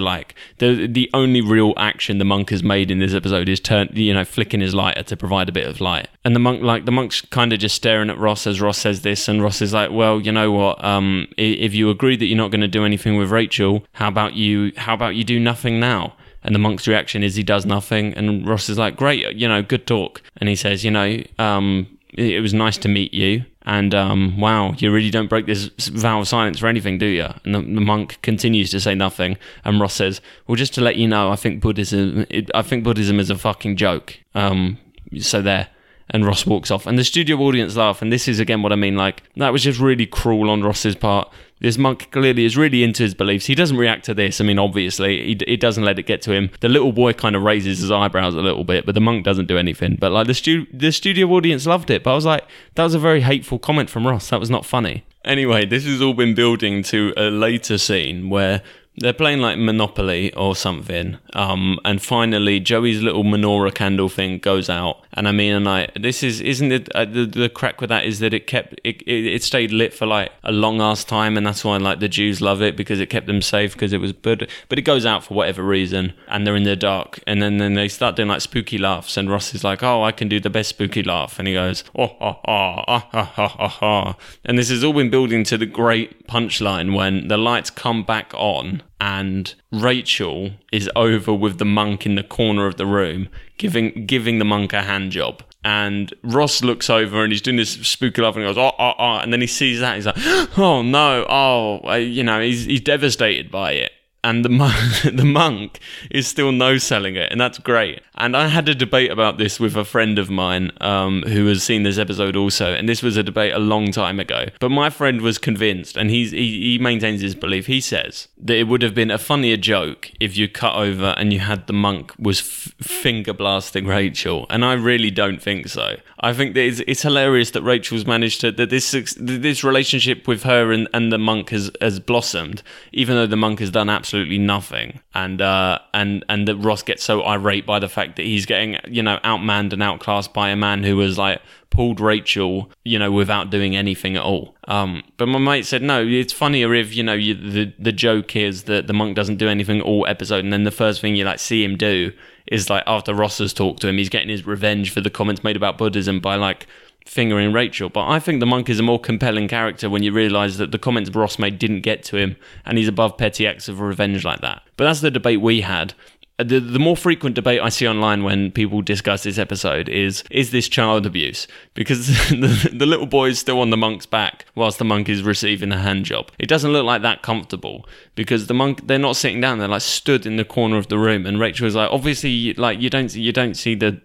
like 0.00 0.34
the 0.58 0.86
the 0.86 1.08
only 1.14 1.40
real 1.40 1.72
action 1.76 2.18
the 2.18 2.24
monk 2.24 2.50
has 2.50 2.62
made 2.62 2.90
in 2.90 2.98
this 2.98 3.14
episode 3.14 3.48
is 3.48 3.60
turn, 3.60 3.88
you 3.92 4.12
know, 4.12 4.24
flicking 4.24 4.60
his 4.60 4.74
lighter 4.74 5.02
to 5.02 5.16
provide 5.16 5.48
a 5.48 5.52
bit 5.52 5.66
of 5.66 5.80
light. 5.80 6.08
And 6.24 6.34
the 6.34 6.40
monk, 6.40 6.62
like 6.62 6.84
the 6.84 6.92
monk's 6.92 7.22
kind 7.22 7.54
of 7.54 7.58
just 7.58 7.74
staring 7.74 8.10
at 8.10 8.18
Ross 8.18 8.46
as 8.46 8.60
Ross 8.60 8.78
says 8.78 9.00
this, 9.00 9.28
and 9.28 9.42
Ross 9.42 9.62
is 9.62 9.72
like, 9.72 9.90
well, 9.90 10.20
you 10.20 10.32
know 10.32 10.52
what? 10.52 10.84
Um, 10.84 11.26
if 11.38 11.72
you 11.72 11.88
agree 11.88 12.16
that 12.16 12.26
you're 12.26 12.36
not 12.36 12.50
going 12.50 12.60
to 12.60 12.68
do 12.68 12.84
anything 12.84 13.16
with 13.16 13.30
Rachel, 13.30 13.86
how 13.92 14.08
about 14.08 14.34
you? 14.34 14.72
How 14.76 14.92
about 14.92 15.14
you 15.14 15.24
do 15.24 15.40
nothing 15.40 15.80
now? 15.80 16.16
And 16.44 16.54
the 16.54 16.58
monk's 16.58 16.88
reaction 16.88 17.22
is 17.22 17.34
he 17.34 17.42
does 17.42 17.64
nothing. 17.64 18.14
And 18.14 18.46
Ross 18.46 18.68
is 18.68 18.78
like, 18.78 18.96
great, 18.96 19.36
you 19.36 19.48
know, 19.48 19.62
good 19.62 19.86
talk. 19.86 20.22
And 20.38 20.48
he 20.48 20.56
says, 20.56 20.84
you 20.84 20.90
know, 20.90 21.22
um, 21.38 21.86
it, 22.12 22.32
it 22.32 22.40
was 22.40 22.52
nice 22.52 22.76
to 22.78 22.88
meet 22.88 23.14
you. 23.14 23.44
And 23.64 23.94
um, 23.94 24.40
wow, 24.40 24.72
you 24.78 24.90
really 24.92 25.10
don't 25.10 25.28
break 25.28 25.46
this 25.46 25.68
vow 25.88 26.20
of 26.20 26.28
silence 26.28 26.58
for 26.58 26.66
anything, 26.66 26.98
do 26.98 27.06
you? 27.06 27.28
And 27.44 27.54
the, 27.54 27.60
the 27.60 27.80
monk 27.80 28.18
continues 28.22 28.70
to 28.72 28.80
say 28.80 28.94
nothing. 28.94 29.38
And 29.64 29.80
Ross 29.80 29.94
says, 29.94 30.20
well, 30.46 30.56
just 30.56 30.74
to 30.74 30.80
let 30.80 30.96
you 30.96 31.06
know, 31.06 31.30
I 31.30 31.36
think 31.36 31.60
Buddhism, 31.60 32.26
it, 32.28 32.50
I 32.54 32.62
think 32.62 32.82
Buddhism 32.82 33.20
is 33.20 33.30
a 33.30 33.38
fucking 33.38 33.76
joke. 33.76 34.18
Um, 34.34 34.78
so 35.20 35.42
there. 35.42 35.68
And 36.10 36.26
Ross 36.26 36.44
walks 36.44 36.70
off, 36.70 36.86
and 36.86 36.98
the 36.98 37.04
studio 37.04 37.38
audience 37.38 37.74
laugh. 37.74 38.02
And 38.02 38.12
this 38.12 38.28
is 38.28 38.38
again 38.38 38.60
what 38.60 38.70
I 38.70 38.76
mean. 38.76 38.96
Like 38.96 39.22
that 39.36 39.50
was 39.50 39.62
just 39.62 39.80
really 39.80 40.04
cruel 40.04 40.50
on 40.50 40.62
Ross's 40.62 40.94
part. 40.94 41.32
This 41.62 41.78
monk 41.78 42.10
clearly 42.10 42.44
is 42.44 42.56
really 42.56 42.82
into 42.82 43.04
his 43.04 43.14
beliefs. 43.14 43.46
He 43.46 43.54
doesn't 43.54 43.76
react 43.76 44.04
to 44.06 44.14
this. 44.14 44.40
I 44.40 44.44
mean, 44.44 44.58
obviously, 44.58 45.24
he, 45.24 45.38
he 45.46 45.56
doesn't 45.56 45.84
let 45.84 45.96
it 45.96 46.02
get 46.02 46.20
to 46.22 46.32
him. 46.32 46.50
The 46.60 46.68
little 46.68 46.92
boy 46.92 47.12
kind 47.12 47.36
of 47.36 47.42
raises 47.42 47.78
his 47.78 47.90
eyebrows 47.92 48.34
a 48.34 48.40
little 48.40 48.64
bit, 48.64 48.84
but 48.84 48.96
the 48.96 49.00
monk 49.00 49.24
doesn't 49.24 49.46
do 49.46 49.56
anything. 49.56 49.96
But 50.00 50.10
like 50.10 50.26
the 50.26 50.34
stu- 50.34 50.66
the 50.72 50.90
studio 50.90 51.28
audience 51.28 51.64
loved 51.64 51.88
it. 51.90 52.02
But 52.02 52.12
I 52.12 52.14
was 52.14 52.26
like, 52.26 52.44
that 52.74 52.82
was 52.82 52.94
a 52.94 52.98
very 52.98 53.20
hateful 53.20 53.60
comment 53.60 53.88
from 53.88 54.06
Ross. 54.06 54.30
That 54.30 54.40
was 54.40 54.50
not 54.50 54.66
funny. 54.66 55.04
Anyway, 55.24 55.64
this 55.64 55.84
has 55.84 56.02
all 56.02 56.14
been 56.14 56.34
building 56.34 56.82
to 56.82 57.14
a 57.16 57.30
later 57.30 57.78
scene 57.78 58.28
where 58.28 58.60
they're 58.96 59.12
playing 59.12 59.40
like 59.40 59.58
Monopoly 59.58 60.34
or 60.34 60.54
something. 60.54 61.16
Um, 61.32 61.78
and 61.84 62.02
finally, 62.02 62.60
Joey's 62.60 63.00
little 63.00 63.24
menorah 63.24 63.74
candle 63.74 64.08
thing 64.08 64.38
goes 64.38 64.68
out. 64.68 65.02
And 65.14 65.26
I 65.26 65.32
mean, 65.32 65.54
and 65.54 65.68
I 65.68 65.88
this 65.98 66.22
is 66.22 66.40
isn't 66.40 66.72
it 66.72 66.92
uh, 66.94 67.04
the 67.04 67.24
the 67.24 67.48
crack 67.48 67.80
with 67.80 67.88
that 67.88 68.04
is 68.04 68.18
that 68.20 68.34
it 68.34 68.46
kept 68.46 68.74
it, 68.84 69.02
it, 69.02 69.26
it 69.26 69.42
stayed 69.42 69.72
lit 69.72 69.94
for 69.94 70.06
like 70.06 70.30
a 70.44 70.52
long 70.52 70.80
ass 70.80 71.04
time, 71.04 71.36
and 71.36 71.46
that's 71.46 71.64
why 71.64 71.76
like 71.78 72.00
the 72.00 72.08
Jews 72.08 72.40
love 72.40 72.62
it 72.62 72.76
because 72.76 73.00
it 73.00 73.06
kept 73.06 73.26
them 73.26 73.42
safe 73.42 73.72
because 73.72 73.92
it 73.92 74.00
was 74.00 74.12
but 74.12 74.48
but 74.68 74.78
it 74.78 74.82
goes 74.82 75.04
out 75.06 75.24
for 75.24 75.34
whatever 75.34 75.62
reason, 75.62 76.12
and 76.28 76.46
they're 76.46 76.56
in 76.56 76.62
the 76.62 76.76
dark, 76.76 77.20
and 77.26 77.42
then 77.42 77.58
then 77.58 77.74
they 77.74 77.88
start 77.88 78.16
doing 78.16 78.28
like 78.28 78.40
spooky 78.40 78.78
laughs, 78.78 79.16
and 79.16 79.30
Ross 79.30 79.54
is 79.54 79.64
like, 79.64 79.82
oh, 79.82 80.02
I 80.02 80.12
can 80.12 80.28
do 80.28 80.40
the 80.40 80.50
best 80.50 80.70
spooky 80.70 81.02
laugh, 81.02 81.38
and 81.38 81.48
he 81.48 81.54
goes, 81.54 81.84
oh, 81.96 82.16
oh, 82.20 82.38
ah, 82.46 82.84
ha, 82.86 83.24
ha, 83.24 83.48
ha, 83.48 83.68
ha. 83.68 84.16
and 84.44 84.58
this 84.58 84.70
has 84.70 84.84
all 84.84 84.92
been 84.92 85.10
building 85.10 85.44
to 85.44 85.58
the 85.58 85.66
great 85.66 86.26
punchline 86.26 86.94
when 86.94 87.28
the 87.28 87.36
lights 87.36 87.70
come 87.70 88.02
back 88.02 88.32
on 88.34 88.81
and 89.00 89.54
Rachel 89.70 90.52
is 90.72 90.90
over 90.94 91.32
with 91.32 91.58
the 91.58 91.64
monk 91.64 92.06
in 92.06 92.14
the 92.14 92.22
corner 92.22 92.66
of 92.66 92.76
the 92.76 92.86
room, 92.86 93.28
giving 93.58 94.06
giving 94.06 94.38
the 94.38 94.44
monk 94.44 94.72
a 94.72 94.82
hand 94.82 95.12
job. 95.12 95.42
And 95.64 96.12
Ross 96.24 96.62
looks 96.62 96.90
over 96.90 97.22
and 97.22 97.32
he's 97.32 97.42
doing 97.42 97.56
this 97.56 97.72
spooky 97.86 98.20
laugh 98.20 98.34
and 98.34 98.44
he 98.44 98.48
goes, 98.48 98.58
oh, 98.58 98.72
oh, 98.78 98.94
oh. 98.98 99.18
And 99.18 99.32
then 99.32 99.40
he 99.40 99.46
sees 99.46 99.78
that. 99.78 99.94
He's 99.94 100.06
like, 100.06 100.16
oh, 100.58 100.82
no. 100.82 101.24
Oh, 101.28 101.80
uh, 101.88 101.94
you 101.94 102.24
know, 102.24 102.40
he's, 102.40 102.64
he's 102.64 102.80
devastated 102.80 103.48
by 103.48 103.72
it 103.72 103.92
and 104.24 104.44
the 104.44 104.48
monk, 104.48 105.02
the 105.12 105.24
monk 105.24 105.80
is 106.10 106.28
still 106.28 106.52
no 106.52 106.78
selling 106.78 107.16
it, 107.16 107.30
and 107.30 107.40
that's 107.40 107.58
great. 107.58 108.00
And 108.14 108.36
I 108.36 108.48
had 108.48 108.68
a 108.68 108.74
debate 108.74 109.10
about 109.10 109.38
this 109.38 109.58
with 109.58 109.76
a 109.76 109.84
friend 109.84 110.18
of 110.18 110.30
mine 110.30 110.70
um, 110.80 111.22
who 111.22 111.46
has 111.46 111.62
seen 111.62 111.82
this 111.82 111.98
episode 111.98 112.36
also, 112.36 112.72
and 112.72 112.88
this 112.88 113.02
was 113.02 113.16
a 113.16 113.22
debate 113.22 113.52
a 113.52 113.58
long 113.58 113.90
time 113.90 114.20
ago. 114.20 114.46
But 114.60 114.70
my 114.70 114.90
friend 114.90 115.20
was 115.20 115.38
convinced, 115.38 115.96
and 115.96 116.10
he, 116.10 116.28
he 116.28 116.78
maintains 116.78 117.20
his 117.20 117.34
belief. 117.34 117.66
He 117.66 117.80
says 117.80 118.28
that 118.38 118.56
it 118.56 118.68
would 118.68 118.82
have 118.82 118.94
been 118.94 119.10
a 119.10 119.18
funnier 119.18 119.56
joke 119.56 120.12
if 120.20 120.36
you 120.36 120.48
cut 120.48 120.76
over 120.76 121.14
and 121.16 121.32
you 121.32 121.40
had 121.40 121.66
the 121.66 121.72
monk 121.72 122.12
was 122.18 122.40
f- 122.40 122.74
finger 122.80 123.32
blasting 123.32 123.86
Rachel, 123.86 124.46
and 124.50 124.64
I 124.64 124.74
really 124.74 125.10
don't 125.10 125.42
think 125.42 125.68
so. 125.68 125.96
I 126.20 126.32
think 126.32 126.54
that 126.54 126.62
it's, 126.62 126.80
it's 126.86 127.02
hilarious 127.02 127.50
that 127.50 127.62
Rachel's 127.62 128.06
managed 128.06 128.40
to 128.42 128.52
that 128.52 128.70
this 128.70 128.92
this 129.16 129.64
relationship 129.64 130.28
with 130.28 130.44
her 130.44 130.70
and, 130.70 130.88
and 130.94 131.12
the 131.12 131.18
monk 131.18 131.50
has 131.50 131.72
has 131.80 131.98
blossomed, 131.98 132.62
even 132.92 133.16
though 133.16 133.26
the 133.26 133.36
monk 133.36 133.58
has 133.58 133.70
done 133.70 133.90
absolutely 133.90 134.11
nothing, 134.12 135.00
and 135.14 135.40
uh, 135.40 135.78
and 135.92 136.24
and 136.28 136.48
that 136.48 136.56
Ross 136.56 136.82
gets 136.82 137.02
so 137.02 137.22
irate 137.22 137.66
by 137.66 137.78
the 137.78 137.88
fact 137.88 138.16
that 138.16 138.24
he's 138.24 138.46
getting 138.46 138.78
you 138.88 139.02
know 139.02 139.18
outmanned 139.24 139.72
and 139.72 139.82
outclassed 139.82 140.32
by 140.32 140.50
a 140.50 140.56
man 140.56 140.82
who 140.84 140.96
was 140.96 141.18
like 141.18 141.40
pulled 141.72 142.00
Rachel, 142.00 142.70
you 142.84 142.98
know, 142.98 143.10
without 143.10 143.50
doing 143.50 143.74
anything 143.74 144.14
at 144.14 144.22
all. 144.22 144.54
Um, 144.68 145.02
but 145.16 145.26
my 145.26 145.38
mate 145.38 145.64
said, 145.64 145.82
no, 145.82 146.06
it's 146.06 146.32
funnier 146.32 146.74
if, 146.74 146.94
you 146.94 147.02
know, 147.02 147.14
you, 147.14 147.34
the, 147.34 147.72
the 147.78 147.92
joke 147.92 148.36
is 148.36 148.64
that 148.64 148.86
the 148.86 148.92
monk 148.92 149.16
doesn't 149.16 149.38
do 149.38 149.48
anything 149.48 149.80
all 149.80 150.06
episode. 150.06 150.44
And 150.44 150.52
then 150.52 150.64
the 150.64 150.70
first 150.70 151.00
thing 151.00 151.16
you 151.16 151.24
like 151.24 151.38
see 151.38 151.64
him 151.64 151.78
do 151.78 152.12
is 152.46 152.68
like 152.68 152.84
after 152.86 153.14
Ross 153.14 153.38
has 153.38 153.54
talked 153.54 153.80
to 153.80 153.88
him, 153.88 153.96
he's 153.96 154.10
getting 154.10 154.28
his 154.28 154.46
revenge 154.46 154.92
for 154.92 155.00
the 155.00 155.10
comments 155.10 155.42
made 155.42 155.56
about 155.56 155.78
Buddhism 155.78 156.20
by 156.20 156.36
like 156.36 156.66
fingering 157.06 157.52
Rachel. 157.52 157.88
But 157.88 158.08
I 158.08 158.18
think 158.18 158.40
the 158.40 158.46
monk 158.46 158.68
is 158.68 158.78
a 158.78 158.82
more 158.82 159.00
compelling 159.00 159.48
character 159.48 159.90
when 159.90 160.02
you 160.02 160.12
realise 160.12 160.56
that 160.56 160.72
the 160.72 160.78
comments 160.78 161.10
Ross 161.10 161.38
made 161.38 161.58
didn't 161.58 161.80
get 161.80 162.02
to 162.04 162.16
him 162.16 162.36
and 162.64 162.78
he's 162.78 162.88
above 162.88 163.16
petty 163.16 163.46
acts 163.46 163.68
of 163.68 163.80
revenge 163.80 164.24
like 164.24 164.40
that. 164.40 164.62
But 164.76 164.84
that's 164.84 165.00
the 165.00 165.10
debate 165.10 165.40
we 165.40 165.60
had 165.60 165.94
Uh, 166.38 166.44
the, 166.44 166.60
the 166.60 166.78
more 166.78 166.96
frequent 166.96 167.34
debate 167.34 167.60
I 167.60 167.68
see 167.68 167.86
online 167.86 168.24
when 168.24 168.50
people 168.50 168.80
discuss 168.80 169.22
this 169.22 169.36
episode 169.36 169.88
is 169.90 170.24
is 170.30 170.50
this 170.50 170.66
child 170.66 171.04
abuse? 171.04 171.46
Because 171.74 172.06
the, 172.30 172.70
the 172.72 172.86
little 172.86 173.06
boy 173.06 173.28
is 173.28 173.38
still 173.38 173.60
on 173.60 173.68
the 173.68 173.76
monk's 173.76 174.06
back 174.06 174.46
whilst 174.54 174.78
the 174.78 174.84
monk 174.84 175.10
is 175.10 175.22
receiving 175.22 175.72
a 175.72 175.78
hand 175.78 176.06
job. 176.06 176.30
It 176.38 176.48
doesn't 176.48 176.72
look 176.72 176.86
like 176.86 177.02
that 177.02 177.22
comfortable 177.22 177.86
because 178.14 178.46
the 178.46 178.54
monk 178.54 178.86
they're 178.86 178.98
not 178.98 179.16
sitting 179.16 179.42
down; 179.42 179.58
they're 179.58 179.68
like 179.68 179.82
stood 179.82 180.24
in 180.24 180.36
the 180.36 180.44
corner 180.44 180.78
of 180.78 180.88
the 180.88 180.98
room. 180.98 181.26
And 181.26 181.38
Rachel 181.38 181.66
is 181.66 181.74
like, 181.74 181.90
obviously, 181.92 182.54
like 182.54 182.80
you 182.80 182.88
don't 182.88 183.14
you 183.14 183.32
don't 183.32 183.54
see 183.54 183.74
the 183.74 184.00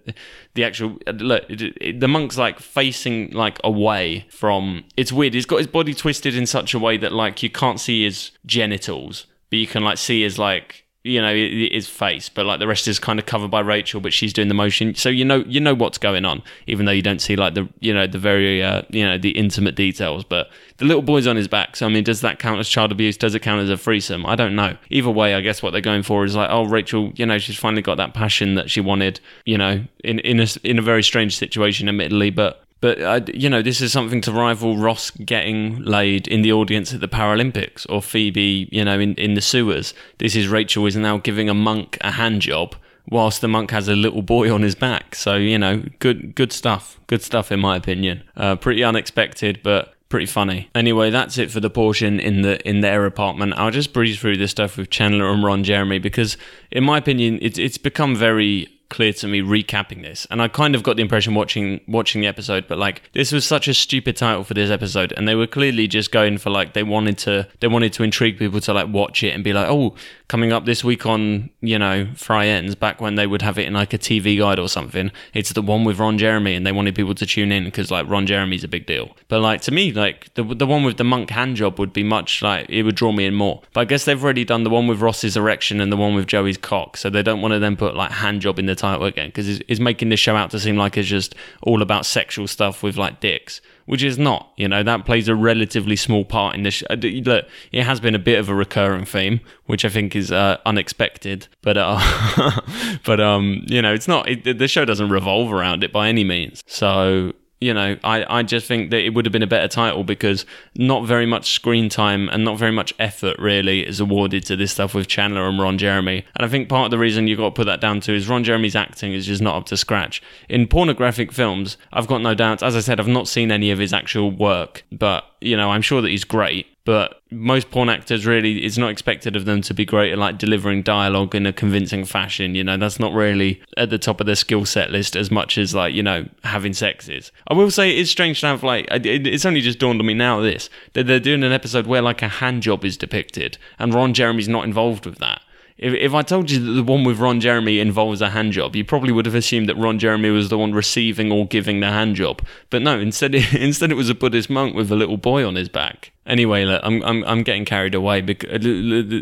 the 0.55 0.65
actual 0.65 0.97
uh, 1.07 1.11
look. 1.11 1.49
It, 1.49 1.61
it, 1.79 1.99
the 2.01 2.09
monk's 2.09 2.37
like 2.37 2.59
facing 2.59 3.31
like 3.31 3.57
away 3.63 4.25
from. 4.29 4.83
It's 4.97 5.13
weird. 5.13 5.33
He's 5.33 5.45
got 5.45 5.59
his 5.59 5.67
body 5.67 5.93
twisted 5.93 6.35
in 6.35 6.45
such 6.45 6.73
a 6.73 6.79
way 6.79 6.97
that 6.97 7.13
like 7.13 7.41
you 7.41 7.49
can't 7.49 7.79
see 7.79 8.03
his 8.03 8.31
genitals, 8.45 9.27
but 9.49 9.59
you 9.59 9.67
can 9.67 9.85
like 9.85 9.97
see 9.97 10.23
his 10.23 10.37
like 10.37 10.86
you 11.07 11.21
know 11.21 11.33
his 11.33 11.87
face 11.87 12.29
but 12.29 12.45
like 12.45 12.59
the 12.59 12.67
rest 12.67 12.87
is 12.87 12.99
kind 12.99 13.19
of 13.19 13.25
covered 13.25 13.49
by 13.49 13.59
rachel 13.59 14.01
but 14.01 14.13
she's 14.13 14.33
doing 14.33 14.47
the 14.47 14.53
motion. 14.53 14.95
So 14.95 15.09
you 15.09 15.25
know 15.25 15.43
you 15.47 15.59
know 15.59 15.73
what's 15.73 15.97
going 15.97 16.25
on 16.25 16.43
even 16.65 16.85
though 16.85 16.91
you 16.91 17.01
don't 17.01 17.21
see 17.21 17.35
like 17.35 17.53
the 17.53 17.67
you 17.79 17.93
know 17.93 18.07
the 18.07 18.19
very 18.19 18.63
uh, 18.63 18.83
you 18.89 19.05
know 19.05 19.17
the 19.17 19.31
intimate 19.31 19.75
details. 19.75 20.23
But 20.23 20.49
the 20.77 20.85
little 20.85 21.01
boy's 21.01 21.27
on 21.27 21.35
his 21.35 21.47
back. 21.47 21.75
So 21.75 21.85
i 21.85 21.89
mean 21.89 22.03
does 22.03 22.21
that 22.21 22.39
count 22.39 22.59
as 22.59 22.69
child 22.69 22.91
abuse? 22.91 23.17
Does 23.17 23.35
it 23.35 23.41
count 23.41 23.61
as 23.61 23.69
a 23.69 23.77
threesome? 23.77 24.25
I 24.25 24.35
don't 24.35 24.55
know. 24.55 24.77
Either 24.89 25.09
way 25.09 25.33
i 25.33 25.41
guess 25.41 25.63
what 25.63 25.71
they're 25.71 25.81
going 25.81 26.03
for 26.03 26.25
is 26.25 26.35
like 26.35 26.49
oh 26.51 26.65
rachel 26.65 27.11
you 27.15 27.25
know 27.25 27.37
she's 27.37 27.57
finally 27.57 27.81
got 27.81 27.95
that 27.95 28.13
passion 28.13 28.55
that 28.55 28.69
she 28.69 28.81
wanted 28.81 29.19
you 29.45 29.57
know 29.57 29.83
in 30.03 30.19
in 30.19 30.39
a 30.39 30.47
in 30.63 30.79
a 30.79 30.81
very 30.81 31.03
strange 31.03 31.37
situation 31.37 31.87
admittedly. 31.89 32.29
But 32.29 32.66
but 32.79 33.01
uh, 33.01 33.21
you 33.33 33.49
know, 33.49 33.61
this 33.61 33.81
is 33.81 33.91
something 33.91 34.21
to 34.21 34.31
rival 34.31 34.77
Ross 34.77 35.11
getting 35.11 35.81
laid 35.81 36.27
in 36.27 36.41
the 36.41 36.51
audience 36.51 36.93
at 36.93 37.01
the 37.01 37.07
Paralympics, 37.07 37.85
or 37.89 38.01
Phoebe, 38.01 38.69
you 38.71 38.85
know, 38.85 38.99
in, 38.99 39.15
in 39.15 39.33
the 39.33 39.41
sewers. 39.41 39.93
This 40.19 40.35
is 40.35 40.47
Rachel 40.47 40.85
is 40.85 40.95
now 40.95 41.17
giving 41.17 41.49
a 41.49 41.53
monk 41.53 41.97
a 42.01 42.11
hand 42.11 42.41
job, 42.41 42.75
whilst 43.09 43.41
the 43.41 43.47
monk 43.47 43.71
has 43.71 43.87
a 43.87 43.95
little 43.95 44.21
boy 44.21 44.53
on 44.53 44.61
his 44.61 44.75
back. 44.75 45.15
So 45.15 45.35
you 45.35 45.57
know, 45.57 45.83
good 45.99 46.35
good 46.35 46.51
stuff, 46.51 46.99
good 47.07 47.21
stuff 47.21 47.51
in 47.51 47.59
my 47.59 47.75
opinion. 47.75 48.23
Uh, 48.35 48.55
pretty 48.55 48.83
unexpected, 48.83 49.61
but 49.63 49.93
pretty 50.09 50.25
funny. 50.25 50.69
Anyway, 50.75 51.09
that's 51.09 51.37
it 51.37 51.51
for 51.51 51.59
the 51.59 51.69
portion 51.69 52.19
in 52.19 52.41
the 52.41 52.65
in 52.67 52.81
their 52.81 53.05
apartment. 53.05 53.53
I'll 53.57 53.71
just 53.71 53.93
breeze 53.93 54.19
through 54.19 54.37
this 54.37 54.51
stuff 54.51 54.77
with 54.77 54.89
Chandler 54.89 55.29
and 55.29 55.43
Ron 55.43 55.63
Jeremy 55.63 55.99
because, 55.99 56.37
in 56.71 56.83
my 56.83 56.97
opinion, 56.97 57.39
it's 57.41 57.77
become 57.77 58.15
very 58.15 58.67
clear 58.89 59.13
to 59.13 59.27
me 59.27 59.41
recapping 59.41 60.01
this. 60.01 60.27
And 60.29 60.41
i 60.41 60.47
kind 60.47 60.75
of 60.75 60.83
got 60.83 60.95
the 60.95 61.01
impression 61.01 61.35
watching 61.35 61.81
watching 61.87 62.21
the 62.21 62.27
episode 62.27 62.67
but 62.67 62.77
like 62.77 63.01
this 63.13 63.31
was 63.31 63.45
such 63.45 63.67
a 63.67 63.73
stupid 63.73 64.15
title 64.15 64.43
for 64.43 64.53
this 64.53 64.69
episode. 64.69 65.13
And 65.17 65.27
they 65.27 65.35
were 65.35 65.47
clearly 65.47 65.87
just 65.87 66.11
going 66.11 66.37
for 66.37 66.49
like 66.49 66.73
they 66.73 66.83
wanted 66.83 67.17
to 67.19 67.47
they 67.59 67.67
wanted 67.67 67.93
to 67.93 68.03
intrigue 68.03 68.37
people 68.37 68.61
to 68.61 68.73
like 68.73 68.87
watch 68.87 69.23
it 69.23 69.33
and 69.33 69.43
be 69.43 69.53
like 69.53 69.67
oh 69.69 69.95
coming 70.27 70.51
up 70.51 70.65
this 70.65 70.83
week 70.83 71.05
on 71.05 71.49
you 71.61 71.79
know 71.79 72.07
Friends 72.15 72.75
back 72.75 73.01
when 73.01 73.15
they 73.15 73.27
would 73.27 73.41
have 73.41 73.57
it 73.57 73.67
in 73.67 73.73
like 73.73 73.93
a 73.93 73.97
tv 73.97 74.37
guide 74.37 74.59
or 74.59 74.69
something. 74.69 75.11
It's 75.33 75.51
the 75.51 75.61
one 75.61 75.83
with 75.83 75.99
ron 75.99 76.17
jeremy 76.17 76.55
and 76.55 76.65
they 76.65 76.71
wanted 76.71 76.95
people 76.95 77.15
to 77.15 77.25
tune 77.25 77.51
in 77.51 77.65
because 77.65 77.91
like 77.91 78.07
ron 78.09 78.25
jeremy's 78.25 78.63
a 78.63 78.67
big 78.67 78.85
deal. 78.85 79.15
But 79.27 79.41
like 79.41 79.61
to 79.61 79.71
me 79.71 79.91
like 79.91 80.33
the, 80.35 80.43
the 80.43 80.67
one 80.67 80.83
with 80.83 80.97
the 80.97 81.03
monk 81.03 81.29
hand 81.29 81.57
job 81.57 81.79
would 81.79 81.93
be 81.93 82.03
much 82.03 82.41
like 82.41 82.69
it 82.69 82.83
would 82.83 82.95
draw 82.95 83.11
me 83.11 83.25
in 83.25 83.33
more. 83.33 83.61
But 83.73 83.81
i 83.81 83.85
guess 83.85 84.05
they've 84.05 84.23
already 84.23 84.45
done 84.45 84.63
the 84.63 84.69
one 84.69 84.87
with 84.87 85.01
ross's 85.01 85.35
erection 85.35 85.81
and 85.81 85.91
the 85.91 85.97
one 85.97 86.15
with 86.15 86.27
joey's 86.27 86.57
cock 86.57 86.97
so 86.97 87.09
they 87.09 87.23
don't 87.23 87.41
want 87.41 87.53
to 87.53 87.59
then 87.59 87.75
put 87.75 87.95
like 87.95 88.11
hand 88.11 88.41
job 88.41 88.59
in 88.59 88.65
the 88.65 88.76
title 88.77 89.05
again 89.05 89.27
because 89.27 89.59
it's, 89.59 89.79
making 89.79 90.09
this 90.09 90.19
show 90.19 90.35
out 90.35 90.51
to 90.51 90.59
seem 90.59 90.77
like 90.77 90.97
it's 90.97 91.07
just 91.07 91.35
all 91.61 91.81
about 91.81 92.05
sexual 92.05 92.47
stuff 92.47 92.83
with 92.83 92.97
like 92.97 93.19
dicks, 93.19 93.61
which 93.85 94.03
is 94.03 94.17
not. 94.17 94.51
You 94.57 94.67
know, 94.67 94.83
that 94.83 95.05
plays 95.05 95.27
a 95.27 95.35
relatively 95.35 95.95
small 95.95 96.25
part 96.25 96.55
in 96.55 96.63
this. 96.63 96.75
Sh- 96.75 96.83
look, 96.89 97.45
it 97.71 97.83
has 97.83 97.99
been 97.99 98.15
a 98.15 98.19
bit 98.19 98.39
of 98.39 98.49
a 98.49 98.55
recurring 98.55 99.05
theme, 99.05 99.39
which 99.65 99.85
I 99.85 99.89
think 99.89 100.15
is 100.15 100.31
uh, 100.31 100.57
unexpected, 100.65 101.47
but 101.61 101.77
uh, 101.77 102.61
but 103.05 103.19
um, 103.19 103.63
you 103.67 103.81
know, 103.81 103.93
it's 103.93 104.07
not. 104.07 104.27
It, 104.29 104.57
the 104.57 104.67
show 104.67 104.85
doesn't 104.85 105.09
revolve 105.09 105.51
around 105.51 105.83
it 105.83 105.91
by 105.91 106.09
any 106.09 106.23
means. 106.23 106.63
So 106.67 107.33
you 107.59 107.73
know, 107.73 107.97
I, 108.03 108.39
I 108.39 108.43
just 108.43 108.67
think 108.67 108.91
that 108.91 109.03
it 109.03 109.15
would 109.15 109.25
have 109.25 109.31
been 109.31 109.43
a 109.43 109.47
better 109.47 109.67
title 109.67 110.03
because 110.03 110.45
not 110.75 111.05
very 111.05 111.25
much 111.25 111.53
screen 111.53 111.89
time 111.89 112.29
and 112.29 112.43
not 112.43 112.57
very 112.57 112.71
much 112.71 112.93
effort 112.99 113.37
really 113.39 113.85
is 113.85 113.99
awarded 113.99 114.45
to 114.45 114.55
this 114.55 114.71
stuff 114.73 114.93
with 114.93 115.07
Chandler 115.07 115.47
and 115.47 115.59
Ron 115.59 115.77
Jeremy. 115.77 116.23
And 116.35 116.45
I 116.45 116.49
think 116.49 116.69
part 116.69 116.85
of 116.85 116.91
the 116.91 116.99
reason 116.99 117.27
you've 117.27 117.39
got 117.39 117.49
to 117.49 117.55
put 117.55 117.65
that 117.65 117.81
down 117.81 117.99
to 118.01 118.13
is 118.13 118.29
Ron 118.29 118.43
Jeremy's 118.43 118.75
acting 118.75 119.13
is 119.13 119.25
just 119.25 119.41
not 119.41 119.55
up 119.55 119.65
to 119.67 119.77
scratch. 119.77 120.21
In 120.49 120.67
pornographic 120.67 121.31
films, 121.31 121.77
I've 121.91 122.07
got 122.07 122.21
no 122.21 122.35
doubts. 122.35 122.61
As 122.61 122.75
I 122.75 122.79
said, 122.79 122.99
I've 122.99 123.07
not 123.07 123.27
seen 123.27 123.51
any 123.51 123.71
of 123.71 123.79
his 123.79 123.91
actual 123.91 124.29
work, 124.29 124.83
but, 124.91 125.25
you 125.41 125.57
know, 125.57 125.71
I'm 125.71 125.81
sure 125.81 126.01
that 126.01 126.09
he's 126.09 126.23
great 126.23 126.67
but 126.87 127.21
most 127.31 127.69
porn 127.69 127.89
actors 127.89 128.25
really 128.25 128.63
it's 128.63 128.77
not 128.77 128.89
expected 128.89 129.35
of 129.35 129.43
them 129.43 129.61
to 129.61 129.73
be 129.73 129.83
great 129.83 130.13
at 130.13 130.17
like 130.17 130.37
delivering 130.37 130.81
dialogue 130.81 131.35
in 131.35 131.45
a 131.45 131.51
convincing 131.51 132.05
fashion 132.05 132.55
you 132.55 132.63
know? 132.63 132.77
That's 132.77 132.97
not 132.97 133.11
really 133.11 133.61
at 133.75 133.89
the 133.89 133.97
top 133.97 134.21
of 134.21 134.25
their 134.25 134.37
skill 134.37 134.63
set 134.63 134.89
list 134.89 135.17
as 135.17 135.29
much 135.29 135.57
as 135.57 135.75
like 135.75 135.93
you 135.93 136.01
know 136.01 136.29
having 136.45 136.71
sex 136.71 137.09
is. 137.09 137.33
I 137.49 137.55
will 137.55 137.71
say 137.71 137.89
it 137.89 137.99
is 137.99 138.09
strange 138.09 138.39
to 138.39 138.47
have 138.47 138.63
like 138.63 138.87
it's 138.89 139.45
only 139.45 139.59
just 139.59 139.79
dawned 139.79 139.99
on 139.99 140.05
me 140.05 140.13
now 140.13 140.39
this 140.39 140.69
that 140.93 141.07
they're 141.07 141.19
doing 141.19 141.43
an 141.43 141.51
episode 141.51 141.87
where 141.87 142.01
like 142.01 142.21
a 142.21 142.29
hand 142.29 142.63
job 142.63 142.85
is 142.85 142.95
depicted 142.95 143.57
and 143.77 143.93
ron 143.93 144.13
jeremy's 144.13 144.47
not 144.47 144.63
involved 144.63 145.05
with 145.05 145.17
that 145.17 145.41
if, 145.77 145.93
if 145.93 146.13
I 146.13 146.23
told 146.23 146.49
you 146.49 146.59
that 146.59 146.71
the 146.71 146.83
one 146.83 147.03
with 147.03 147.19
Ron 147.19 147.39
Jeremy 147.39 147.79
involves 147.79 148.21
a 148.21 148.31
hand 148.31 148.53
job, 148.53 148.75
you 148.75 148.83
probably 148.83 149.11
would 149.11 149.25
have 149.25 149.35
assumed 149.35 149.69
that 149.69 149.75
Ron 149.75 149.99
Jeremy 149.99 150.29
was 150.29 150.49
the 150.49 150.57
one 150.57 150.73
receiving 150.73 151.31
or 151.31 151.45
giving 151.45 151.79
the 151.79 151.91
hand 151.91 152.15
job. 152.15 152.41
But 152.69 152.81
no, 152.81 152.99
instead 152.99 153.35
it, 153.35 153.53
instead 153.59 153.91
it 153.91 153.95
was 153.95 154.09
a 154.09 154.15
Buddhist 154.15 154.49
monk 154.49 154.75
with 154.75 154.91
a 154.91 154.95
little 154.95 155.17
boy 155.17 155.45
on 155.45 155.55
his 155.55 155.69
back. 155.69 156.11
Anyway, 156.25 156.65
look, 156.65 156.81
I'm 156.83 157.01
I'm 157.03 157.23
I'm 157.23 157.43
getting 157.43 157.63
carried 157.63 157.95
away. 157.95 158.19
Because, 158.19 158.61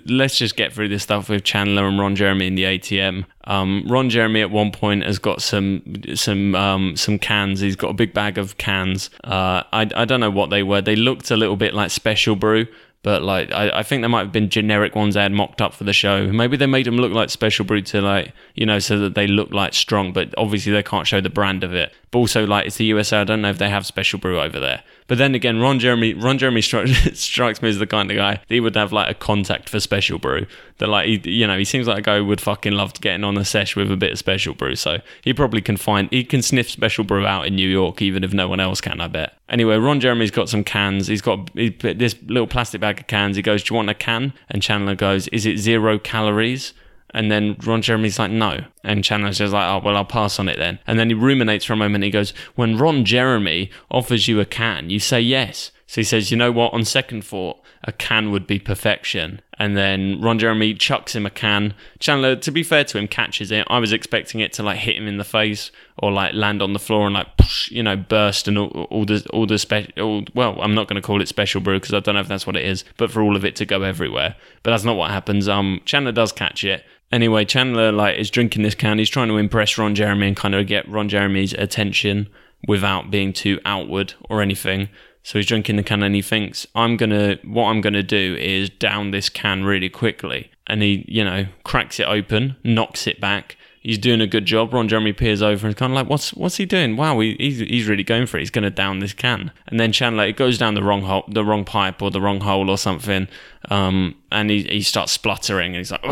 let's 0.07 0.39
just 0.39 0.55
get 0.55 0.73
through 0.73 0.89
this 0.89 1.03
stuff 1.03 1.29
with 1.29 1.43
Chandler 1.43 1.87
and 1.87 1.99
Ron 1.99 2.15
Jeremy 2.15 2.47
in 2.47 2.55
the 2.55 2.63
ATM. 2.63 3.25
Um, 3.43 3.85
Ron 3.87 4.09
Jeremy 4.09 4.41
at 4.41 4.49
one 4.49 4.71
point 4.71 5.03
has 5.03 5.19
got 5.19 5.43
some 5.43 5.83
some 6.15 6.55
um, 6.55 6.95
some 6.95 7.19
cans. 7.19 7.59
He's 7.59 7.75
got 7.75 7.89
a 7.89 7.93
big 7.93 8.11
bag 8.13 8.39
of 8.39 8.57
cans. 8.57 9.11
Uh, 9.23 9.61
I 9.71 9.87
I 9.95 10.05
don't 10.05 10.19
know 10.19 10.31
what 10.31 10.49
they 10.49 10.63
were. 10.63 10.81
They 10.81 10.95
looked 10.95 11.29
a 11.29 11.37
little 11.37 11.57
bit 11.57 11.75
like 11.75 11.91
special 11.91 12.35
brew 12.35 12.65
but 13.05 13.21
like 13.21 13.51
I, 13.51 13.69
I 13.69 13.83
think 13.83 14.01
there 14.01 14.09
might 14.09 14.21
have 14.21 14.31
been 14.31 14.49
generic 14.49 14.95
ones 14.95 15.13
they 15.13 15.21
had 15.21 15.31
mocked 15.31 15.61
up 15.61 15.75
for 15.75 15.83
the 15.83 15.93
show. 15.93 16.25
Maybe 16.25 16.57
they 16.57 16.65
made 16.65 16.87
them 16.87 16.97
look 16.97 17.11
like 17.11 17.29
special 17.29 17.63
brew 17.63 17.81
to 17.81 18.01
like 18.01 18.33
you 18.55 18.65
know 18.65 18.79
so 18.79 18.97
that 18.97 19.13
they 19.13 19.27
look 19.27 19.53
like 19.53 19.75
strong, 19.75 20.11
but 20.11 20.33
obviously 20.39 20.71
they 20.71 20.81
can't 20.81 21.05
show 21.05 21.21
the 21.21 21.29
brand 21.29 21.63
of 21.63 21.71
it. 21.75 21.93
But 22.11 22.19
also, 22.19 22.45
like, 22.45 22.67
it's 22.67 22.77
the 22.77 22.85
USA. 22.85 23.21
I 23.21 23.23
don't 23.23 23.41
know 23.41 23.49
if 23.49 23.57
they 23.57 23.69
have 23.69 23.85
special 23.85 24.19
brew 24.19 24.39
over 24.39 24.59
there. 24.59 24.83
But 25.07 25.19
then 25.19 25.35
again, 25.35 25.59
Ron 25.59 25.79
Jeremy, 25.79 26.13
Ron 26.13 26.37
Jeremy 26.37 26.61
stri- 26.61 27.15
strikes 27.15 27.61
me 27.61 27.69
as 27.69 27.77
the 27.77 27.85
kind 27.85 28.09
of 28.09 28.17
guy 28.17 28.41
he 28.47 28.59
would 28.59 28.75
have 28.75 28.91
like 28.91 29.09
a 29.09 29.13
contact 29.13 29.69
for 29.69 29.79
special 29.79 30.17
brew. 30.17 30.47
That 30.79 30.89
like, 30.89 31.07
he, 31.07 31.21
you 31.29 31.45
know, 31.45 31.57
he 31.57 31.65
seems 31.65 31.87
like 31.87 31.99
a 31.99 32.01
guy 32.01 32.17
who 32.17 32.25
would 32.25 32.41
fucking 32.41 32.73
love 32.73 32.93
getting 33.01 33.23
on 33.23 33.37
a 33.37 33.45
sesh 33.45 33.75
with 33.75 33.91
a 33.91 33.97
bit 33.97 34.13
of 34.13 34.17
special 34.17 34.55
brew. 34.55 34.75
So 34.75 35.01
he 35.21 35.33
probably 35.33 35.61
can 35.61 35.77
find, 35.77 36.09
he 36.09 36.23
can 36.23 36.41
sniff 36.41 36.69
special 36.69 37.03
brew 37.03 37.25
out 37.25 37.45
in 37.45 37.55
New 37.55 37.69
York, 37.69 38.01
even 38.01 38.23
if 38.23 38.33
no 38.33 38.47
one 38.47 38.59
else 38.59 38.81
can. 38.81 38.99
I 38.99 39.07
bet. 39.07 39.37
Anyway, 39.47 39.77
Ron 39.77 39.99
Jeremy's 39.99 40.31
got 40.31 40.49
some 40.49 40.63
cans. 40.63 41.07
He's 41.07 41.21
got 41.21 41.49
he, 41.53 41.69
this 41.69 42.15
little 42.25 42.47
plastic 42.47 42.81
bag 42.81 42.99
of 42.99 43.07
cans. 43.07 43.35
He 43.35 43.43
goes, 43.43 43.63
"Do 43.63 43.73
you 43.73 43.75
want 43.75 43.89
a 43.89 43.93
can?" 43.93 44.33
And 44.49 44.63
Chandler 44.63 44.95
goes, 44.95 45.27
"Is 45.27 45.45
it 45.45 45.57
zero 45.57 45.99
calories?" 45.99 46.73
And 47.15 47.31
then 47.31 47.55
Ron 47.63 47.81
Jeremy's 47.81 48.19
like, 48.19 48.29
no. 48.29 48.59
And 48.83 49.01
Chandler's 49.01 49.37
just 49.37 49.53
like, 49.53 49.65
oh, 49.67 49.83
well, 49.83 49.95
I'll 49.95 50.03
pass 50.03 50.37
on 50.37 50.49
it 50.49 50.57
then. 50.57 50.79
And 50.85 50.99
then 50.99 51.07
he 51.07 51.13
ruminates 51.13 51.63
for 51.63 51.71
a 51.71 51.77
moment. 51.77 52.03
He 52.03 52.09
goes, 52.09 52.33
when 52.55 52.77
Ron 52.77 53.05
Jeremy 53.05 53.71
offers 53.89 54.27
you 54.27 54.41
a 54.41 54.45
can, 54.45 54.89
you 54.89 54.99
say 54.99 55.21
yes. 55.21 55.71
So 55.87 56.01
he 56.01 56.03
says, 56.03 56.29
you 56.29 56.35
know 56.35 56.51
what? 56.51 56.73
On 56.73 56.83
second 56.83 57.23
thought, 57.23 57.61
a 57.85 57.93
can 57.93 58.31
would 58.31 58.45
be 58.45 58.59
perfection. 58.59 59.41
And 59.57 59.77
then 59.77 60.19
Ron 60.19 60.39
Jeremy 60.39 60.73
chucks 60.73 61.15
him 61.15 61.25
a 61.25 61.29
can. 61.29 61.73
Chandler, 61.99 62.35
to 62.35 62.51
be 62.51 62.63
fair 62.63 62.83
to 62.83 62.97
him, 62.97 63.07
catches 63.07 63.51
it. 63.51 63.65
I 63.69 63.79
was 63.79 63.93
expecting 63.93 64.41
it 64.41 64.51
to 64.53 64.63
like 64.63 64.79
hit 64.79 64.97
him 64.97 65.07
in 65.07 65.17
the 65.17 65.23
face 65.23 65.71
or 65.97 66.11
like 66.11 66.33
land 66.33 66.61
on 66.61 66.73
the 66.73 66.79
floor 66.79 67.05
and 67.05 67.13
like 67.13 67.27
you 67.69 67.81
know 67.81 67.95
burst 67.95 68.47
and 68.49 68.57
all, 68.57 68.87
all 68.89 69.05
the 69.05 69.25
all 69.31 69.45
the 69.45 69.57
special. 69.57 70.25
Well, 70.33 70.59
I'm 70.59 70.75
not 70.75 70.87
going 70.89 71.01
to 71.01 71.05
call 71.05 71.21
it 71.21 71.27
special 71.27 71.61
brew 71.61 71.79
because 71.79 71.93
I 71.93 72.01
don't 72.01 72.15
know 72.15 72.21
if 72.21 72.27
that's 72.27 72.47
what 72.47 72.57
it 72.57 72.65
is, 72.65 72.83
but 72.97 73.11
for 73.11 73.21
all 73.21 73.35
of 73.35 73.45
it 73.45 73.55
to 73.57 73.65
go 73.65 73.83
everywhere. 73.83 74.35
But 74.63 74.71
that's 74.71 74.83
not 74.83 74.97
what 74.97 75.11
happens. 75.11 75.47
Um, 75.47 75.81
Chandler 75.85 76.11
does 76.11 76.33
catch 76.33 76.63
it. 76.63 76.83
Anyway, 77.15 77.45
Chandler 77.45 77.93
like 77.93 78.17
is 78.17 78.29
drinking 78.29 78.63
this 78.63 78.75
can. 78.75 78.97
He's 78.97 79.09
trying 79.09 79.29
to 79.29 79.37
impress 79.37 79.77
Ron 79.77 79.95
Jeremy 79.95 80.27
and 80.27 80.35
kind 80.35 80.53
of 80.53 80.67
get 80.67 80.85
Ron 80.89 81.07
Jeremy's 81.07 81.53
attention 81.53 82.27
without 82.67 83.09
being 83.09 83.31
too 83.31 83.57
outward 83.63 84.15
or 84.29 84.41
anything. 84.41 84.89
So 85.23 85.39
he's 85.39 85.45
drinking 85.45 85.77
the 85.77 85.83
can 85.83 86.03
and 86.03 86.13
he 86.13 86.21
thinks, 86.21 86.67
I'm 86.75 86.97
gonna, 86.97 87.37
what 87.45 87.67
I'm 87.67 87.79
gonna 87.79 88.03
do 88.03 88.35
is 88.37 88.69
down 88.69 89.11
this 89.11 89.29
can 89.29 89.63
really 89.63 89.87
quickly. 89.87 90.51
And 90.67 90.81
he, 90.81 91.05
you 91.07 91.23
know, 91.23 91.45
cracks 91.63 92.01
it 92.01 92.05
open, 92.05 92.57
knocks 92.65 93.07
it 93.07 93.21
back. 93.21 93.55
He's 93.85 93.99
doing 93.99 94.19
a 94.19 94.25
good 94.25 94.47
job. 94.47 94.73
Ron 94.73 94.87
Jeremy 94.87 95.13
peers 95.13 95.43
over 95.43 95.67
and 95.67 95.77
kind 95.77 95.91
of 95.91 95.95
like, 95.95 96.09
what's 96.09 96.33
what's 96.33 96.57
he 96.57 96.65
doing? 96.65 96.97
Wow, 96.97 97.19
he, 97.19 97.35
he's, 97.39 97.59
he's 97.59 97.87
really 97.87 98.03
going 98.03 98.25
for 98.25 98.37
it. 98.37 98.39
He's 98.39 98.49
going 98.49 98.63
to 98.63 98.71
down 98.71 98.97
this 98.97 99.13
can. 99.13 99.51
And 99.67 99.79
then 99.79 99.91
Chandler, 99.91 100.25
it 100.25 100.37
goes 100.37 100.57
down 100.57 100.73
the 100.73 100.81
wrong 100.81 101.03
hole, 101.03 101.23
the 101.27 101.45
wrong 101.45 101.63
pipe 101.63 102.01
or 102.01 102.09
the 102.09 102.19
wrong 102.19 102.41
hole 102.41 102.71
or 102.71 102.79
something. 102.79 103.27
Um, 103.69 104.15
and 104.31 104.49
he, 104.49 104.63
he 104.63 104.81
starts 104.81 105.11
spluttering 105.11 105.75
and 105.75 105.77
he's 105.77 105.91
like, 105.91 106.03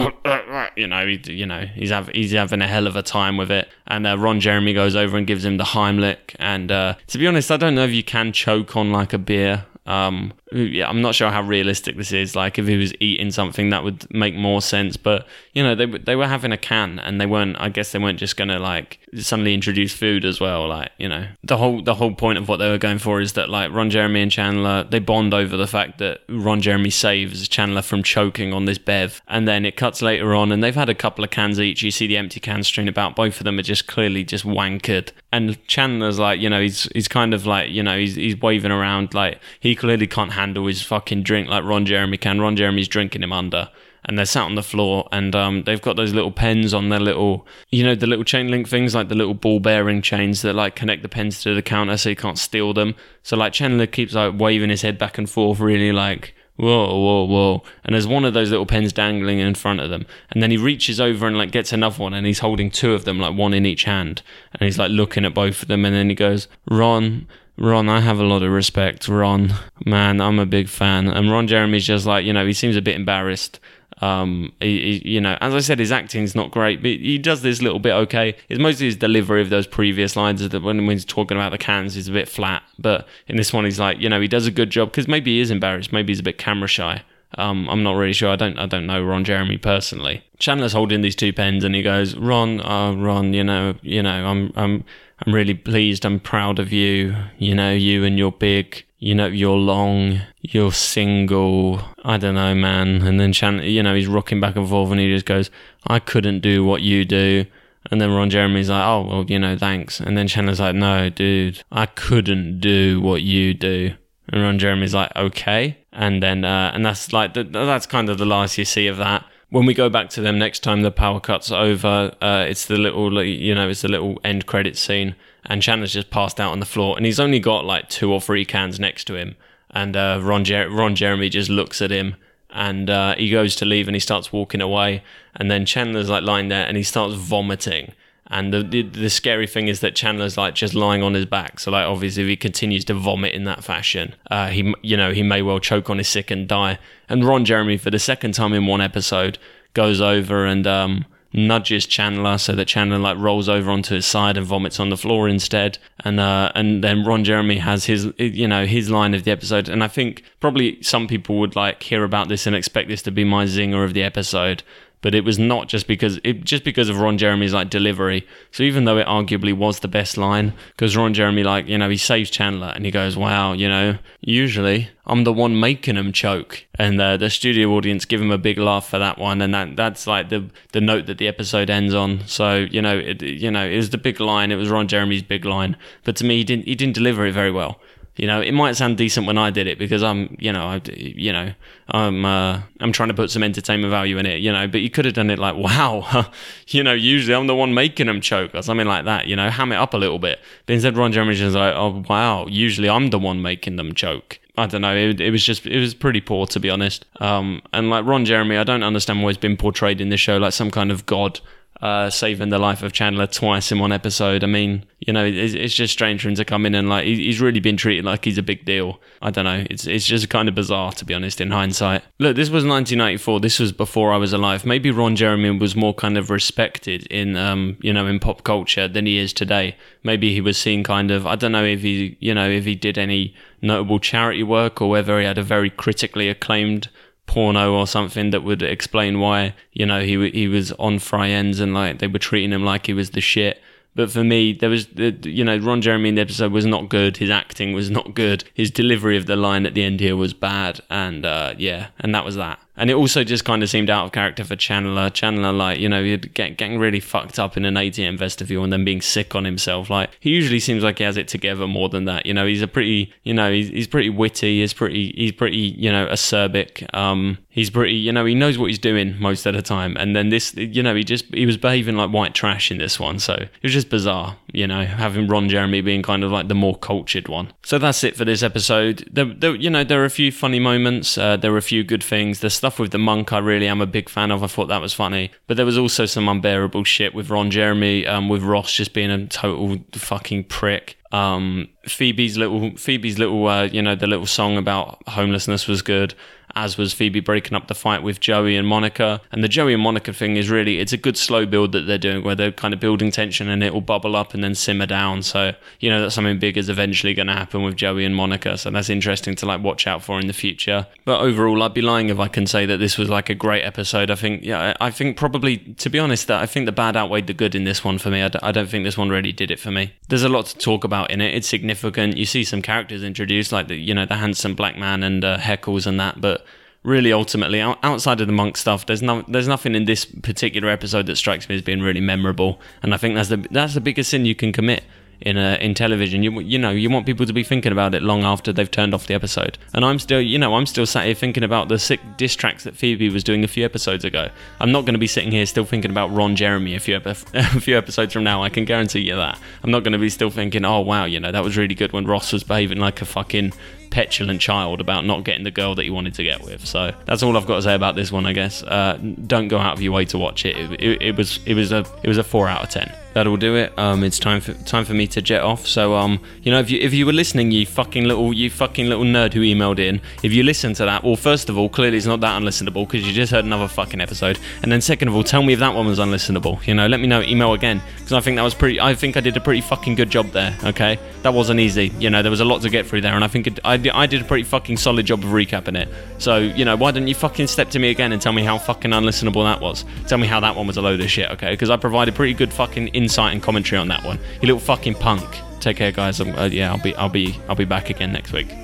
you 0.76 0.86
know, 0.86 1.08
he, 1.08 1.20
you 1.34 1.48
know, 1.48 1.62
he's 1.62 1.90
have, 1.90 2.10
he's 2.10 2.32
having 2.32 2.62
a 2.62 2.68
hell 2.68 2.86
of 2.86 2.96
a 2.96 3.02
time 3.02 3.38
with 3.38 3.50
it. 3.50 3.68
And 3.88 4.06
uh, 4.06 4.20
Ron 4.20 4.40
Jeremy 4.40 4.74
goes 4.76 4.96
over 4.96 5.18
and 5.18 5.26
gives 5.26 5.44
him 5.44 5.58
the 5.58 5.64
Heimlich. 5.64 6.36
And 6.38 6.72
uh, 6.72 6.94
to 7.08 7.18
be 7.18 7.26
honest, 7.26 7.50
I 7.50 7.58
don't 7.58 7.74
know 7.74 7.86
if 7.86 7.92
you 7.92 8.04
can 8.04 8.34
choke 8.34 8.78
on 8.78 8.92
like 8.92 9.14
a 9.14 9.18
beer. 9.18 9.66
Um, 9.88 10.34
yeah, 10.54 10.88
I'm 10.88 11.02
not 11.02 11.16
sure 11.16 11.32
how 11.32 11.42
realistic 11.42 11.98
this 11.98 12.12
is. 12.12 12.36
Like, 12.36 12.60
if 12.60 12.68
he 12.68 12.78
was 12.78 12.94
eating 13.00 13.32
something, 13.32 13.72
that 13.72 13.84
would 13.84 14.12
make 14.14 14.36
more 14.36 14.62
sense. 14.62 14.98
But 14.98 15.28
you 15.54 15.64
know, 15.64 15.74
they 15.76 15.86
they 15.86 16.16
were 16.16 16.28
having 16.28 16.52
a 16.52 16.58
can, 16.58 17.00
and 17.00 17.20
they 17.20 17.26
weren't. 17.26 17.60
I 17.60 17.70
guess 17.70 17.92
they 17.92 18.00
weren't 18.00 18.20
just 18.20 18.38
gonna 18.38 18.60
like 18.60 19.00
suddenly 19.18 19.54
introduce 19.54 19.94
food 19.94 20.26
as 20.26 20.40
well. 20.40 20.68
Like, 20.68 20.92
you 20.98 21.10
know, 21.10 21.28
the 21.44 21.58
whole 21.58 21.82
the 21.82 21.96
whole 21.96 22.14
point 22.14 22.38
of 22.38 22.48
what 22.48 22.58
they 22.58 22.70
were 22.70 22.78
going 22.78 23.00
for 23.00 23.20
is 23.20 23.34
that 23.34 23.50
like 23.50 23.72
Ron 23.72 23.90
Jeremy 23.90 24.22
and 24.22 24.32
Chandler 24.32 24.84
they 24.84 25.00
bond 25.00 25.34
over 25.34 25.58
the 25.58 25.68
fact 25.68 25.98
that 26.00 26.22
Ron 26.30 26.62
Jeremy 26.62 26.92
saves 26.92 27.48
Chandler 27.48 27.82
from 27.82 28.04
choking 28.04 28.54
on 28.54 28.66
this 28.66 28.78
bev, 28.78 29.22
and 29.28 29.48
then 29.48 29.66
it 29.66 29.76
cuts 29.76 30.02
later 30.02 30.36
on, 30.36 30.52
and 30.52 30.64
they've 30.64 30.76
had 30.76 30.90
a 30.90 30.96
couple 30.96 31.24
of 31.24 31.32
cans 31.32 31.60
each. 31.60 31.82
You 31.82 31.92
see 31.92 32.06
the 32.08 32.18
empty 32.18 32.40
cans 32.40 32.68
strewn 32.68 32.88
about. 32.88 33.16
Both 33.16 33.40
of 33.40 33.44
them 33.46 33.58
are 33.58 33.64
just 33.64 33.88
clearly 33.88 34.24
just 34.24 34.46
wankered, 34.46 35.12
and 35.32 35.66
Chandler's 35.68 36.20
like, 36.20 36.40
you 36.40 36.50
know, 36.50 36.62
he's 36.62 36.84
he's 36.94 37.08
kind 37.08 37.34
of 37.34 37.48
like, 37.48 37.72
you 37.72 37.82
know, 37.82 37.98
he's 37.98 38.16
he's 38.16 38.40
waving 38.40 38.72
around 38.72 39.14
like 39.16 39.40
he 39.60 39.76
clearly 39.76 40.06
can't 40.06 40.34
handle 40.34 40.43
handle 40.44 40.68
his 40.68 40.82
fucking 40.82 41.24
drink 41.24 41.48
like 41.48 41.64
Ron 41.64 41.86
Jeremy 41.86 42.18
can. 42.18 42.42
Ron 42.42 42.58
Jeremy's 42.58 42.90
drinking 42.90 43.24
him 43.24 43.32
under. 43.32 43.70
And 44.06 44.18
they're 44.18 44.26
sat 44.26 44.44
on 44.44 44.56
the 44.56 44.64
floor 44.64 45.08
and 45.14 45.34
um, 45.34 45.64
they've 45.64 45.82
got 45.82 45.96
those 45.96 46.14
little 46.14 46.32
pens 46.32 46.74
on 46.74 46.90
their 46.90 47.00
little, 47.00 47.48
you 47.72 47.86
know, 47.86 47.96
the 47.96 48.06
little 48.06 48.26
chain 48.26 48.50
link 48.52 48.68
things, 48.68 48.94
like 48.94 49.08
the 49.08 49.16
little 49.16 49.34
ball 49.34 49.62
bearing 49.62 50.02
chains 50.02 50.42
that 50.42 50.56
like 50.56 50.76
connect 50.76 51.04
the 51.04 51.08
pens 51.10 51.42
to 51.44 51.56
the 51.56 51.62
counter 51.62 51.96
so 51.96 52.10
you 52.10 52.16
can't 52.18 52.38
steal 52.38 52.74
them. 52.74 52.96
So 53.24 53.38
like 53.38 53.54
Chandler 53.54 53.88
keeps 53.88 54.14
like 54.14 54.38
waving 54.38 54.70
his 54.70 54.82
head 54.82 54.98
back 54.98 55.18
and 55.18 55.30
forth, 55.30 55.62
really 55.62 55.94
like, 55.94 56.36
whoa, 56.58 57.00
whoa, 57.00 57.24
whoa. 57.24 57.64
And 57.86 57.94
there's 57.94 58.06
one 58.06 58.26
of 58.26 58.34
those 58.34 58.50
little 58.50 58.66
pens 58.66 58.92
dangling 58.92 59.40
in 59.40 59.56
front 59.56 59.80
of 59.80 59.90
them. 59.90 60.06
And 60.32 60.44
then 60.44 60.52
he 60.52 60.58
reaches 60.58 61.00
over 61.00 61.26
and 61.26 61.38
like 61.38 61.52
gets 61.52 61.72
another 61.72 62.04
one 62.04 62.14
and 62.14 62.28
he's 62.28 62.40
holding 62.40 62.72
two 62.72 62.94
of 62.94 63.06
them, 63.06 63.20
like 63.20 63.38
one 63.38 63.54
in 63.54 63.66
each 63.66 63.86
hand. 63.86 64.22
And 64.52 64.66
he's 64.66 64.78
like 64.78 64.92
looking 64.92 65.24
at 65.24 65.34
both 65.34 65.62
of 65.62 65.70
them. 65.70 65.86
And 65.86 65.96
then 65.96 66.10
he 66.10 66.16
goes, 66.16 66.50
Ron, 66.70 67.26
Ron, 67.58 67.88
I 67.88 68.00
have 68.00 68.20
a 68.20 68.24
lot 68.24 68.42
of 68.42 68.52
respect. 68.52 69.08
Ron, 69.08 69.54
man, 69.86 70.20
I'm 70.20 70.40
a 70.40 70.46
big 70.46 70.68
fan. 70.68 71.08
And 71.08 71.32
Ron 71.32 71.48
Jeremy's 71.48 71.86
just 71.86 72.06
like, 72.06 72.26
you 72.26 72.34
know, 72.34 72.46
he 72.46 72.54
seems 72.54 72.76
a 72.76 72.82
bit 72.82 72.96
embarrassed. 72.96 73.60
Um, 74.02 74.52
he, 74.60 75.00
he, 75.00 75.14
you 75.14 75.22
know, 75.22 75.38
as 75.40 75.54
I 75.54 75.60
said, 75.60 75.80
his 75.80 75.92
acting's 75.92 76.36
not 76.36 76.52
great, 76.52 76.82
but 76.82 76.92
he 76.92 77.18
does 77.18 77.42
this 77.42 77.62
little 77.62 77.80
bit 77.80 77.94
okay. 77.94 78.36
It's 78.50 78.60
mostly 78.60 78.88
his 78.88 78.96
delivery 78.96 79.42
of 79.42 79.50
those 79.50 79.68
previous 79.68 80.16
lines 80.16 80.48
that 80.48 80.62
when, 80.62 80.86
when 80.88 80.98
he's 80.98 81.06
talking 81.06 81.38
about 81.38 81.52
the 81.52 81.58
cans, 81.58 81.94
he's 81.94 82.10
a 82.10 82.12
bit 82.12 82.28
flat. 82.28 82.64
But 82.80 83.08
in 83.28 83.38
this 83.38 83.54
one, 83.54 83.66
he's 83.66 83.80
like, 83.80 84.00
you 84.00 84.10
know, 84.10 84.20
he 84.20 84.28
does 84.28 84.48
a 84.48 84.52
good 84.52 84.72
job 84.72 84.90
because 84.92 85.08
maybe 85.08 85.36
he 85.36 85.40
is 85.40 85.52
embarrassed. 85.52 85.94
Maybe 85.94 86.12
he's 86.12 86.20
a 86.20 86.24
bit 86.24 86.38
camera 86.38 86.68
shy. 86.68 87.04
Um, 87.38 87.68
I'm 87.70 87.84
not 87.84 87.94
really 87.94 88.14
sure. 88.14 88.30
I 88.30 88.36
don't. 88.36 88.58
I 88.60 88.66
don't 88.66 88.86
know 88.86 89.04
Ron 89.04 89.24
Jeremy 89.24 89.58
personally. 89.58 90.24
Chandler's 90.40 90.74
holding 90.74 91.02
these 91.02 91.16
two 91.16 91.34
pens, 91.34 91.64
and 91.64 91.74
he 91.76 91.82
goes, 91.82 92.16
"Ron, 92.16 92.62
uh, 92.62 92.94
Ron, 92.94 93.34
you 93.34 93.44
know, 93.44 93.76
you 93.82 94.04
know, 94.04 94.26
I'm, 94.26 94.52
I'm, 94.56 94.84
I'm 95.26 95.34
really 95.34 95.54
pleased. 95.54 96.06
I'm 96.06 96.20
proud 96.20 96.60
of 96.60 96.72
you. 96.72 97.16
You 97.38 97.56
know, 97.56 97.72
you 97.72 98.04
and 98.04 98.18
your 98.18 98.32
big, 98.32 98.84
you 99.00 99.16
know, 99.16 99.28
you're 99.28 99.58
long, 99.58 100.22
you're 100.42 100.72
single. 100.72 101.82
I 102.06 102.18
don't 102.18 102.36
know, 102.36 102.56
man. 102.56 103.02
And 103.02 103.20
then 103.20 103.34
Chandler, 103.34 103.66
you 103.66 103.84
know, 103.84 103.96
he's 103.96 104.08
rocking 104.08 104.40
back 104.40 104.56
and 104.56 104.68
forth 104.68 104.92
and 104.92 105.00
he 105.00 105.14
just 105.14 105.26
goes, 105.26 105.50
I 105.86 106.00
couldn't 106.00 106.40
do 106.40 106.64
what 106.64 106.82
you 106.84 107.04
do. 107.04 107.46
And 107.92 108.00
then 108.00 108.12
Ron 108.12 108.30
Jeremy's 108.30 108.70
like, 108.70 108.86
oh, 108.86 109.02
well, 109.02 109.26
you 109.28 109.40
know, 109.40 109.58
thanks. 109.58 110.00
And 110.00 110.18
then 110.18 110.30
Chandler's 110.30 110.62
like, 110.62 110.76
no, 110.76 111.10
dude, 111.10 111.64
I 111.70 111.86
couldn't 111.86 112.62
do 112.62 113.02
what 113.02 113.22
you 113.22 113.54
do. 113.54 113.96
And 114.34 114.42
Ron 114.42 114.58
Jeremy's 114.58 114.96
like, 114.96 115.16
okay. 115.16 115.78
And 115.92 116.24
then, 116.24 116.44
uh, 116.44 116.72
and 116.74 116.84
that's 116.84 117.14
like, 117.14 117.36
the, 117.36 117.44
that's 117.44 117.86
kind 117.86 118.10
of 118.10 118.18
the 118.18 118.26
last 118.26 118.58
you 118.58 118.66
see 118.66 118.88
of 118.88 118.98
that. 118.98 119.24
When 119.52 119.68
we 119.68 119.76
go 119.76 119.90
back 119.90 120.10
to 120.10 120.22
them 120.22 120.40
next 120.40 120.62
time 120.62 120.82
the 120.82 120.90
power 120.90 121.20
cuts 121.20 121.52
over, 121.52 122.16
uh, 122.20 122.44
it's 122.50 122.66
the 122.66 122.80
little, 122.80 123.24
you 123.24 123.54
know, 123.54 123.70
it's 123.70 123.84
the 123.84 123.90
little 123.90 124.20
end 124.24 124.48
credit 124.48 124.76
scene, 124.76 125.16
and 125.46 125.62
Chandler's 125.62 125.94
just 125.94 126.10
passed 126.10 126.40
out 126.40 126.52
on 126.52 126.60
the 126.60 126.66
floor, 126.66 126.98
and 126.98 127.06
he's 127.06 127.20
only 127.20 127.40
got 127.40 127.64
like 127.64 127.90
two 127.90 128.12
or 128.12 128.20
three 128.20 128.44
cans 128.44 128.80
next 128.80 129.04
to 129.04 129.16
him, 129.16 129.36
and 129.70 129.96
uh, 129.96 130.20
Ron, 130.20 130.44
Jer- 130.44 130.72
Ron 130.72 130.96
Jeremy 130.96 131.30
just 131.30 131.52
looks 131.52 131.84
at 131.84 131.92
him, 131.92 132.16
and 132.50 132.90
uh, 132.90 133.14
he 133.16 133.30
goes 133.30 133.56
to 133.58 133.66
leave, 133.66 133.88
and 133.88 133.96
he 133.96 134.00
starts 134.00 134.34
walking 134.34 134.62
away, 134.62 135.04
and 135.36 135.52
then 135.52 135.68
Chandler's 135.68 136.10
like 136.10 136.24
lying 136.24 136.48
there, 136.48 136.66
and 136.66 136.76
he 136.76 136.82
starts 136.82 137.14
vomiting, 137.14 137.94
and 138.34 138.52
the, 138.52 138.64
the, 138.64 138.82
the 138.82 139.10
scary 139.12 139.46
thing 139.46 139.68
is 139.68 139.82
that 139.82 139.96
Chandler's 139.96 140.38
like 140.38 140.56
just 140.56 140.74
lying 140.74 141.04
on 141.04 141.14
his 141.14 141.26
back. 141.26 141.60
So 141.60 141.70
like 141.70 141.86
obviously 141.86 142.24
if 142.24 142.30
he 142.30 142.36
continues 142.36 142.84
to 142.86 142.96
vomit 142.96 143.34
in 143.34 143.44
that 143.44 143.64
fashion, 143.64 144.16
uh, 144.32 144.48
he 144.48 144.74
you 144.82 144.98
know 144.98 145.12
he 145.12 145.22
may 145.22 145.44
well 145.44 145.60
choke 145.60 145.90
on 145.90 146.00
his 146.00 146.08
sick 146.08 146.32
and 146.32 146.48
die. 146.48 146.80
And 147.08 147.24
Ron 147.24 147.46
Jeremy 147.46 147.78
for 147.78 147.92
the 147.92 148.00
second 148.00 148.34
time 148.34 148.54
in 148.54 148.66
one 148.66 148.82
episode 148.82 149.38
goes 149.76 150.02
over 150.02 150.48
and 150.48 150.66
um, 150.66 151.06
nudges 151.32 151.86
Chandler 151.86 152.40
so 152.40 152.54
that 152.54 152.66
Chandler 152.66 152.98
like 152.98 153.18
rolls 153.18 153.48
over 153.48 153.70
onto 153.70 153.94
his 153.94 154.08
side 154.08 154.36
and 154.36 154.48
vomits 154.48 154.80
on 154.80 154.90
the 154.90 154.98
floor 154.98 155.30
instead. 155.30 155.78
And 156.04 156.20
uh, 156.20 156.52
and 156.56 156.84
then 156.84 157.06
Ron 157.06 157.24
Jeremy 157.24 157.60
has 157.60 157.86
his 157.86 158.12
you 158.18 158.48
know 158.48 158.66
his 158.66 158.90
line 158.90 159.14
of 159.14 159.26
the 159.26 159.32
episode. 159.32 159.70
And 159.70 159.84
I 159.84 159.88
think 159.88 160.24
probably 160.40 160.82
some 160.82 161.08
people 161.08 161.38
would 161.38 161.56
like 161.56 161.84
hear 161.84 162.04
about 162.04 162.30
this 162.30 162.48
and 162.48 162.56
expect 162.56 162.90
this 162.90 163.04
to 163.04 163.12
be 163.12 163.24
my 163.24 163.46
zinger 163.46 163.86
of 163.86 163.94
the 163.94 164.02
episode 164.02 164.64
but 165.04 165.14
it 165.14 165.26
was 165.26 165.38
not 165.38 165.68
just 165.68 165.86
because 165.86 166.18
it 166.24 166.46
just 166.46 166.64
because 166.64 166.88
of 166.90 166.98
Ron 166.98 167.18
Jeremy's 167.20 167.54
like 167.54 167.70
delivery. 167.70 168.26
So 168.52 168.64
even 168.64 168.86
though 168.86 168.98
it 168.98 169.06
arguably 169.06 169.54
was 169.54 169.82
the 169.82 169.88
best 169.90 170.18
line, 170.18 170.54
because 170.70 170.98
Ron 170.98 171.14
Jeremy 171.14 171.44
like 171.44 171.68
you 171.68 171.78
know 171.78 171.90
he 171.90 171.98
saves 171.98 172.32
Chandler 172.32 172.72
and 172.74 172.86
he 172.86 172.90
goes, 172.90 173.16
"Wow, 173.16 173.52
you 173.52 173.68
know, 173.68 173.98
usually 174.22 174.90
I'm 175.06 175.26
the 175.26 175.34
one 175.34 175.60
making 175.60 175.98
him 175.98 176.14
choke," 176.14 176.66
and 176.80 177.00
uh, 177.00 177.18
the 177.18 177.30
studio 177.30 177.72
audience 177.74 178.06
give 178.06 178.22
him 178.22 178.32
a 178.32 178.38
big 178.38 178.58
laugh 178.58 178.88
for 178.88 178.98
that 178.98 179.20
one, 179.20 179.42
and 179.42 179.54
that 179.54 179.76
that's 179.76 180.08
like 180.08 180.30
the 180.30 180.50
the 180.72 180.82
note 180.82 181.06
that 181.08 181.18
the 181.18 181.28
episode 181.28 181.70
ends 181.70 181.94
on. 181.94 182.26
So 182.26 182.56
you 182.56 182.82
know, 182.82 182.98
it, 182.98 183.22
you 183.22 183.52
know, 183.52 183.66
it 183.66 183.76
was 183.76 183.90
the 183.90 183.98
big 183.98 184.22
line. 184.22 184.52
It 184.52 184.56
was 184.56 184.70
Ron 184.70 184.88
Jeremy's 184.88 185.22
big 185.22 185.44
line, 185.44 185.76
but 186.06 186.16
to 186.16 186.26
me, 186.26 186.38
he 186.38 186.44
didn't 186.46 186.66
he 186.66 186.76
didn't 186.76 186.96
deliver 186.96 187.26
it 187.26 187.34
very 187.34 187.52
well. 187.52 187.82
You 188.16 188.28
know, 188.28 188.42
it 188.42 188.52
might 188.52 188.76
sound 188.76 188.98
decent 188.98 189.26
when 189.26 189.40
I 189.40 189.50
did 189.50 189.66
it 189.66 189.80
because 189.80 190.04
I'm, 190.04 190.36
you 190.40 190.54
know, 190.54 190.66
I, 190.66 190.82
you 190.96 191.34
know, 191.34 191.52
I'm, 191.88 192.24
uh, 192.24 192.62
I'm 192.80 192.92
trying 192.92 193.10
to 193.10 193.16
put 193.16 193.32
some 193.32 193.42
entertainment 193.42 193.90
value 193.90 194.20
in 194.20 194.28
it, 194.28 194.40
you 194.40 194.52
know. 194.52 194.68
But 194.68 194.82
you 194.82 194.92
could 194.92 195.06
have 195.06 195.16
done 195.16 195.32
it 195.32 195.40
like, 195.40 195.56
wow, 195.58 196.30
you 196.68 196.84
know, 196.84 196.94
usually 196.94 197.34
I'm 197.34 197.48
the 197.48 197.56
one 197.56 197.74
making 197.74 198.06
them 198.08 198.22
choke 198.22 198.54
or 198.54 198.62
something 198.62 198.88
like 198.88 199.06
that, 199.06 199.28
you 199.28 199.36
know, 199.36 199.50
ham 199.50 199.72
it 199.72 199.78
up 199.78 199.96
a 199.96 199.98
little 199.98 200.20
bit. 200.20 200.40
But 200.68 200.74
instead, 200.74 200.96
Ron 200.96 201.12
Jeremy's 201.12 201.42
is 201.42 201.56
like, 201.56 201.74
oh 201.76 202.04
wow, 202.08 202.46
usually 202.48 202.90
I'm 202.90 203.10
the 203.10 203.20
one 203.20 203.42
making 203.42 203.78
them 203.78 203.96
choke. 203.96 204.40
I 204.56 204.68
don't 204.68 204.82
know. 204.82 204.96
It, 204.96 205.20
it, 205.20 205.32
was 205.32 205.44
just 205.44 205.66
it 205.66 205.80
was 205.80 205.96
pretty 205.96 206.22
poor 206.22 206.46
to 206.48 206.60
be 206.60 206.70
honest. 206.70 207.06
Um, 207.20 207.64
and 207.74 207.90
like 207.90 208.06
Ron 208.06 208.26
Jeremy, 208.26 208.58
I 208.58 208.64
don't 208.64 208.84
understand 208.84 209.24
why 209.24 209.30
he's 209.30 209.38
been 209.38 209.58
portrayed 209.58 210.00
in 210.00 210.10
this 210.10 210.20
show 210.20 210.38
like 210.38 210.54
some 210.54 210.70
kind 210.70 210.92
of 210.92 211.08
god 211.08 211.40
uh, 211.84 212.10
saving 212.10 212.48
the 212.48 212.58
life 212.58 212.82
of 212.82 212.94
Chandler 212.94 213.28
twice 213.28 213.70
in 213.70 213.78
one 213.78 213.92
episode. 213.92 214.42
I 214.42 214.48
mean, 214.48 214.86
you 215.02 215.12
know, 215.12 215.26
it's, 215.26 215.54
it's 215.54 215.76
just 215.76 215.92
strange 215.92 216.22
for 216.22 216.30
him 216.30 216.36
to 216.36 216.46
come 216.46 216.66
in 216.66 216.76
and 216.76 216.88
like 216.88 217.04
he's 217.04 217.42
really 217.42 217.60
been 217.60 217.76
treated 217.76 218.06
like 218.06 218.24
he's 218.24 218.38
a 218.38 218.42
big 218.42 218.64
deal. 218.64 219.02
I 219.22 219.32
don't 219.32 219.44
know. 219.44 219.66
It's 219.70 219.86
it's 219.86 220.06
just 220.06 220.30
kind 220.30 220.48
of 220.48 220.56
bizarre 220.56 220.94
to 220.94 221.04
be 221.04 221.14
honest. 221.14 221.42
In 221.42 221.52
hindsight, 221.52 222.02
look, 222.20 222.38
this 222.38 222.48
was 222.48 222.64
1994. 222.64 223.42
This 223.42 223.60
was 223.60 223.74
before 223.74 224.14
I 224.14 224.18
was 224.18 224.32
alive. 224.32 224.66
Maybe 224.66 224.92
Ron 224.92 225.18
Jeremy 225.18 225.60
was 225.60 225.76
more 225.76 225.94
kind 225.94 226.18
of 226.18 226.30
respected 226.30 227.06
in 227.08 227.36
um 227.36 227.76
you 227.82 227.92
know 227.92 228.08
in 228.08 228.18
pop 228.18 228.46
culture 228.46 228.88
than 228.88 229.06
he 229.06 229.18
is 229.18 229.34
today. 229.34 229.76
Maybe 230.04 230.34
he 230.34 230.40
was 230.40 230.58
seen 230.58 230.86
kind 230.86 231.12
of. 231.12 231.28
I 231.28 231.36
don't 231.36 231.52
know 231.52 231.66
if 231.66 231.82
he 231.82 232.16
you 232.22 232.34
know 232.34 232.50
if 232.50 232.64
he 232.64 232.76
did 232.76 232.98
any 232.98 233.36
notable 233.62 234.00
charity 234.00 234.44
work 234.44 234.82
or 234.82 234.90
whether 234.90 235.20
he 235.20 235.26
had 235.26 235.38
a 235.38 235.44
very 235.44 235.70
critically 235.70 236.30
acclaimed 236.30 236.88
porno 237.26 237.74
or 237.74 237.88
something 237.88 238.30
that 238.32 238.44
would 238.44 238.62
explain 238.62 239.20
why 239.20 239.56
you 239.72 239.86
know 239.86 240.02
he 240.02 240.30
he 240.30 240.48
was 240.48 240.72
on 240.74 241.00
Friends 241.00 241.60
and 241.60 241.74
like 241.74 242.00
they 242.00 242.08
were 242.08 242.20
treating 242.20 242.52
him 242.52 242.64
like 242.64 242.86
he 242.86 242.94
was 242.94 243.12
the 243.12 243.22
shit. 243.22 243.62
But 243.96 244.10
for 244.12 244.24
me, 244.24 244.54
there 244.54 244.70
was 244.70 244.88
you 244.96 245.44
know 245.44 245.58
Ron 245.58 245.82
Jeremy 245.82 246.10
in 246.10 246.16
the 246.16 246.22
episode 246.22 246.52
was 246.52 246.66
not 246.66 246.90
good. 246.90 247.18
His 247.18 247.30
acting 247.30 247.74
was 247.74 247.90
not 247.90 248.16
good. 248.16 248.44
His 248.54 248.72
delivery 248.72 249.18
of 249.18 249.28
the 249.28 249.36
line 249.36 249.66
at 249.66 249.76
the 249.76 249.84
end 249.84 250.00
here 250.00 250.16
was 250.16 250.34
bad, 250.34 250.82
and 250.90 251.26
uh, 251.26 251.54
yeah, 251.58 251.88
and 252.00 252.14
that 252.16 252.26
was 252.26 252.36
that. 252.36 252.60
And 252.76 252.90
it 252.90 252.94
also 252.96 253.24
just 253.24 253.46
kind 253.46 253.62
of 253.62 253.70
seemed 253.70 253.90
out 253.90 254.06
of 254.06 254.12
character 254.12 254.44
for 254.44 254.56
Chandler. 254.56 255.10
Chandler, 255.10 255.52
like, 255.52 255.80
you 255.80 255.88
know, 255.88 256.04
he'd 256.04 256.34
get, 256.34 256.58
getting 256.58 256.80
really 256.80 257.00
fucked 257.00 257.38
up 257.38 257.56
in 257.56 257.66
an 257.66 257.76
ATM 257.76 258.18
vestibule 258.18 258.64
and 258.64 258.74
then 258.74 258.84
being 258.84 259.02
sick 259.02 259.36
on 259.36 259.46
himself. 259.46 259.90
Like, 259.90 260.10
he 260.20 260.32
usually 260.32 260.60
seems 260.60 260.84
like 260.84 260.98
he 260.98 261.04
has 261.04 261.18
it 261.18 261.28
together 261.28 261.68
more 261.68 261.90
than 261.90 262.06
that. 262.06 262.26
You 262.26 262.34
know, 262.34 262.48
he's 262.48 262.62
a 262.62 262.68
pretty, 262.68 263.14
you 263.24 263.34
know, 263.34 263.52
he's, 263.52 263.70
he's 263.70 263.88
pretty 263.88 264.10
witty. 264.10 264.62
He's 264.62 264.74
pretty, 264.74 265.14
he's 265.16 265.32
pretty, 265.32 265.58
you 265.58 265.92
know, 265.92 266.08
acerbic. 266.08 266.92
Um, 266.96 267.38
he's 267.50 267.70
pretty, 267.70 267.94
you 267.94 268.12
know, 268.12 268.26
he 268.26 268.34
knows 268.34 268.58
what 268.58 268.68
he's 268.68 268.80
doing 268.80 269.20
most 269.20 269.46
of 269.46 269.54
the 269.54 269.62
time. 269.62 269.96
And 269.98 270.16
then 270.16 270.30
this, 270.30 270.56
you 270.56 270.82
know, 270.82 270.96
he 270.96 271.04
just, 271.04 271.26
he 271.34 271.46
was 271.46 271.58
behaving 271.58 271.96
like 271.96 272.10
white 272.10 272.34
trash 272.34 272.72
in 272.72 272.80
this 272.80 273.00
one. 273.00 273.20
So 273.20 273.34
it 273.36 273.52
was 273.62 273.74
just 273.74 273.90
bizarre, 273.90 274.38
you 274.52 274.66
know, 274.66 274.86
having 274.86 275.28
Ron 275.28 275.48
Jeremy 275.48 275.82
being 275.82 276.02
kind 276.02 276.24
of 276.24 276.32
like 276.32 276.48
the 276.48 276.56
more 276.56 276.76
cultured 276.76 277.28
one. 277.28 277.54
So 277.64 277.78
that's 277.78 278.04
it 278.04 278.16
for 278.16 278.26
this 278.26 278.42
episode. 278.42 279.08
There, 279.12 279.26
there, 279.26 279.56
you 279.56 279.70
know, 279.70 279.84
there 279.84 280.02
are 280.02 280.06
a 280.06 280.10
few 280.10 280.32
funny 280.32 280.60
moments. 280.60 281.18
Uh, 281.20 281.38
there 281.38 281.52
were 281.52 281.58
a 281.60 281.62
few 281.62 281.84
good 281.84 282.04
things. 282.04 282.40
The 282.40 282.63
stuff 282.64 282.80
with 282.80 282.92
the 282.92 282.98
monk, 282.98 283.34
I 283.34 283.40
really 283.40 283.68
am 283.68 283.82
a 283.82 283.86
big 283.86 284.08
fan 284.08 284.32
of. 284.32 284.42
I 284.42 284.48
thought 284.48 284.68
that 284.68 284.80
was 284.80 284.94
funny. 284.94 285.32
But 285.48 285.58
there 285.58 285.66
was 285.66 285.78
also 285.78 286.06
some 286.06 286.30
unbearable 286.30 286.86
shit 286.86 287.14
with 287.14 287.30
Ron 287.30 287.52
Jeremy, 287.52 288.08
um, 288.08 288.30
with 288.30 288.42
Ross 288.42 288.72
just 288.72 288.94
being 288.94 289.12
a 289.12 289.28
total 289.28 289.80
fucking 289.92 290.46
prick. 290.46 290.96
Um, 291.12 291.68
Phoebe's 291.86 292.38
little, 292.38 292.74
Phoebe's 292.78 293.20
little, 293.20 293.46
uh, 293.46 293.64
you 293.64 293.82
know, 293.82 293.96
the 293.96 294.08
little 294.08 294.26
song 294.26 294.56
about 294.56 295.06
homelessness 295.10 295.68
was 295.68 295.82
good. 295.82 296.16
As 296.56 296.78
was 296.78 296.94
Phoebe 296.94 297.20
breaking 297.20 297.56
up 297.56 297.68
the 297.68 297.76
fight 297.76 298.04
with 298.04 298.20
Joey 298.20 298.56
and 298.56 298.68
Monica. 298.68 299.22
And 299.32 299.44
the 299.44 299.48
Joey 299.48 299.74
and 299.74 299.82
Monica 299.82 300.14
thing 300.14 300.38
is 300.38 300.50
really, 300.50 300.80
it's 300.80 300.94
a 300.94 300.98
good 300.98 301.18
slow 301.18 301.46
build 301.46 301.72
that 301.72 301.82
they're 301.82 301.98
doing 301.98 302.24
where 302.24 302.36
they're 302.36 302.52
kind 302.52 302.74
of 302.74 302.80
building 302.80 303.12
tension 303.12 303.50
and 303.50 303.64
it 303.64 303.74
will 303.74 303.82
bubble 303.82 304.16
up 304.16 304.34
and 304.34 304.44
then 304.44 304.56
simmer 304.56 304.86
down. 304.86 305.24
So, 305.24 305.54
you 305.80 305.90
know, 305.90 306.02
that 306.02 306.12
something 306.12 306.40
big 306.40 306.58
is 306.58 306.70
eventually 306.70 307.14
going 307.14 307.28
to 307.28 307.34
happen 307.34 307.64
with 307.64 307.76
Joey 307.76 308.06
and 308.06 308.16
Monica. 308.16 308.58
So 308.58 308.70
that's 308.70 308.90
interesting 308.90 309.36
to 309.36 309.46
like 309.46 309.62
watch 309.62 309.88
out 309.88 310.04
for 310.04 310.20
in 310.20 310.28
the 310.28 310.34
future. 310.34 310.88
But 311.06 311.22
overall, 311.22 311.64
I'd 311.64 311.74
be 311.74 311.82
lying 311.82 312.10
if 312.10 312.20
I 312.20 312.28
can 312.28 312.46
say 312.46 312.66
that 312.66 312.78
this 312.78 312.98
was 312.98 313.10
like 313.10 313.30
a 313.30 313.36
great 313.36 313.64
episode. 313.64 314.12
I 314.12 314.16
think, 314.16 314.44
yeah, 314.44 314.74
I 314.80 314.92
think 314.92 315.18
probably, 315.18 315.58
to 315.58 315.90
be 315.90 316.00
honest, 316.00 316.28
that 316.28 316.42
I 316.42 316.46
think 316.46 316.66
the 316.66 316.72
bad 316.72 316.96
outweighed 316.96 317.28
the 317.28 317.34
good 317.34 317.56
in 317.56 317.64
this 317.64 317.84
one 317.84 317.98
for 317.98 318.10
me. 318.10 318.22
I 318.22 318.28
d- 318.28 318.40
I 318.44 318.52
don't 318.52 318.70
think 318.70 318.84
this 318.84 318.98
one 318.98 319.10
really 319.10 319.32
did 319.32 319.50
it 319.52 319.60
for 319.60 319.72
me. 319.72 319.94
There's 320.10 320.24
a 320.24 320.30
lot 320.30 320.46
to 320.48 320.58
talk 320.58 320.84
about 320.84 321.10
in 321.10 321.22
it. 321.22 321.34
It's 321.34 321.48
significant. 321.48 322.18
You 322.18 322.26
see 322.26 322.44
some 322.44 322.62
characters 322.62 323.04
introduced, 323.04 323.52
like 323.52 323.68
the, 323.68 323.76
you 323.76 323.94
know, 323.94 324.06
the 324.06 324.18
handsome 324.18 324.54
black 324.54 324.78
man 324.78 325.04
and 325.04 325.26
uh, 325.26 325.38
Heckles 325.38 325.88
and 325.88 326.00
that, 326.00 326.22
but 326.22 326.43
really 326.84 327.14
ultimately 327.14 327.62
outside 327.62 328.20
of 328.20 328.28
the 328.28 328.34
monk 328.34 328.58
stuff 328.58 328.86
there's 328.86 329.02
no 329.02 329.24
there's 329.30 329.48
nothing 329.48 329.74
in 329.74 329.86
this 329.86 330.04
particular 330.04 330.70
episode 330.70 331.06
that 331.06 331.16
strikes 331.16 331.48
me 331.48 331.56
as 331.56 331.62
being 331.62 331.82
really 331.82 332.02
memorable. 332.02 332.60
And 332.82 332.94
i 332.94 332.98
think 332.98 333.16
that's 333.16 333.30
the 333.30 333.38
that's 333.52 333.74
the 333.74 333.82
biggest 333.82 334.10
sin 334.10 334.26
you 334.26 334.36
can 334.36 334.52
commit 334.52 334.84
in 335.24 335.38
uh, 335.38 335.58
in 335.62 335.74
television. 335.74 336.22
You 336.22 336.40
you 336.42 336.60
know 336.60 336.70
you 336.70 336.90
want 336.90 337.06
people 337.06 337.26
to 337.26 337.34
be 337.34 337.44
thinking 337.44 337.72
about 337.72 337.96
it 337.96 338.04
long 338.04 338.24
after 338.24 338.54
they've 338.54 338.70
turned 338.70 338.94
off 338.94 339.08
the 339.08 339.14
episode. 339.14 339.58
And 339.74 339.84
i'm 339.86 340.00
still 340.00 340.22
you 340.22 340.38
know 340.38 340.56
i'm 340.56 340.66
still 340.66 340.86
sat 340.86 341.06
here 341.06 341.16
thinking 341.16 341.44
about 341.44 341.70
the 341.70 341.80
sick 341.80 342.00
diss 342.18 342.36
tracks 342.36 342.64
that 342.66 342.76
phoebe 342.76 343.10
was 343.10 343.24
doing 343.24 343.44
a 343.44 343.48
few 343.48 343.66
episodes 343.66 344.06
ago. 344.06 344.30
I'm 344.60 344.72
not 344.72 344.82
going 344.82 344.94
to 344.94 345.00
be 345.00 345.08
sitting 345.08 345.32
here 345.32 345.46
still 345.46 345.66
thinking 345.66 345.92
about 345.92 346.12
ron 346.12 346.36
jeremy 346.36 346.76
a 346.76 346.80
few 346.80 346.96
a 347.06 347.44
few 347.62 347.78
episodes 347.78 348.14
from 348.14 348.24
now 348.24 348.44
i 348.44 348.50
can 348.50 348.66
guarantee 348.66 349.02
you 349.02 349.16
that. 349.16 349.40
I'm 349.64 349.72
not 349.72 349.84
going 349.84 349.94
to 349.94 350.00
be 350.00 350.10
still 350.10 350.30
thinking 350.30 350.66
oh 350.66 350.82
wow 350.82 351.06
you 351.06 351.20
know 351.20 351.32
that 351.32 351.44
was 351.44 351.58
really 351.58 351.76
good 351.76 351.94
when 351.94 352.06
ross 352.06 352.34
was 352.34 352.44
behaving 352.44 352.80
like 352.80 353.02
a 353.02 353.06
fucking 353.06 353.54
petulant 353.94 354.42
child 354.42 354.82
about 354.82 355.06
not 355.06 355.24
getting 355.24 355.44
the 355.44 355.52
girl 355.52 355.76
that 355.76 355.84
he 355.84 355.92
wanted 355.92 356.16
to 356.16 356.24
get 356.24 356.44
with. 356.44 356.66
So 356.66 356.92
that's 357.06 357.22
all 357.22 357.38
I've 357.38 357.46
got 357.46 357.58
to 357.58 357.62
say 357.62 357.76
about 357.76 357.96
this 357.96 358.12
one, 358.12 358.26
I 358.26 358.34
guess. 358.34 358.64
Uh, 358.64 358.98
don't 359.28 359.48
go 359.48 359.60
out 359.60 359.74
of 359.74 359.82
your 359.84 359.94
way 359.94 360.04
to 360.06 360.18
watch 360.18 360.46
it. 360.46 360.58
It, 360.58 360.82
it. 360.82 361.02
it 361.02 361.16
was 361.16 361.40
it 361.46 361.54
was 361.54 361.72
a 361.72 361.86
it 362.02 362.08
was 362.08 362.18
a 362.18 362.24
four 362.24 362.50
out 362.50 362.64
of 362.64 362.70
ten. 362.70 362.92
That'll 363.14 363.38
do 363.38 363.56
it. 363.56 363.78
Um, 363.78 364.04
it's 364.04 364.20
time 364.20 364.42
for 364.42 364.54
time 364.66 364.86
for 364.86 364.94
me 364.94 365.08
to 365.08 365.22
jet 365.22 365.42
off. 365.42 365.68
So 365.68 365.96
um, 365.96 366.20
you 366.42 366.52
know, 366.52 366.60
if 366.60 366.70
you 366.70 366.80
if 366.80 366.94
you 366.94 367.06
were 367.06 367.14
listening, 367.14 367.52
you 367.52 367.66
fucking 367.66 368.06
little 368.06 368.34
you 368.34 368.50
fucking 368.50 368.88
little 368.88 369.04
nerd 369.04 369.34
who 369.34 369.42
emailed 369.42 369.80
in, 369.80 370.02
if 370.24 370.34
you 370.34 370.44
listened 370.44 370.76
to 370.78 370.86
that, 370.86 371.04
well, 371.04 371.16
first 371.16 371.50
of 371.50 371.58
all, 371.58 371.70
clearly 371.70 371.98
it's 371.98 372.06
not 372.06 372.22
that 372.22 372.42
unlistenable 372.42 372.88
because 372.88 373.06
you 373.06 373.14
just 373.14 373.32
heard 373.32 373.46
another 373.46 373.68
fucking 373.68 374.02
episode, 374.02 374.40
and 374.62 374.72
then 374.72 374.82
second 374.82 375.08
of 375.08 375.16
all, 375.16 375.24
tell 375.24 375.44
me 375.44 375.54
if 375.54 375.60
that 375.60 375.76
one 375.76 375.86
was 375.86 376.00
unlistenable. 376.00 376.66
You 376.66 376.74
know, 376.74 376.88
let 376.88 377.00
me 377.00 377.08
know. 377.08 377.22
Email 377.22 377.54
again 377.54 377.82
because 377.98 378.14
I 378.14 378.20
think 378.20 378.38
that 378.38 378.44
was 378.44 378.54
pretty. 378.54 378.80
I 378.80 378.96
think 378.96 379.16
I 379.16 379.22
did 379.22 379.38
a 379.38 379.42
pretty 379.42 379.62
fucking 379.62 379.96
good 379.96 380.10
job 380.10 380.28
there. 380.32 380.58
Okay, 380.64 380.98
that 381.22 381.34
wasn't 381.34 381.60
easy. 381.60 381.92
You 382.00 382.10
know, 382.10 382.22
there 382.22 382.32
was 382.32 382.42
a 382.42 382.46
lot 382.46 382.62
to 382.64 382.70
get 382.70 382.86
through 382.88 383.02
there, 383.02 383.14
and 383.14 383.24
I 383.24 383.28
think 383.28 383.48
it, 383.48 383.60
I 383.64 383.74
I 383.94 384.08
did 384.08 384.22
a 384.22 384.26
pretty 384.26 384.44
fucking 384.44 384.78
solid 384.78 385.06
job 385.06 385.24
of 385.24 385.30
recapping 385.30 385.78
it. 385.78 385.90
So 386.18 386.38
you 386.38 386.66
know, 386.66 386.76
why 386.76 386.92
don't 386.92 387.08
you 387.08 387.16
fucking 387.16 387.48
step 387.48 387.70
to 387.72 387.80
me 387.80 387.90
again 387.90 388.12
and 388.12 388.22
tell 388.22 388.34
me 388.34 388.44
how 388.44 388.58
fucking 388.58 388.92
unlistenable 388.92 389.44
that 389.44 389.62
was? 389.62 389.86
Tell 390.08 390.18
me 390.18 390.28
how 390.28 390.40
that 390.40 390.56
one 390.56 390.68
was 390.68 390.78
a 390.78 390.82
load 390.82 391.00
of 391.00 391.10
shit. 391.10 391.30
Okay, 391.32 391.52
because 391.52 391.70
I 391.70 391.78
provided 391.78 392.16
pretty 392.16 392.34
good 392.34 392.52
fucking 392.52 392.90
insight 393.04 393.34
and 393.34 393.44
commentary 393.44 393.80
on 393.80 393.88
that 393.90 394.04
one. 394.04 394.18
You 394.42 394.48
little 394.48 394.60
fucking 394.60 394.96
punk. 394.96 395.28
Take 395.60 395.78
care, 395.78 395.92
guys. 395.92 396.20
Uh, 396.20 396.50
yeah, 396.52 396.72
I'll 396.72 396.82
be 396.82 396.96
I'll 396.96 397.10
be 397.10 397.38
I'll 397.48 397.56
be 397.56 397.66
back 397.66 397.90
again 397.90 398.12
next 398.12 398.32
week. 398.34 398.63